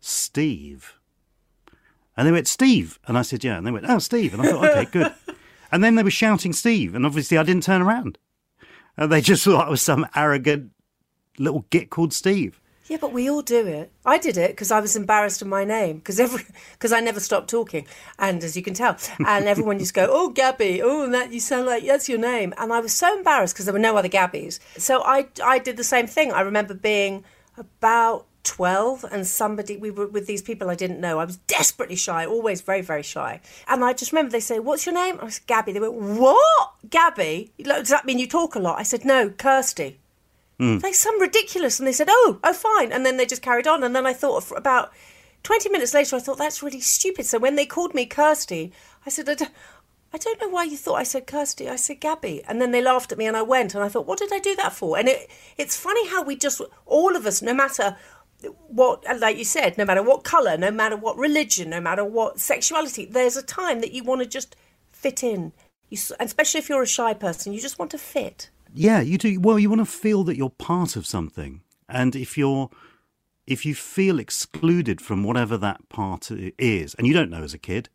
Steve. 0.00 0.98
And 2.18 2.26
they 2.26 2.32
went, 2.32 2.48
Steve. 2.48 2.98
And 3.06 3.16
I 3.16 3.22
said, 3.22 3.44
Yeah. 3.44 3.56
And 3.56 3.66
they 3.66 3.70
went, 3.70 3.86
Oh, 3.88 3.98
Steve. 3.98 4.34
And 4.34 4.42
I 4.42 4.50
thought, 4.50 4.64
Okay, 4.64 4.84
good. 4.90 5.14
And 5.72 5.82
then 5.82 5.94
they 5.94 6.02
were 6.02 6.10
shouting 6.10 6.52
Steve. 6.52 6.94
And 6.94 7.06
obviously 7.06 7.38
I 7.38 7.42
didn't 7.44 7.62
turn 7.62 7.80
around. 7.80 8.18
And 8.98 9.10
they 9.10 9.22
just 9.22 9.42
thought 9.42 9.68
I 9.68 9.70
was 9.70 9.80
some 9.80 10.06
arrogant 10.14 10.70
little 11.38 11.64
git 11.70 11.88
called 11.88 12.12
Steve. 12.12 12.60
Yeah, 12.86 12.96
but 13.00 13.12
we 13.12 13.30
all 13.30 13.42
do 13.42 13.66
it. 13.66 13.92
I 14.04 14.18
did 14.18 14.36
it 14.36 14.50
because 14.50 14.72
I 14.72 14.80
was 14.80 14.96
embarrassed 14.96 15.40
of 15.40 15.48
my 15.48 15.64
name 15.64 15.98
because 15.98 16.18
every 16.18 16.44
because 16.72 16.92
I 16.92 17.00
never 17.00 17.20
stopped 17.20 17.48
talking, 17.48 17.86
and 18.18 18.42
as 18.42 18.56
you 18.56 18.62
can 18.62 18.74
tell, 18.74 18.96
and 19.26 19.46
everyone 19.46 19.78
used 19.78 19.94
to 19.94 20.00
go, 20.00 20.08
"Oh, 20.10 20.30
Gaby, 20.30 20.82
oh, 20.82 21.08
that 21.10 21.32
you 21.32 21.38
sound 21.40 21.66
like 21.66 21.86
that's 21.86 22.08
your 22.08 22.18
name," 22.18 22.52
and 22.58 22.72
I 22.72 22.80
was 22.80 22.92
so 22.92 23.16
embarrassed 23.16 23.54
because 23.54 23.66
there 23.66 23.72
were 23.72 23.78
no 23.78 23.96
other 23.96 24.08
Gabbies. 24.08 24.58
So 24.78 25.02
I 25.04 25.28
I 25.42 25.58
did 25.58 25.76
the 25.76 25.84
same 25.84 26.06
thing. 26.06 26.32
I 26.32 26.40
remember 26.40 26.74
being 26.74 27.24
about. 27.56 28.26
12 28.44 29.04
and 29.12 29.24
somebody 29.24 29.76
we 29.76 29.88
were 29.92 30.08
with 30.08 30.26
these 30.26 30.42
people 30.42 30.68
I 30.68 30.74
didn't 30.74 31.00
know. 31.00 31.20
I 31.20 31.24
was 31.24 31.36
desperately 31.36 31.94
shy 31.94 32.26
always 32.26 32.60
very 32.60 32.80
very 32.80 33.04
shy. 33.04 33.40
And 33.68 33.84
I 33.84 33.92
just 33.92 34.10
remember 34.10 34.32
they 34.32 34.40
say 34.40 34.58
what's 34.58 34.84
your 34.84 34.96
name? 34.96 35.16
I 35.20 35.24
was 35.26 35.38
Gaby. 35.38 35.70
They 35.70 35.78
went 35.78 35.94
what? 35.94 36.72
Gaby? 36.90 37.52
Does 37.62 37.90
that 37.90 38.04
mean 38.04 38.18
you 38.18 38.26
talk 38.26 38.56
a 38.56 38.58
lot? 38.58 38.80
I 38.80 38.82
said 38.82 39.04
no 39.04 39.30
Kirsty 39.30 40.00
Mm. 40.62 40.80
they 40.80 40.92
some 40.92 41.20
ridiculous 41.20 41.78
and 41.80 41.88
they 41.88 41.92
said 41.92 42.06
oh 42.08 42.38
oh 42.44 42.52
fine 42.52 42.92
and 42.92 43.04
then 43.04 43.16
they 43.16 43.26
just 43.26 43.42
carried 43.42 43.66
on 43.66 43.82
and 43.82 43.96
then 43.96 44.06
i 44.06 44.12
thought 44.12 44.48
about 44.56 44.92
20 45.42 45.68
minutes 45.70 45.92
later 45.92 46.14
i 46.14 46.20
thought 46.20 46.38
that's 46.38 46.62
really 46.62 46.80
stupid 46.80 47.26
so 47.26 47.38
when 47.38 47.56
they 47.56 47.66
called 47.66 47.94
me 47.94 48.06
kirsty 48.06 48.72
i 49.04 49.10
said 49.10 49.28
I, 49.28 49.34
don't- 49.34 49.50
I 50.14 50.18
don't 50.18 50.40
know 50.42 50.48
why 50.48 50.64
you 50.64 50.76
thought 50.76 50.96
I 50.96 51.04
said 51.04 51.26
Kirsty. 51.26 51.70
I 51.70 51.76
said 51.76 52.00
Gaby. 52.00 52.42
And 52.46 52.60
then 52.60 52.70
they 52.70 52.82
laughed 52.82 53.12
at 53.12 53.16
me 53.18 53.24
and 53.26 53.34
I 53.34 53.40
went 53.40 53.74
and 53.74 53.82
I 53.82 53.88
thought, 53.88 54.06
what 54.06 54.18
did 54.18 54.30
I 54.30 54.40
do 54.40 54.54
that 54.56 54.74
for? 54.74 54.98
And 54.98 55.08
it, 55.08 55.30
it's 55.56 55.74
funny 55.76 56.06
how 56.08 56.22
we 56.22 56.36
just, 56.36 56.60
all 56.84 57.16
of 57.16 57.24
us, 57.24 57.40
no 57.40 57.54
matter 57.54 57.96
what, 58.68 59.08
uh, 59.08 59.16
like 59.18 59.38
you 59.38 59.44
said, 59.44 59.78
no 59.78 59.86
matter 59.86 60.02
what 60.02 60.22
colour, 60.22 60.58
no 60.58 60.70
matter 60.70 60.98
what 60.98 61.16
religion, 61.16 61.70
no 61.70 61.80
matter 61.80 62.04
what 62.04 62.38
sexuality, 62.38 63.06
there's 63.06 63.38
a 63.38 63.42
time 63.42 63.80
that 63.80 63.92
you 63.92 64.04
want 64.04 64.20
to 64.20 64.26
just 64.26 64.54
fit 64.92 65.22
in. 65.22 65.52
You, 65.88 65.96
especially 66.20 66.58
if 66.58 66.68
you're 66.68 66.82
a 66.82 66.86
shy 66.86 67.14
person, 67.14 67.54
you 67.54 67.60
just 67.62 67.78
want 67.78 67.90
to 67.92 67.98
fit. 67.98 68.50
Yeah, 68.74 69.00
you 69.00 69.18
do. 69.18 69.40
Well, 69.40 69.58
you 69.58 69.68
want 69.68 69.80
to 69.80 69.86
feel 69.86 70.24
that 70.24 70.36
you're 70.36 70.50
part 70.50 70.96
of 70.96 71.06
something, 71.06 71.62
and 71.88 72.16
if 72.16 72.38
you're, 72.38 72.70
if 73.46 73.66
you 73.66 73.74
feel 73.74 74.18
excluded 74.18 75.00
from 75.00 75.24
whatever 75.24 75.56
that 75.58 75.88
part 75.88 76.30
is, 76.30 76.94
and 76.94 77.06
you 77.06 77.12
don't 77.12 77.30
know 77.30 77.42
as 77.42 77.54
a 77.54 77.58
kid, 77.58 77.88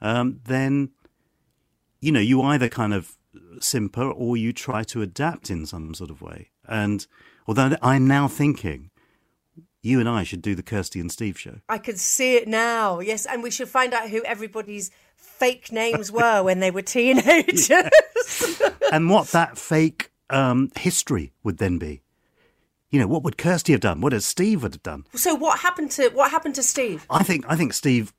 um, 0.00 0.40
then, 0.44 0.90
you 2.00 2.12
know, 2.12 2.20
you 2.20 2.42
either 2.42 2.68
kind 2.68 2.94
of 2.94 3.16
simper 3.60 4.10
or 4.10 4.36
you 4.36 4.52
try 4.52 4.82
to 4.84 5.02
adapt 5.02 5.50
in 5.50 5.66
some 5.66 5.94
sort 5.94 6.10
of 6.10 6.22
way. 6.22 6.50
And 6.66 7.06
although 7.46 7.76
I'm 7.82 8.06
now 8.06 8.28
thinking, 8.28 8.90
you 9.82 9.98
and 9.98 10.08
I 10.08 10.22
should 10.22 10.42
do 10.42 10.54
the 10.54 10.62
Kirsty 10.62 11.00
and 11.00 11.10
Steve 11.10 11.38
show. 11.38 11.58
I 11.68 11.78
could 11.78 11.98
see 11.98 12.36
it 12.36 12.46
now. 12.46 13.00
Yes, 13.00 13.26
and 13.26 13.42
we 13.42 13.50
should 13.50 13.68
find 13.68 13.92
out 13.92 14.10
who 14.10 14.22
everybody's 14.24 14.90
fake 15.16 15.72
names 15.72 16.12
were 16.12 16.42
when 16.42 16.60
they 16.60 16.70
were 16.70 16.82
teenagers. 16.82 17.70
and 18.92 19.10
what 19.10 19.28
that 19.28 19.58
fake 19.58 20.11
um, 20.32 20.70
history 20.76 21.32
would 21.42 21.58
then 21.58 21.78
be. 21.78 22.02
You 22.90 23.00
know, 23.00 23.06
what 23.06 23.22
would 23.22 23.38
Kirsty 23.38 23.72
have 23.72 23.80
done? 23.80 24.00
What 24.00 24.12
would 24.12 24.22
Steve 24.22 24.62
would 24.62 24.74
have 24.74 24.82
done? 24.82 25.06
so 25.14 25.34
what 25.34 25.60
happened 25.60 25.90
to 25.92 26.08
what 26.10 26.30
happened 26.30 26.54
to 26.56 26.62
Steve? 26.62 27.06
I 27.08 27.22
think 27.22 27.44
I 27.48 27.56
think 27.56 27.72
Steve 27.72 28.12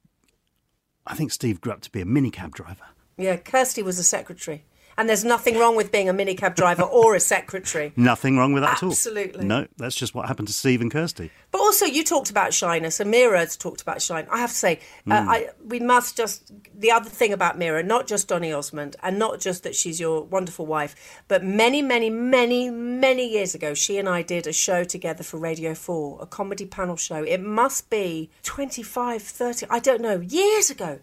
I 1.06 1.16
think 1.16 1.32
Steve 1.32 1.62
grew 1.62 1.74
up 1.74 1.82
to 1.82 1.92
be 1.92 2.02
a 2.02 2.06
minicab 2.06 2.54
driver. 2.54 2.86
Yeah, 3.18 3.36
Kirsty 3.38 3.84
was 3.84 4.00
a 4.00 4.04
secretary. 4.04 4.66
And 4.98 5.10
there's 5.10 5.26
nothing 5.26 5.58
wrong 5.58 5.76
with 5.76 5.92
being 5.92 6.10
a 6.10 6.14
minicab 6.14 6.56
driver 6.56 6.84
or 6.84 7.16
a 7.16 7.20
secretary. 7.20 7.94
Nothing 7.98 8.38
wrong 8.38 8.54
with 8.54 8.64
that 8.64 8.78
at 8.78 8.84
all. 8.84 8.92
Absolutely. 8.92 9.46
No, 9.46 9.68
that's 9.78 9.96
just 9.96 10.14
what 10.14 10.28
happened 10.28 10.48
to 10.48 10.54
Steve 10.54 10.82
and 10.82 10.92
Kirsty. 10.92 11.32
But 11.52 11.60
also, 11.62 11.86
you 11.86 12.04
talked 12.04 12.30
about 12.30 12.54
shyness, 12.54 13.00
and 13.00 13.14
Meera's 13.14 13.58
talked 13.58 13.82
about 13.82 14.02
shyness. 14.02 14.30
I 14.32 14.40
have 14.40 14.50
to 14.50 14.56
say, 14.56 14.80
uh, 15.10 15.26
I, 15.28 15.50
we 15.66 15.80
must 15.80 16.18
just 16.18 16.52
the 16.76 16.92
other 16.92 17.10
thing 17.10 17.34
about 17.34 17.60
Meera, 17.60 17.86
not 17.86 18.08
just 18.08 18.28
Donny 18.28 18.52
Osmond, 18.52 18.96
and 19.02 19.18
not 19.18 19.40
just 19.40 19.64
that 19.64 19.76
she's 19.76 20.00
your 20.00 20.24
wonderful 20.24 20.66
wife, 20.66 21.24
but 21.28 21.44
many, 21.44 21.82
many, 21.82 22.10
many, 22.10 22.70
many 22.70 23.28
years 23.30 23.56
ago, 23.56 23.74
she 23.74 23.98
and 23.98 24.10
I 24.10 24.22
did 24.22 24.48
a 24.48 24.54
show 24.54 24.84
together 24.84 25.24
for 25.24 25.38
Radio 25.38 25.74
Four, 25.74 26.18
a 26.22 26.26
comedy 26.26 26.66
panel 26.66 26.96
show. 26.96 27.24
It 27.24 27.42
must 27.42 27.90
be 27.90 28.30
25, 28.44 29.22
30, 29.22 29.66
I 29.70 29.80
don't 29.80 30.02
know, 30.02 30.20
years 30.20 30.70
ago. 30.70 31.00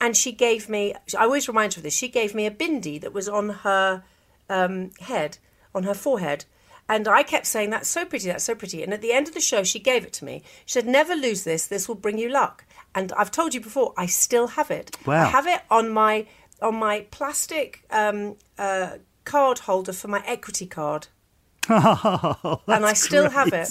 And 0.00 0.16
she 0.16 0.32
gave 0.32 0.68
me, 0.68 0.94
I 1.18 1.24
always 1.24 1.48
remind 1.48 1.74
her 1.74 1.80
of 1.80 1.82
this, 1.82 1.94
she 1.94 2.08
gave 2.08 2.34
me 2.34 2.46
a 2.46 2.50
bindi 2.50 3.00
that 3.00 3.12
was 3.12 3.28
on 3.28 3.50
her 3.50 4.02
um, 4.48 4.90
head, 5.00 5.38
on 5.74 5.82
her 5.82 5.94
forehead. 5.94 6.46
And 6.88 7.06
I 7.06 7.22
kept 7.22 7.46
saying, 7.46 7.70
That's 7.70 7.88
so 7.88 8.04
pretty, 8.04 8.26
that's 8.26 8.44
so 8.44 8.54
pretty. 8.54 8.82
And 8.82 8.92
at 8.92 9.00
the 9.00 9.12
end 9.12 9.28
of 9.28 9.34
the 9.34 9.40
show, 9.40 9.62
she 9.62 9.78
gave 9.78 10.04
it 10.04 10.12
to 10.14 10.24
me. 10.24 10.42
She 10.66 10.72
said, 10.72 10.86
Never 10.86 11.14
lose 11.14 11.44
this, 11.44 11.66
this 11.66 11.86
will 11.86 11.94
bring 11.94 12.18
you 12.18 12.28
luck. 12.28 12.64
And 12.94 13.12
I've 13.12 13.30
told 13.30 13.54
you 13.54 13.60
before, 13.60 13.94
I 13.96 14.06
still 14.06 14.48
have 14.48 14.70
it. 14.70 14.96
Wow. 15.06 15.22
I 15.22 15.26
have 15.26 15.46
it 15.46 15.60
on 15.70 15.90
my 15.90 16.26
on 16.60 16.76
my 16.76 17.06
plastic 17.10 17.84
um, 17.90 18.36
uh, 18.58 18.96
card 19.24 19.60
holder 19.60 19.92
for 19.92 20.08
my 20.08 20.22
equity 20.26 20.66
card. 20.66 21.06
and 21.68 21.78
I 22.68 22.92
still 22.94 23.30
have 23.30 23.52
it. 23.52 23.68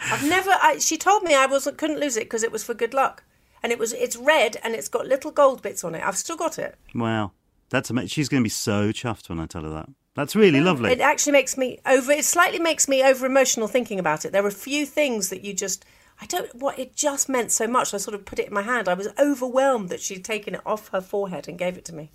I've 0.00 0.28
never. 0.28 0.50
I, 0.50 0.78
she 0.78 0.96
told 0.96 1.22
me 1.22 1.34
I 1.34 1.46
wasn't 1.46 1.78
couldn't 1.78 2.00
lose 2.00 2.16
it 2.16 2.24
because 2.24 2.42
it 2.42 2.50
was 2.50 2.64
for 2.64 2.74
good 2.74 2.94
luck, 2.94 3.22
and 3.62 3.72
it 3.72 3.78
was. 3.78 3.92
It's 3.92 4.16
red 4.16 4.56
and 4.62 4.74
it's 4.74 4.88
got 4.88 5.06
little 5.06 5.30
gold 5.30 5.62
bits 5.62 5.84
on 5.84 5.94
it. 5.94 6.02
I've 6.04 6.16
still 6.16 6.36
got 6.36 6.58
it. 6.58 6.76
Wow. 6.94 7.32
That's 7.70 7.88
amazing. 7.90 8.08
She's 8.08 8.28
going 8.28 8.42
to 8.42 8.44
be 8.44 8.50
so 8.50 8.90
chuffed 8.90 9.28
when 9.28 9.38
I 9.40 9.46
tell 9.46 9.62
her 9.62 9.70
that. 9.70 9.88
That's 10.14 10.34
really 10.34 10.60
lovely. 10.60 10.90
It 10.90 11.00
actually 11.00 11.32
makes 11.32 11.56
me 11.56 11.78
over. 11.86 12.10
It 12.12 12.24
slightly 12.24 12.58
makes 12.58 12.88
me 12.88 13.02
over 13.02 13.24
emotional 13.26 13.68
thinking 13.68 13.98
about 13.98 14.24
it. 14.24 14.32
There 14.32 14.44
are 14.44 14.48
a 14.48 14.52
few 14.52 14.84
things 14.84 15.28
that 15.30 15.44
you 15.44 15.54
just. 15.54 15.84
I 16.20 16.26
don't. 16.26 16.52
What 16.54 16.78
it 16.78 16.94
just 16.94 17.28
meant 17.28 17.52
so 17.52 17.66
much. 17.66 17.94
I 17.94 17.98
sort 17.98 18.16
of 18.16 18.24
put 18.24 18.40
it 18.40 18.48
in 18.48 18.52
my 18.52 18.62
hand. 18.62 18.88
I 18.88 18.94
was 18.94 19.08
overwhelmed 19.18 19.88
that 19.88 20.00
she'd 20.00 20.24
taken 20.24 20.54
it 20.54 20.60
off 20.66 20.88
her 20.88 21.00
forehead 21.00 21.48
and 21.48 21.58
gave 21.58 21.78
it 21.78 21.84
to 21.86 21.94
me. 21.94 22.10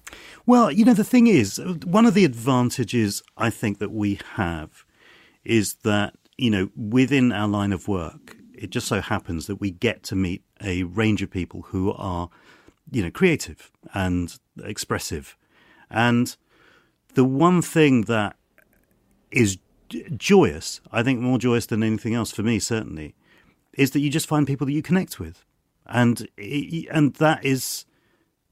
Well, 0.46 0.70
you 0.72 0.84
know, 0.84 0.94
the 0.94 1.06
thing 1.06 1.28
is, 1.28 1.60
one 1.86 2.06
of 2.06 2.14
the 2.14 2.26
advantages 2.26 3.24
I 3.38 3.50
think 3.50 3.80
that 3.80 3.92
we 3.92 4.20
have 4.34 4.86
is 5.44 5.76
that, 5.84 6.16
you 6.38 6.52
know, 6.52 6.70
within 6.76 7.32
our 7.32 7.48
line 7.48 7.72
of 7.72 7.88
work, 7.88 8.36
it 8.54 8.70
just 8.70 8.88
so 8.88 9.02
happens 9.02 9.48
that 9.48 9.62
we 9.62 9.72
get 9.72 10.04
to 10.04 10.16
meet 10.16 10.44
a 10.62 10.84
range 10.84 11.22
of 11.22 11.30
people 11.30 11.64
who 11.64 11.92
are, 11.94 12.30
you 12.92 13.04
know, 13.04 13.12
creative 13.12 13.72
and 13.94 14.38
expressive. 14.64 15.38
And 15.90 16.36
the 17.14 17.26
one 17.26 17.62
thing 17.62 18.04
that 18.04 18.36
is 19.32 19.58
joyous, 20.18 20.82
I 20.92 21.04
think 21.04 21.20
more 21.20 21.38
joyous 21.38 21.66
than 21.66 21.84
anything 21.84 22.14
else 22.14 22.32
for 22.32 22.44
me, 22.44 22.60
certainly, 22.60 23.16
is 23.74 23.92
that 23.92 24.00
you 24.00 24.10
just 24.10 24.28
find 24.28 24.48
people 24.48 24.66
that 24.68 24.74
you 24.74 24.82
connect 24.82 25.20
with. 25.20 25.46
And, 25.86 26.28
and 26.38 27.14
that 27.16 27.46
is, 27.46 27.86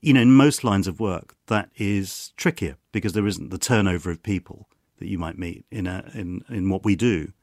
you 0.02 0.14
know, 0.14 0.22
in 0.22 0.34
most 0.34 0.64
lines 0.64 0.88
of 0.88 1.00
work, 1.00 1.36
that 1.48 1.70
is 1.78 2.34
trickier 2.38 2.78
because 2.92 3.14
there 3.14 3.28
isn't 3.28 3.50
the 3.50 3.58
turnover 3.58 4.12
of 4.12 4.22
people 4.22 4.68
that 5.00 5.08
you 5.08 5.18
might 5.18 5.38
meet 5.38 5.66
in 5.72 5.88
a, 5.88 6.10
in 6.14 6.44
in 6.50 6.70
what 6.70 6.86
we 6.86 6.96
do. 6.96 7.34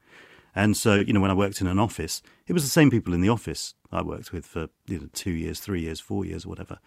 And 0.54 0.76
so, 0.76 0.96
you 0.96 1.12
know, 1.12 1.20
when 1.20 1.30
I 1.30 1.34
worked 1.34 1.60
in 1.60 1.66
an 1.66 1.78
office, 1.78 2.22
it 2.46 2.52
was 2.52 2.62
the 2.62 2.68
same 2.68 2.90
people 2.90 3.14
in 3.14 3.20
the 3.20 3.28
office 3.28 3.74
I 3.92 4.02
worked 4.02 4.32
with 4.32 4.46
for 4.46 4.68
you 4.86 5.00
know 5.00 5.08
two 5.12 5.32
years, 5.32 5.60
three 5.60 5.80
years, 5.80 6.00
four 6.00 6.24
years, 6.24 6.46
whatever. 6.46 6.78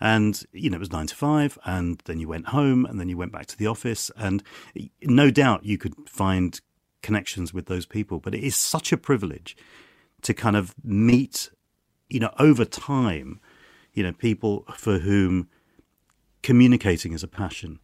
And 0.00 0.42
you 0.52 0.70
know, 0.70 0.76
it 0.76 0.80
was 0.80 0.92
nine 0.92 1.06
to 1.06 1.14
five, 1.14 1.58
and 1.64 2.00
then 2.04 2.18
you 2.18 2.28
went 2.28 2.48
home, 2.48 2.84
and 2.84 2.98
then 2.98 3.08
you 3.08 3.16
went 3.16 3.32
back 3.32 3.46
to 3.46 3.58
the 3.58 3.66
office, 3.66 4.10
and 4.16 4.42
no 5.02 5.30
doubt 5.30 5.64
you 5.64 5.78
could 5.78 5.94
find 6.08 6.60
connections 7.02 7.54
with 7.54 7.66
those 7.66 7.86
people. 7.86 8.18
But 8.18 8.34
it 8.34 8.42
is 8.42 8.56
such 8.56 8.92
a 8.92 8.96
privilege 8.96 9.56
to 10.22 10.34
kind 10.34 10.56
of 10.56 10.74
meet, 10.82 11.50
you 12.08 12.18
know, 12.18 12.32
over 12.38 12.64
time, 12.64 13.40
you 13.92 14.02
know, 14.02 14.12
people 14.12 14.64
for 14.76 14.98
whom 14.98 15.48
communicating 16.42 17.12
is 17.12 17.22
a 17.22 17.28
passion 17.28 17.78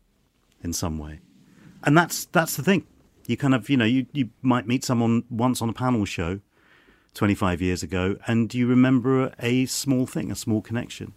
in 0.62 0.72
some 0.72 0.98
way. 0.98 1.20
And 1.84 1.96
that's 1.96 2.26
that's 2.26 2.56
the 2.56 2.62
thing. 2.62 2.86
You 3.30 3.36
kind 3.36 3.54
of, 3.54 3.70
you 3.70 3.76
know, 3.76 3.84
you, 3.84 4.06
you 4.12 4.30
might 4.42 4.66
meet 4.66 4.84
someone 4.84 5.22
once 5.30 5.62
on 5.62 5.68
a 5.68 5.72
panel 5.72 6.04
show 6.04 6.40
25 7.14 7.62
years 7.62 7.82
ago 7.82 8.16
and 8.26 8.52
you 8.52 8.66
remember 8.66 9.32
a 9.38 9.66
small 9.66 10.04
thing, 10.04 10.32
a 10.32 10.34
small 10.34 10.60
connection. 10.60 11.12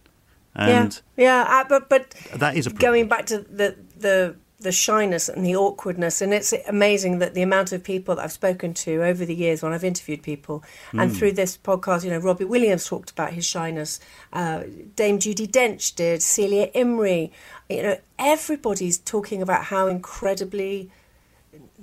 And 0.54 1.00
yeah, 1.16 1.44
yeah. 1.44 1.60
Uh, 1.60 1.64
but 1.68 1.88
but 1.88 2.10
that 2.36 2.56
is 2.56 2.68
a 2.68 2.70
going 2.70 3.08
back 3.08 3.26
to 3.26 3.38
the 3.40 3.76
the 3.96 4.36
the 4.60 4.70
shyness 4.70 5.28
and 5.28 5.44
the 5.44 5.56
awkwardness, 5.56 6.22
and 6.22 6.32
it's 6.32 6.54
amazing 6.68 7.18
that 7.18 7.34
the 7.34 7.42
amount 7.42 7.72
of 7.72 7.82
people 7.82 8.14
that 8.14 8.22
I've 8.22 8.32
spoken 8.32 8.72
to 8.74 9.02
over 9.02 9.24
the 9.24 9.34
years 9.34 9.62
when 9.62 9.72
I've 9.72 9.82
interviewed 9.82 10.22
people, 10.22 10.62
and 10.92 11.14
through 11.14 11.32
this 11.32 11.58
podcast, 11.58 12.04
you 12.04 12.10
know, 12.10 12.18
Robbie 12.18 12.44
Williams 12.44 12.86
talked 12.86 13.10
about 13.10 13.32
his 13.32 13.44
shyness, 13.44 13.98
uh, 14.32 14.62
Dame 14.94 15.18
Judi 15.18 15.48
Dench 15.48 15.96
did, 15.96 16.22
Celia 16.22 16.70
Imrie, 16.72 17.32
you 17.68 17.82
know, 17.82 17.98
everybody's 18.18 18.98
talking 18.98 19.42
about 19.42 19.64
how 19.64 19.88
incredibly 19.88 20.90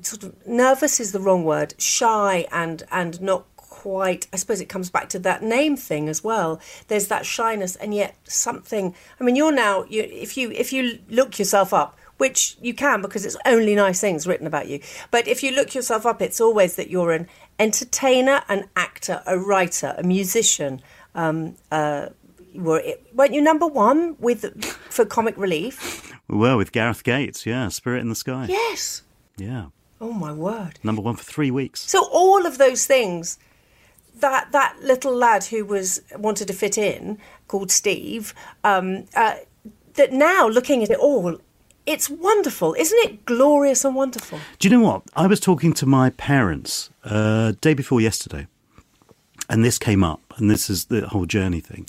sort 0.02 0.24
of 0.24 0.48
nervous 0.48 1.00
is 1.00 1.12
the 1.12 1.20
wrong 1.20 1.44
word, 1.44 1.74
shy 1.78 2.46
and 2.52 2.84
and 2.92 3.22
not 3.22 3.46
quite 3.56 4.28
I 4.32 4.36
suppose 4.36 4.62
it 4.62 4.70
comes 4.70 4.92
back 4.92 5.10
to 5.10 5.20
that 5.20 5.42
name 5.42 5.76
thing 5.76 6.08
as 6.08 6.24
well. 6.24 6.60
There's 6.88 7.08
that 7.08 7.26
shyness 7.26 7.76
and 7.76 7.94
yet 7.96 8.16
something 8.24 8.94
I 9.20 9.24
mean 9.24 9.36
you're 9.36 9.52
now 9.52 9.86
you 9.90 10.04
if 10.04 10.38
you 10.38 10.52
if 10.52 10.72
you 10.72 11.00
look 11.10 11.40
yourself 11.40 11.74
up 11.74 11.98
which 12.22 12.56
you 12.62 12.76
can 12.76 13.02
because 13.02 13.26
it's 13.26 13.38
only 13.48 13.74
nice 13.74 14.00
things 14.00 14.28
written 14.28 14.46
about 14.46 14.68
you. 14.68 14.80
But 15.10 15.28
if 15.28 15.42
you 15.42 15.52
look 15.56 15.74
yourself 15.74 16.06
up, 16.06 16.22
it's 16.22 16.40
always 16.40 16.76
that 16.76 16.88
you're 16.88 17.12
an 17.14 17.28
entertainer, 17.58 18.44
an 18.48 18.70
actor, 18.76 19.24
a 19.26 19.40
writer, 19.40 19.96
a 19.98 20.04
musician. 20.04 20.84
Um, 21.16 21.56
uh, 21.72 22.10
were 22.54 22.84
weren't 23.16 23.34
you 23.34 23.42
number 23.42 23.66
one 23.66 24.16
with 24.20 24.64
for 24.66 25.04
comic 25.04 25.36
relief? 25.36 26.14
we 26.28 26.38
were 26.38 26.58
with 26.58 26.72
Gareth 26.72 27.04
Gates, 27.04 27.48
yeah, 27.48 27.70
Spirit 27.70 28.02
in 28.02 28.10
the 28.10 28.16
Sky. 28.16 28.46
Yes. 28.48 29.02
Yeah. 29.38 29.68
Oh 30.02 30.12
my 30.12 30.34
word. 30.34 30.80
Number 30.84 31.02
one 31.02 31.16
for 31.16 31.24
three 31.24 31.52
weeks. 31.52 31.88
So 31.90 32.10
all 32.12 32.48
of 32.48 32.58
those 32.58 32.88
things, 32.88 33.38
that 34.20 34.52
that 34.52 34.76
little 34.82 35.16
lad 35.16 35.46
who 35.46 35.64
was 35.64 36.02
wanted 36.18 36.48
to 36.48 36.54
fit 36.54 36.78
in, 36.78 37.20
called 37.48 37.72
Steve, 37.72 38.34
um, 38.64 39.06
uh, 39.16 39.36
that 39.94 40.12
now 40.12 40.48
looking 40.48 40.82
at 40.84 40.90
it 40.90 40.98
all, 40.98 41.40
it's 41.86 42.10
wonderful, 42.10 42.74
isn't 42.80 42.98
it? 43.06 43.26
Glorious 43.26 43.86
and 43.86 43.96
wonderful. 43.96 44.40
Do 44.58 44.68
you 44.68 44.76
know 44.76 44.84
what? 44.84 45.04
I 45.16 45.28
was 45.28 45.40
talking 45.40 45.72
to 45.74 45.86
my 45.86 46.10
parents 46.10 46.90
uh, 47.04 47.54
day 47.62 47.76
before 47.76 48.02
yesterday, 48.02 48.48
and 49.50 49.64
this 49.64 49.78
came 49.78 50.04
up, 50.04 50.34
and 50.38 50.50
this 50.50 50.68
is 50.68 50.86
the 50.86 51.08
whole 51.10 51.28
journey 51.28 51.60
thing. 51.60 51.88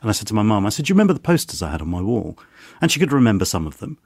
And 0.00 0.08
I 0.08 0.12
said 0.12 0.28
to 0.28 0.34
my 0.34 0.42
mum, 0.42 0.64
I 0.64 0.70
said, 0.70 0.86
"Do 0.86 0.90
you 0.90 0.94
remember 0.94 1.12
the 1.12 1.20
posters 1.20 1.62
I 1.62 1.70
had 1.70 1.82
on 1.82 1.88
my 1.88 2.00
wall?" 2.00 2.38
And 2.80 2.90
she 2.90 3.00
could 3.00 3.12
remember 3.12 3.44
some 3.44 3.66
of 3.66 3.78
them. 3.78 3.98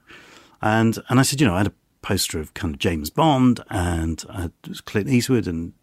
And 0.60 0.98
and 1.08 1.20
I 1.20 1.22
said, 1.22 1.40
"You 1.40 1.46
know, 1.46 1.54
I 1.54 1.58
had 1.58 1.68
a 1.68 1.72
poster 2.08 2.40
of 2.40 2.54
kind 2.54 2.74
of 2.74 2.80
James 2.80 3.10
Bond 3.10 3.60
and 3.68 4.24
had 4.34 4.52
Clint 4.86 5.10
Eastwood 5.10 5.46
and 5.46 5.74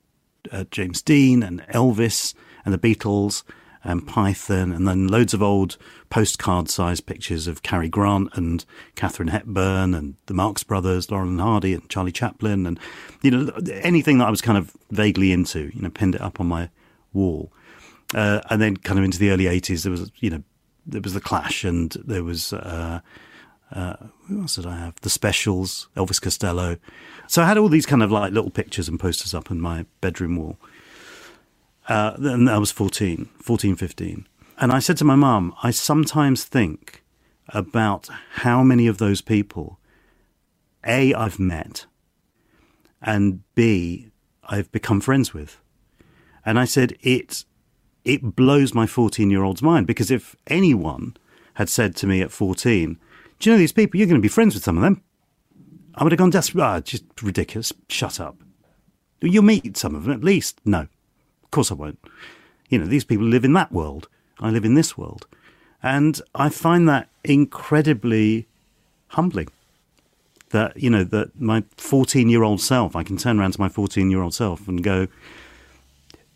uh, 0.51 0.63
James 0.71 1.03
Dean 1.03 1.43
and 1.43 1.61
Elvis 1.67 2.33
and 2.65 2.73
the 2.73 2.79
Beatles 2.79 3.43
and 3.83 4.07
Python, 4.07 4.71
and 4.71 4.87
then 4.87 5.07
loads 5.07 5.35
of 5.35 5.43
old 5.43 5.77
postcard 6.09 6.67
sized 6.67 7.05
pictures 7.05 7.45
of 7.45 7.61
Cary 7.61 7.89
Grant 7.89 8.29
and 8.33 8.65
Katharine 8.95 9.27
Hepburn 9.27 9.93
and 9.93 10.15
the 10.25 10.33
Marx 10.33 10.63
Brothers, 10.63 11.11
Laurel 11.11 11.27
and 11.27 11.39
Hardy 11.39 11.75
and 11.75 11.87
Charlie 11.89 12.11
Chaplin, 12.11 12.65
and 12.65 12.79
you 13.21 13.29
know 13.29 13.51
anything 13.83 14.17
that 14.17 14.27
I 14.27 14.31
was 14.31 14.41
kind 14.41 14.57
of 14.57 14.75
vaguely 14.89 15.31
into. 15.31 15.69
You 15.75 15.83
know, 15.83 15.91
pinned 15.91 16.15
it 16.15 16.21
up 16.21 16.39
on 16.39 16.47
my 16.47 16.71
wall, 17.13 17.53
uh, 18.15 18.41
and 18.49 18.59
then 18.59 18.77
kind 18.77 18.97
of 18.97 19.05
into 19.05 19.19
the 19.19 19.29
early 19.29 19.45
eighties, 19.45 19.83
there 19.83 19.91
was 19.91 20.11
you 20.15 20.31
know 20.31 20.41
there 20.87 21.01
was 21.01 21.13
the 21.13 21.21
Clash, 21.21 21.63
and 21.63 21.91
there 22.03 22.23
was. 22.23 22.51
Uh, 22.51 23.01
uh, 23.71 23.95
who 24.27 24.41
else 24.41 24.55
did 24.55 24.65
I 24.65 24.77
have? 24.77 24.95
The 25.01 25.09
Specials, 25.09 25.87
Elvis 25.95 26.21
Costello. 26.21 26.77
So 27.27 27.41
I 27.41 27.47
had 27.47 27.57
all 27.57 27.69
these 27.69 27.85
kind 27.85 28.03
of 28.03 28.11
like 28.11 28.31
little 28.31 28.51
pictures 28.51 28.87
and 28.87 28.99
posters 28.99 29.33
up 29.33 29.49
on 29.49 29.59
my 29.59 29.85
bedroom 30.01 30.37
wall. 30.37 30.57
Uh, 31.87 32.13
and 32.17 32.49
I 32.49 32.57
was 32.57 32.71
14, 32.71 33.29
14, 33.41 33.75
15. 33.75 34.27
And 34.57 34.71
I 34.71 34.79
said 34.79 34.97
to 34.97 35.05
my 35.05 35.15
mum, 35.15 35.53
I 35.61 35.71
sometimes 35.71 36.43
think 36.43 37.03
about 37.49 38.09
how 38.33 38.63
many 38.63 38.87
of 38.87 38.97
those 38.97 39.21
people, 39.21 39.79
A, 40.85 41.13
I've 41.13 41.39
met, 41.39 41.85
and 43.01 43.41
B, 43.53 44.09
I've 44.43 44.71
become 44.71 45.01
friends 45.01 45.33
with. 45.33 45.59
And 46.45 46.59
I 46.59 46.65
said, 46.65 46.95
it, 47.01 47.43
it 48.03 48.35
blows 48.35 48.73
my 48.73 48.87
14 48.87 49.29
year 49.29 49.43
old's 49.43 49.61
mind 49.61 49.87
because 49.87 50.11
if 50.11 50.35
anyone 50.47 51.17
had 51.55 51.69
said 51.69 51.95
to 51.97 52.07
me 52.07 52.21
at 52.21 52.31
14, 52.31 52.99
Do 53.39 53.49
you 53.49 53.55
know 53.55 53.59
these 53.59 53.71
people? 53.71 53.97
You're 53.97 54.07
going 54.07 54.19
to 54.19 54.25
be 54.25 54.29
friends 54.29 54.55
with 54.55 54.63
some 54.63 54.77
of 54.77 54.83
them. 54.83 55.01
I 55.95 56.03
would 56.03 56.11
have 56.11 56.19
gone, 56.19 56.31
ah, 56.61 56.79
just 56.79 57.03
ridiculous. 57.21 57.71
Shut 57.89 58.19
up. 58.19 58.37
You'll 59.21 59.43
meet 59.43 59.77
some 59.77 59.95
of 59.95 60.03
them 60.03 60.13
at 60.13 60.23
least. 60.23 60.59
No, 60.65 60.81
of 60.81 61.51
course 61.51 61.71
I 61.71 61.75
won't. 61.75 61.99
You 62.69 62.79
know, 62.79 62.85
these 62.85 63.05
people 63.05 63.25
live 63.25 63.45
in 63.45 63.53
that 63.53 63.71
world. 63.71 64.09
I 64.39 64.49
live 64.49 64.65
in 64.65 64.73
this 64.75 64.97
world. 64.97 65.27
And 65.81 66.19
I 66.33 66.49
find 66.49 66.89
that 66.89 67.09
incredibly 67.23 68.47
humbling 69.09 69.49
that, 70.49 70.75
you 70.81 70.89
know, 70.89 71.03
that 71.03 71.39
my 71.39 71.63
14 71.77 72.29
year 72.29 72.43
old 72.43 72.61
self, 72.61 72.95
I 72.95 73.03
can 73.03 73.17
turn 73.17 73.39
around 73.39 73.51
to 73.51 73.61
my 73.61 73.69
14 73.69 74.09
year 74.09 74.21
old 74.21 74.33
self 74.33 74.67
and 74.67 74.83
go, 74.83 75.07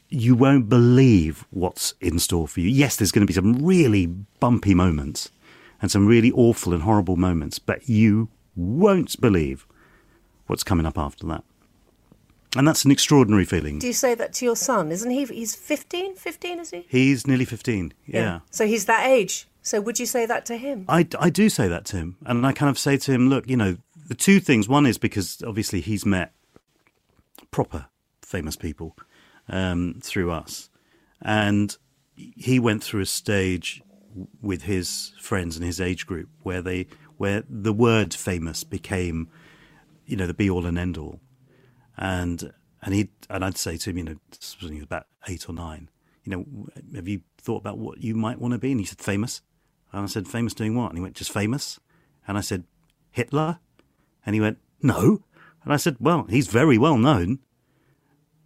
you 0.10 0.36
won't 0.36 0.70
believe 0.70 1.46
what's 1.52 1.94
in 2.02 2.20
store 2.20 2.48
for 2.48 2.62
you. 2.62 2.70
Yes, 2.70 2.96
there's 2.96 3.12
going 3.12 3.22
to 3.22 3.28
be 3.28 3.34
some 3.34 3.66
really 3.66 4.08
bumpy 4.40 4.74
moments 4.74 5.30
and 5.82 5.92
some 5.92 6.06
really 6.06 6.32
awful 6.32 6.74
and 6.74 6.84
horrible 6.84 7.16
moments, 7.16 7.60
but 7.60 7.88
you 7.88 8.30
won't 8.56 9.20
believe 9.22 9.66
what's 10.48 10.64
coming 10.64 10.86
up 10.86 10.98
after 10.98 11.26
that. 11.28 11.44
And 12.56 12.68
that's 12.68 12.84
an 12.84 12.92
extraordinary 12.92 13.46
feeling. 13.46 13.78
Do 13.78 13.88
you 13.88 13.94
say 13.94 14.16
that 14.16 14.34
to 14.34 14.46
your 14.46 14.56
son? 14.56 14.92
Isn't 14.92 15.12
he? 15.12 15.26
He's 15.26 15.56
15? 15.56 16.16
15, 16.16 16.60
is 16.60 16.72
he? 16.72 16.86
He's 16.90 17.28
nearly 17.28 17.46
15. 17.46 17.94
yeah. 18.08 18.40
So 18.50 18.66
he's 18.66 18.86
that 18.86 19.06
age. 19.08 19.48
So 19.62 19.80
would 19.82 20.00
you 20.00 20.08
say 20.08 20.26
that 20.26 20.46
to 20.48 20.58
him? 20.58 20.86
I, 20.90 21.08
I 21.20 21.30
do 21.30 21.50
say 21.50 21.68
that 21.68 21.86
to 21.86 21.98
him. 21.98 22.18
And 22.26 22.46
I 22.46 22.54
kind 22.54 22.70
of 22.70 22.80
say 22.80 22.98
to 22.98 23.12
him, 23.12 23.30
look, 23.30 23.48
you 23.48 23.56
know, 23.56 23.78
the 24.08 24.16
two 24.16 24.40
things. 24.40 24.68
One 24.68 24.88
is 24.88 24.98
because 24.98 25.44
obviously 25.46 25.82
he's 25.82 26.06
met 26.06 26.34
proper 27.52 27.86
famous 28.24 28.56
people 28.56 28.96
um, 29.48 30.00
through 30.02 30.32
us. 30.32 30.70
And 31.22 31.78
he 32.16 32.60
went 32.60 32.84
through 32.84 33.02
a 33.02 33.06
stage 33.06 33.84
with 34.42 34.64
his 34.64 35.14
friends 35.20 35.56
and 35.56 35.66
his 35.66 35.80
age 35.80 36.06
group 36.06 36.30
where 36.44 36.62
they 36.62 36.88
where 37.18 37.44
the 37.50 37.74
word 37.74 38.14
famous 38.14 38.64
became, 38.64 39.30
you 40.06 40.16
know, 40.16 40.28
the 40.28 40.34
be 40.34 40.50
all 40.50 40.66
and 40.66 40.78
end 40.78 40.98
all. 40.98 41.20
And 41.98 42.54
and 42.82 42.94
he 42.94 43.10
and 43.30 43.44
I'd 43.44 43.58
say 43.58 43.78
to 43.78 43.90
him, 43.90 43.98
you 43.98 44.04
know, 44.04 44.16
he 44.60 44.76
was 44.76 44.84
about 44.84 45.08
eight 45.28 45.50
or 45.50 45.54
nine, 45.54 45.90
you 46.24 46.32
know, 46.32 46.68
have 46.96 47.08
you 47.08 47.22
thought 47.38 47.62
about 47.62 47.78
what 47.78 48.04
you 48.04 48.16
might 48.16 48.40
want 48.40 48.54
to 48.54 48.58
be? 48.58 48.72
And 48.72 48.80
he 48.80 48.86
said, 48.86 49.00
famous. 49.00 49.42
And 49.92 50.04
I 50.04 50.06
said, 50.06 50.28
famous 50.28 50.54
doing 50.54 50.76
what? 50.76 50.90
And 50.90 50.98
he 50.98 51.02
went, 51.02 51.16
just 51.16 51.32
famous. 51.32 51.80
And 52.28 52.38
I 52.38 52.42
said, 52.42 52.66
Hitler. 53.12 53.60
And 54.26 54.36
he 54.36 54.42
went, 54.42 54.60
no. 54.82 55.24
And 55.64 55.74
I 55.74 55.78
said, 55.78 55.98
well, 56.00 56.26
he's 56.30 56.48
very 56.48 56.78
well 56.78 56.98
known. 56.98 57.40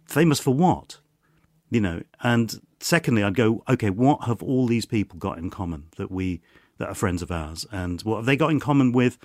Famous 0.06 0.40
for 0.40 0.54
what? 0.54 0.98
You 1.70 1.80
know, 1.80 2.02
and 2.22 2.60
secondly, 2.84 3.22
I'd 3.22 3.34
go, 3.34 3.64
okay, 3.66 3.88
what 3.88 4.24
have 4.24 4.42
all 4.42 4.66
these 4.66 4.84
people 4.84 5.18
got 5.18 5.38
in 5.38 5.48
common 5.48 5.86
that 5.96 6.10
we, 6.10 6.42
that 6.76 6.88
are 6.88 6.94
friends 6.94 7.22
of 7.22 7.30
ours? 7.30 7.66
And 7.72 8.02
what 8.02 8.16
have 8.16 8.26
they 8.26 8.36
got 8.36 8.50
in 8.50 8.60
common 8.60 8.92
with 8.92 9.18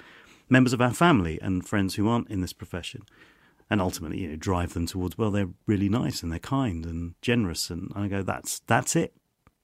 members 0.48 0.72
of 0.72 0.82
our 0.82 0.94
family 0.94 1.40
and 1.42 1.68
friends 1.68 1.96
who 1.96 2.08
aren't 2.08 2.30
in 2.30 2.40
this 2.40 2.54
profession? 2.54 3.02
And 3.70 3.82
ultimately, 3.82 4.22
you 4.22 4.30
know, 4.30 4.36
drive 4.38 4.74
them 4.74 4.86
towards, 4.86 5.18
well, 5.18 5.30
they're 5.30 5.50
really 5.68 5.90
nice 5.90 6.24
and 6.24 6.32
they're 6.32 6.40
kind 6.40 6.86
and 6.86 7.16
generous. 7.22 7.70
And 7.70 7.92
I 7.96 8.08
go, 8.08 8.24
that's, 8.24 8.60
that's 8.60 8.96
it. 8.96 9.14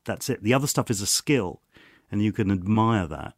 That's 0.03 0.29
it. 0.29 0.43
The 0.43 0.53
other 0.53 0.67
stuff 0.67 0.91
is 0.91 1.01
a 1.01 1.07
skill 1.07 1.61
and 2.11 2.21
you 2.21 2.33
can 2.33 2.51
admire 2.51 3.07
that. 3.07 3.33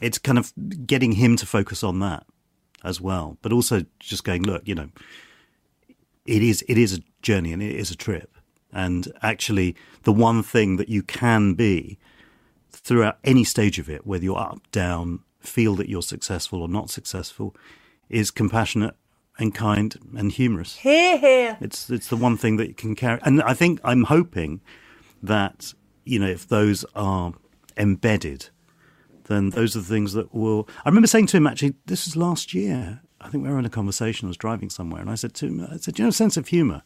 It's 0.00 0.18
kind 0.18 0.38
of 0.38 0.52
getting 0.86 1.12
him 1.12 1.36
to 1.36 1.46
focus 1.46 1.82
on 1.82 1.98
that 2.00 2.26
as 2.84 3.00
well, 3.00 3.38
but 3.40 3.52
also 3.52 3.86
just 3.98 4.22
going, 4.22 4.42
look, 4.42 4.62
you 4.66 4.74
know, 4.74 4.90
it 6.26 6.42
is 6.42 6.62
it 6.68 6.78
is 6.78 6.98
a 6.98 7.00
journey 7.22 7.52
and 7.52 7.62
it 7.62 7.74
is 7.74 7.90
a 7.90 7.96
trip, 7.96 8.36
and 8.72 9.12
actually, 9.22 9.76
the 10.04 10.12
one 10.12 10.42
thing 10.42 10.76
that 10.76 10.88
you 10.88 11.02
can 11.02 11.54
be 11.54 11.98
throughout 12.70 13.18
any 13.22 13.44
stage 13.44 13.78
of 13.78 13.88
it, 13.90 14.06
whether 14.06 14.24
you're 14.24 14.38
up, 14.38 14.60
down, 14.70 15.20
feel 15.40 15.74
that 15.76 15.88
you're 15.88 16.02
successful 16.02 16.62
or 16.62 16.68
not 16.68 16.90
successful, 16.90 17.54
is 18.08 18.30
compassionate 18.30 18.94
and 19.38 19.54
kind 19.54 19.96
and 20.16 20.32
humorous. 20.32 20.76
Here, 20.76 21.18
here. 21.18 21.58
It's 21.60 21.90
it's 21.90 22.08
the 22.08 22.16
one 22.16 22.36
thing 22.36 22.56
that 22.56 22.68
you 22.68 22.74
can 22.74 22.94
carry, 22.94 23.20
and 23.24 23.42
I 23.42 23.54
think 23.54 23.80
I'm 23.84 24.04
hoping 24.04 24.60
that 25.22 25.74
you 26.04 26.18
know 26.18 26.28
if 26.28 26.46
those 26.48 26.84
are 26.94 27.32
embedded, 27.76 28.50
then 29.24 29.50
those 29.50 29.76
are 29.76 29.80
the 29.80 29.86
things 29.86 30.12
that 30.12 30.34
will. 30.34 30.68
I 30.84 30.88
remember 30.88 31.06
saying 31.06 31.26
to 31.28 31.36
him 31.36 31.46
actually, 31.46 31.74
this 31.86 32.06
was 32.06 32.16
last 32.16 32.54
year. 32.54 33.02
I 33.20 33.28
think 33.28 33.44
we 33.44 33.50
were 33.50 33.58
in 33.58 33.64
a 33.64 33.70
conversation. 33.70 34.26
I 34.26 34.30
was 34.30 34.36
driving 34.36 34.68
somewhere, 34.68 35.00
and 35.00 35.10
I 35.10 35.14
said 35.14 35.34
to 35.34 35.46
him, 35.46 35.66
I 35.70 35.76
said, 35.76 35.98
you 35.98 36.04
know, 36.04 36.08
a 36.08 36.12
sense 36.12 36.36
of 36.36 36.48
humour 36.48 36.82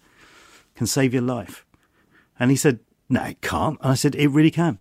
can 0.74 0.87
save 0.87 1.14
your 1.14 1.22
life, 1.22 1.65
and 2.39 2.51
he 2.51 2.57
said, 2.57 2.80
no, 3.09 3.22
it 3.22 3.41
can't. 3.41 3.78
And 3.80 3.93
I 3.93 3.95
said, 3.95 4.14
it 4.14 4.28
really 4.28 4.51
can. 4.51 4.78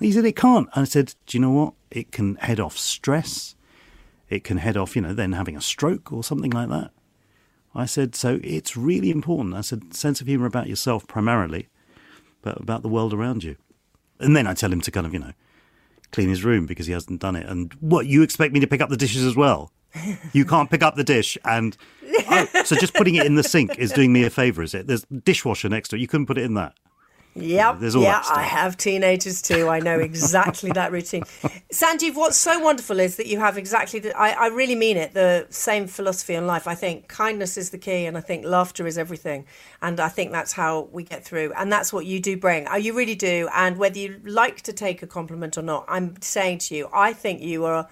He 0.00 0.12
said, 0.12 0.24
it 0.24 0.36
can't. 0.36 0.68
And 0.74 0.82
I 0.82 0.84
said, 0.84 1.14
do 1.26 1.36
you 1.36 1.42
know 1.42 1.50
what? 1.50 1.74
It 1.90 2.12
can 2.12 2.36
head 2.36 2.60
off 2.60 2.76
stress. 2.76 3.54
It 4.28 4.44
can 4.44 4.58
head 4.58 4.76
off, 4.76 4.96
you 4.96 5.02
know, 5.02 5.14
then 5.14 5.32
having 5.32 5.56
a 5.56 5.60
stroke 5.60 6.12
or 6.12 6.24
something 6.24 6.50
like 6.50 6.68
that. 6.68 6.90
I 7.74 7.84
said, 7.84 8.14
so 8.14 8.40
it's 8.42 8.76
really 8.76 9.10
important. 9.10 9.54
I 9.54 9.60
said, 9.60 9.94
sense 9.94 10.20
of 10.20 10.26
humour 10.26 10.46
about 10.46 10.66
yourself 10.66 11.06
primarily, 11.06 11.68
but 12.42 12.60
about 12.60 12.82
the 12.82 12.88
world 12.88 13.12
around 13.12 13.44
you. 13.44 13.56
And 14.18 14.34
then 14.34 14.46
I 14.46 14.54
tell 14.54 14.72
him 14.72 14.80
to 14.80 14.90
kind 14.90 15.06
of, 15.06 15.12
you 15.12 15.18
know, 15.18 15.32
clean 16.10 16.30
his 16.30 16.44
room 16.44 16.64
because 16.64 16.86
he 16.86 16.92
hasn't 16.92 17.20
done 17.20 17.36
it. 17.36 17.46
And 17.46 17.74
what, 17.80 18.06
you 18.06 18.22
expect 18.22 18.54
me 18.54 18.60
to 18.60 18.66
pick 18.66 18.80
up 18.80 18.88
the 18.88 18.96
dishes 18.96 19.24
as 19.24 19.36
well? 19.36 19.72
You 20.32 20.44
can't 20.44 20.70
pick 20.70 20.82
up 20.82 20.94
the 20.96 21.04
dish 21.04 21.38
and 21.44 21.76
oh, 22.28 22.46
so 22.64 22.76
just 22.76 22.94
putting 22.94 23.14
it 23.14 23.26
in 23.26 23.34
the 23.34 23.42
sink 23.42 23.78
is 23.78 23.92
doing 23.92 24.12
me 24.12 24.24
a 24.24 24.30
favour, 24.30 24.62
is 24.62 24.74
it? 24.74 24.86
There's 24.86 25.04
dishwasher 25.04 25.68
next 25.68 25.88
to 25.90 25.96
it. 25.96 26.00
You 26.00 26.08
couldn't 26.08 26.26
put 26.26 26.38
it 26.38 26.44
in 26.44 26.54
that. 26.54 26.74
Yep. 27.36 27.80
There's 27.80 27.94
all 27.94 28.02
yeah. 28.02 28.22
I 28.30 28.44
have 28.44 28.78
teenagers 28.78 29.42
too. 29.42 29.68
I 29.68 29.78
know 29.78 29.98
exactly 29.98 30.70
that 30.70 30.90
routine. 30.90 31.22
Sanjeev, 31.72 32.14
what's 32.14 32.38
so 32.38 32.58
wonderful 32.60 32.98
is 32.98 33.16
that 33.16 33.26
you 33.26 33.38
have 33.38 33.58
exactly 33.58 34.00
the, 34.00 34.16
I, 34.16 34.30
I 34.30 34.46
really 34.46 34.74
mean 34.74 34.96
it, 34.96 35.12
the 35.12 35.46
same 35.50 35.86
philosophy 35.86 36.34
in 36.34 36.46
life. 36.46 36.66
I 36.66 36.74
think 36.74 37.08
kindness 37.08 37.58
is 37.58 37.70
the 37.70 37.78
key 37.78 38.06
and 38.06 38.16
I 38.16 38.22
think 38.22 38.46
laughter 38.46 38.86
is 38.86 38.96
everything. 38.96 39.44
And 39.82 40.00
I 40.00 40.08
think 40.08 40.32
that's 40.32 40.52
how 40.52 40.88
we 40.92 41.02
get 41.02 41.24
through. 41.24 41.52
And 41.56 41.70
that's 41.70 41.92
what 41.92 42.06
you 42.06 42.20
do 42.20 42.38
bring. 42.38 42.66
Uh, 42.68 42.76
You 42.76 42.96
really 42.96 43.14
do. 43.14 43.48
And 43.54 43.76
whether 43.76 43.98
you 43.98 44.18
like 44.24 44.62
to 44.62 44.72
take 44.72 45.02
a 45.02 45.06
compliment 45.06 45.58
or 45.58 45.62
not, 45.62 45.84
I'm 45.88 46.20
saying 46.22 46.58
to 46.58 46.74
you, 46.74 46.88
I 46.92 47.12
think 47.12 47.42
you 47.42 47.66
are 47.66 47.86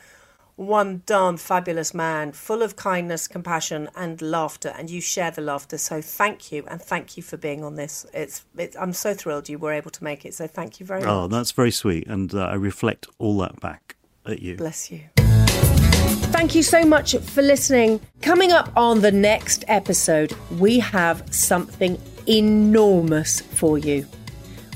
one 0.57 1.03
darn 1.07 1.37
fabulous 1.37 1.93
man, 1.93 2.33
full 2.33 2.63
of 2.63 2.77
kindness, 2.77 3.27
compassion, 3.27 3.89
and 3.97 4.21
laughter, 4.23 4.73
and 4.77 4.89
you 4.89 5.01
share 5.01 5.31
the 5.31 5.41
laughter. 5.41 5.79
So 5.79 6.01
thank 6.01 6.53
you, 6.53 6.65
and 6.69 6.81
thank 6.81 7.17
you 7.17 7.23
for 7.23 7.37
being 7.37 7.65
on 7.65 7.75
this. 7.75 8.07
It's, 8.15 8.45
it's 8.57 8.77
I'm 8.77 8.93
so 8.93 9.15
thrilled 9.15 9.49
you 9.49 9.59
were 9.59 9.73
able 9.73 9.91
to 9.91 10.05
make 10.05 10.25
it. 10.25 10.35
So 10.35 10.47
thank 10.47 10.81
you 10.81 10.87
very 10.87 11.01
much. 11.01 11.09
Oh, 11.09 11.27
that's 11.27 11.53
very 11.53 11.71
sweet. 11.71 12.07
And 12.07 12.35
uh, 12.35 12.45
I 12.45 12.55
reflect 12.55 13.07
all 13.19 13.39
that 13.39 13.61
back 13.61 13.97
at 14.27 14.41
you. 14.41 14.57
Bless 14.57 14.91
you. 14.91 15.01
Thank 15.17 16.55
you 16.55 16.63
so 16.63 16.85
much 16.85 17.17
for 17.17 17.43
listening. 17.43 18.01
Coming 18.21 18.53
up 18.53 18.71
on 18.77 19.01
the 19.01 19.13
next 19.13 19.65
episode, 19.69 20.33
we 20.59 20.79
have 20.81 21.33
something 21.33 21.99
enormous 22.27 23.41
for 23.41 23.79
you. 23.79 24.07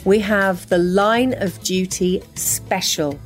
We 0.05 0.21
have 0.21 0.69
the 0.69 0.79
Line 0.79 1.35
of 1.35 1.61
Duty 1.63 2.23
special. 2.35 3.19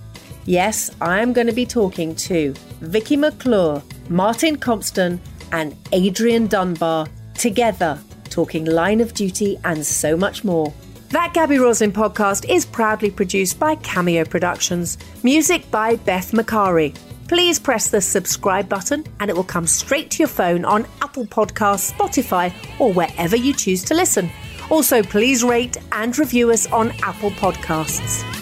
Yes, 0.44 0.90
I 1.00 1.20
am 1.20 1.32
going 1.32 1.46
to 1.46 1.52
be 1.52 1.66
talking 1.66 2.14
to 2.16 2.52
Vicky 2.80 3.16
McClure, 3.16 3.82
Martin 4.08 4.56
Compston, 4.56 5.20
and 5.52 5.76
Adrian 5.92 6.48
Dunbar 6.48 7.06
together, 7.34 7.98
talking 8.28 8.64
Line 8.64 9.00
of 9.00 9.14
Duty 9.14 9.58
and 9.64 9.84
so 9.84 10.16
much 10.16 10.42
more. 10.42 10.72
That 11.10 11.34
Gaby 11.34 11.58
Roslin 11.58 11.92
podcast 11.92 12.48
is 12.48 12.64
proudly 12.64 13.10
produced 13.10 13.60
by 13.60 13.76
Cameo 13.76 14.24
Productions, 14.24 14.96
music 15.22 15.70
by 15.70 15.96
Beth 15.96 16.32
Macari. 16.32 16.96
Please 17.28 17.58
press 17.58 17.88
the 17.88 18.00
subscribe 18.00 18.68
button 18.68 19.04
and 19.20 19.30
it 19.30 19.36
will 19.36 19.44
come 19.44 19.66
straight 19.66 20.10
to 20.12 20.18
your 20.18 20.28
phone 20.28 20.64
on 20.64 20.86
Apple 21.02 21.26
Podcasts, 21.26 21.92
Spotify, 21.92 22.52
or 22.80 22.92
wherever 22.92 23.36
you 23.36 23.54
choose 23.54 23.84
to 23.84 23.94
listen. 23.94 24.30
Also, 24.70 25.02
please 25.02 25.44
rate 25.44 25.76
and 25.92 26.18
review 26.18 26.50
us 26.50 26.66
on 26.72 26.90
Apple 27.02 27.30
Podcasts. 27.32 28.41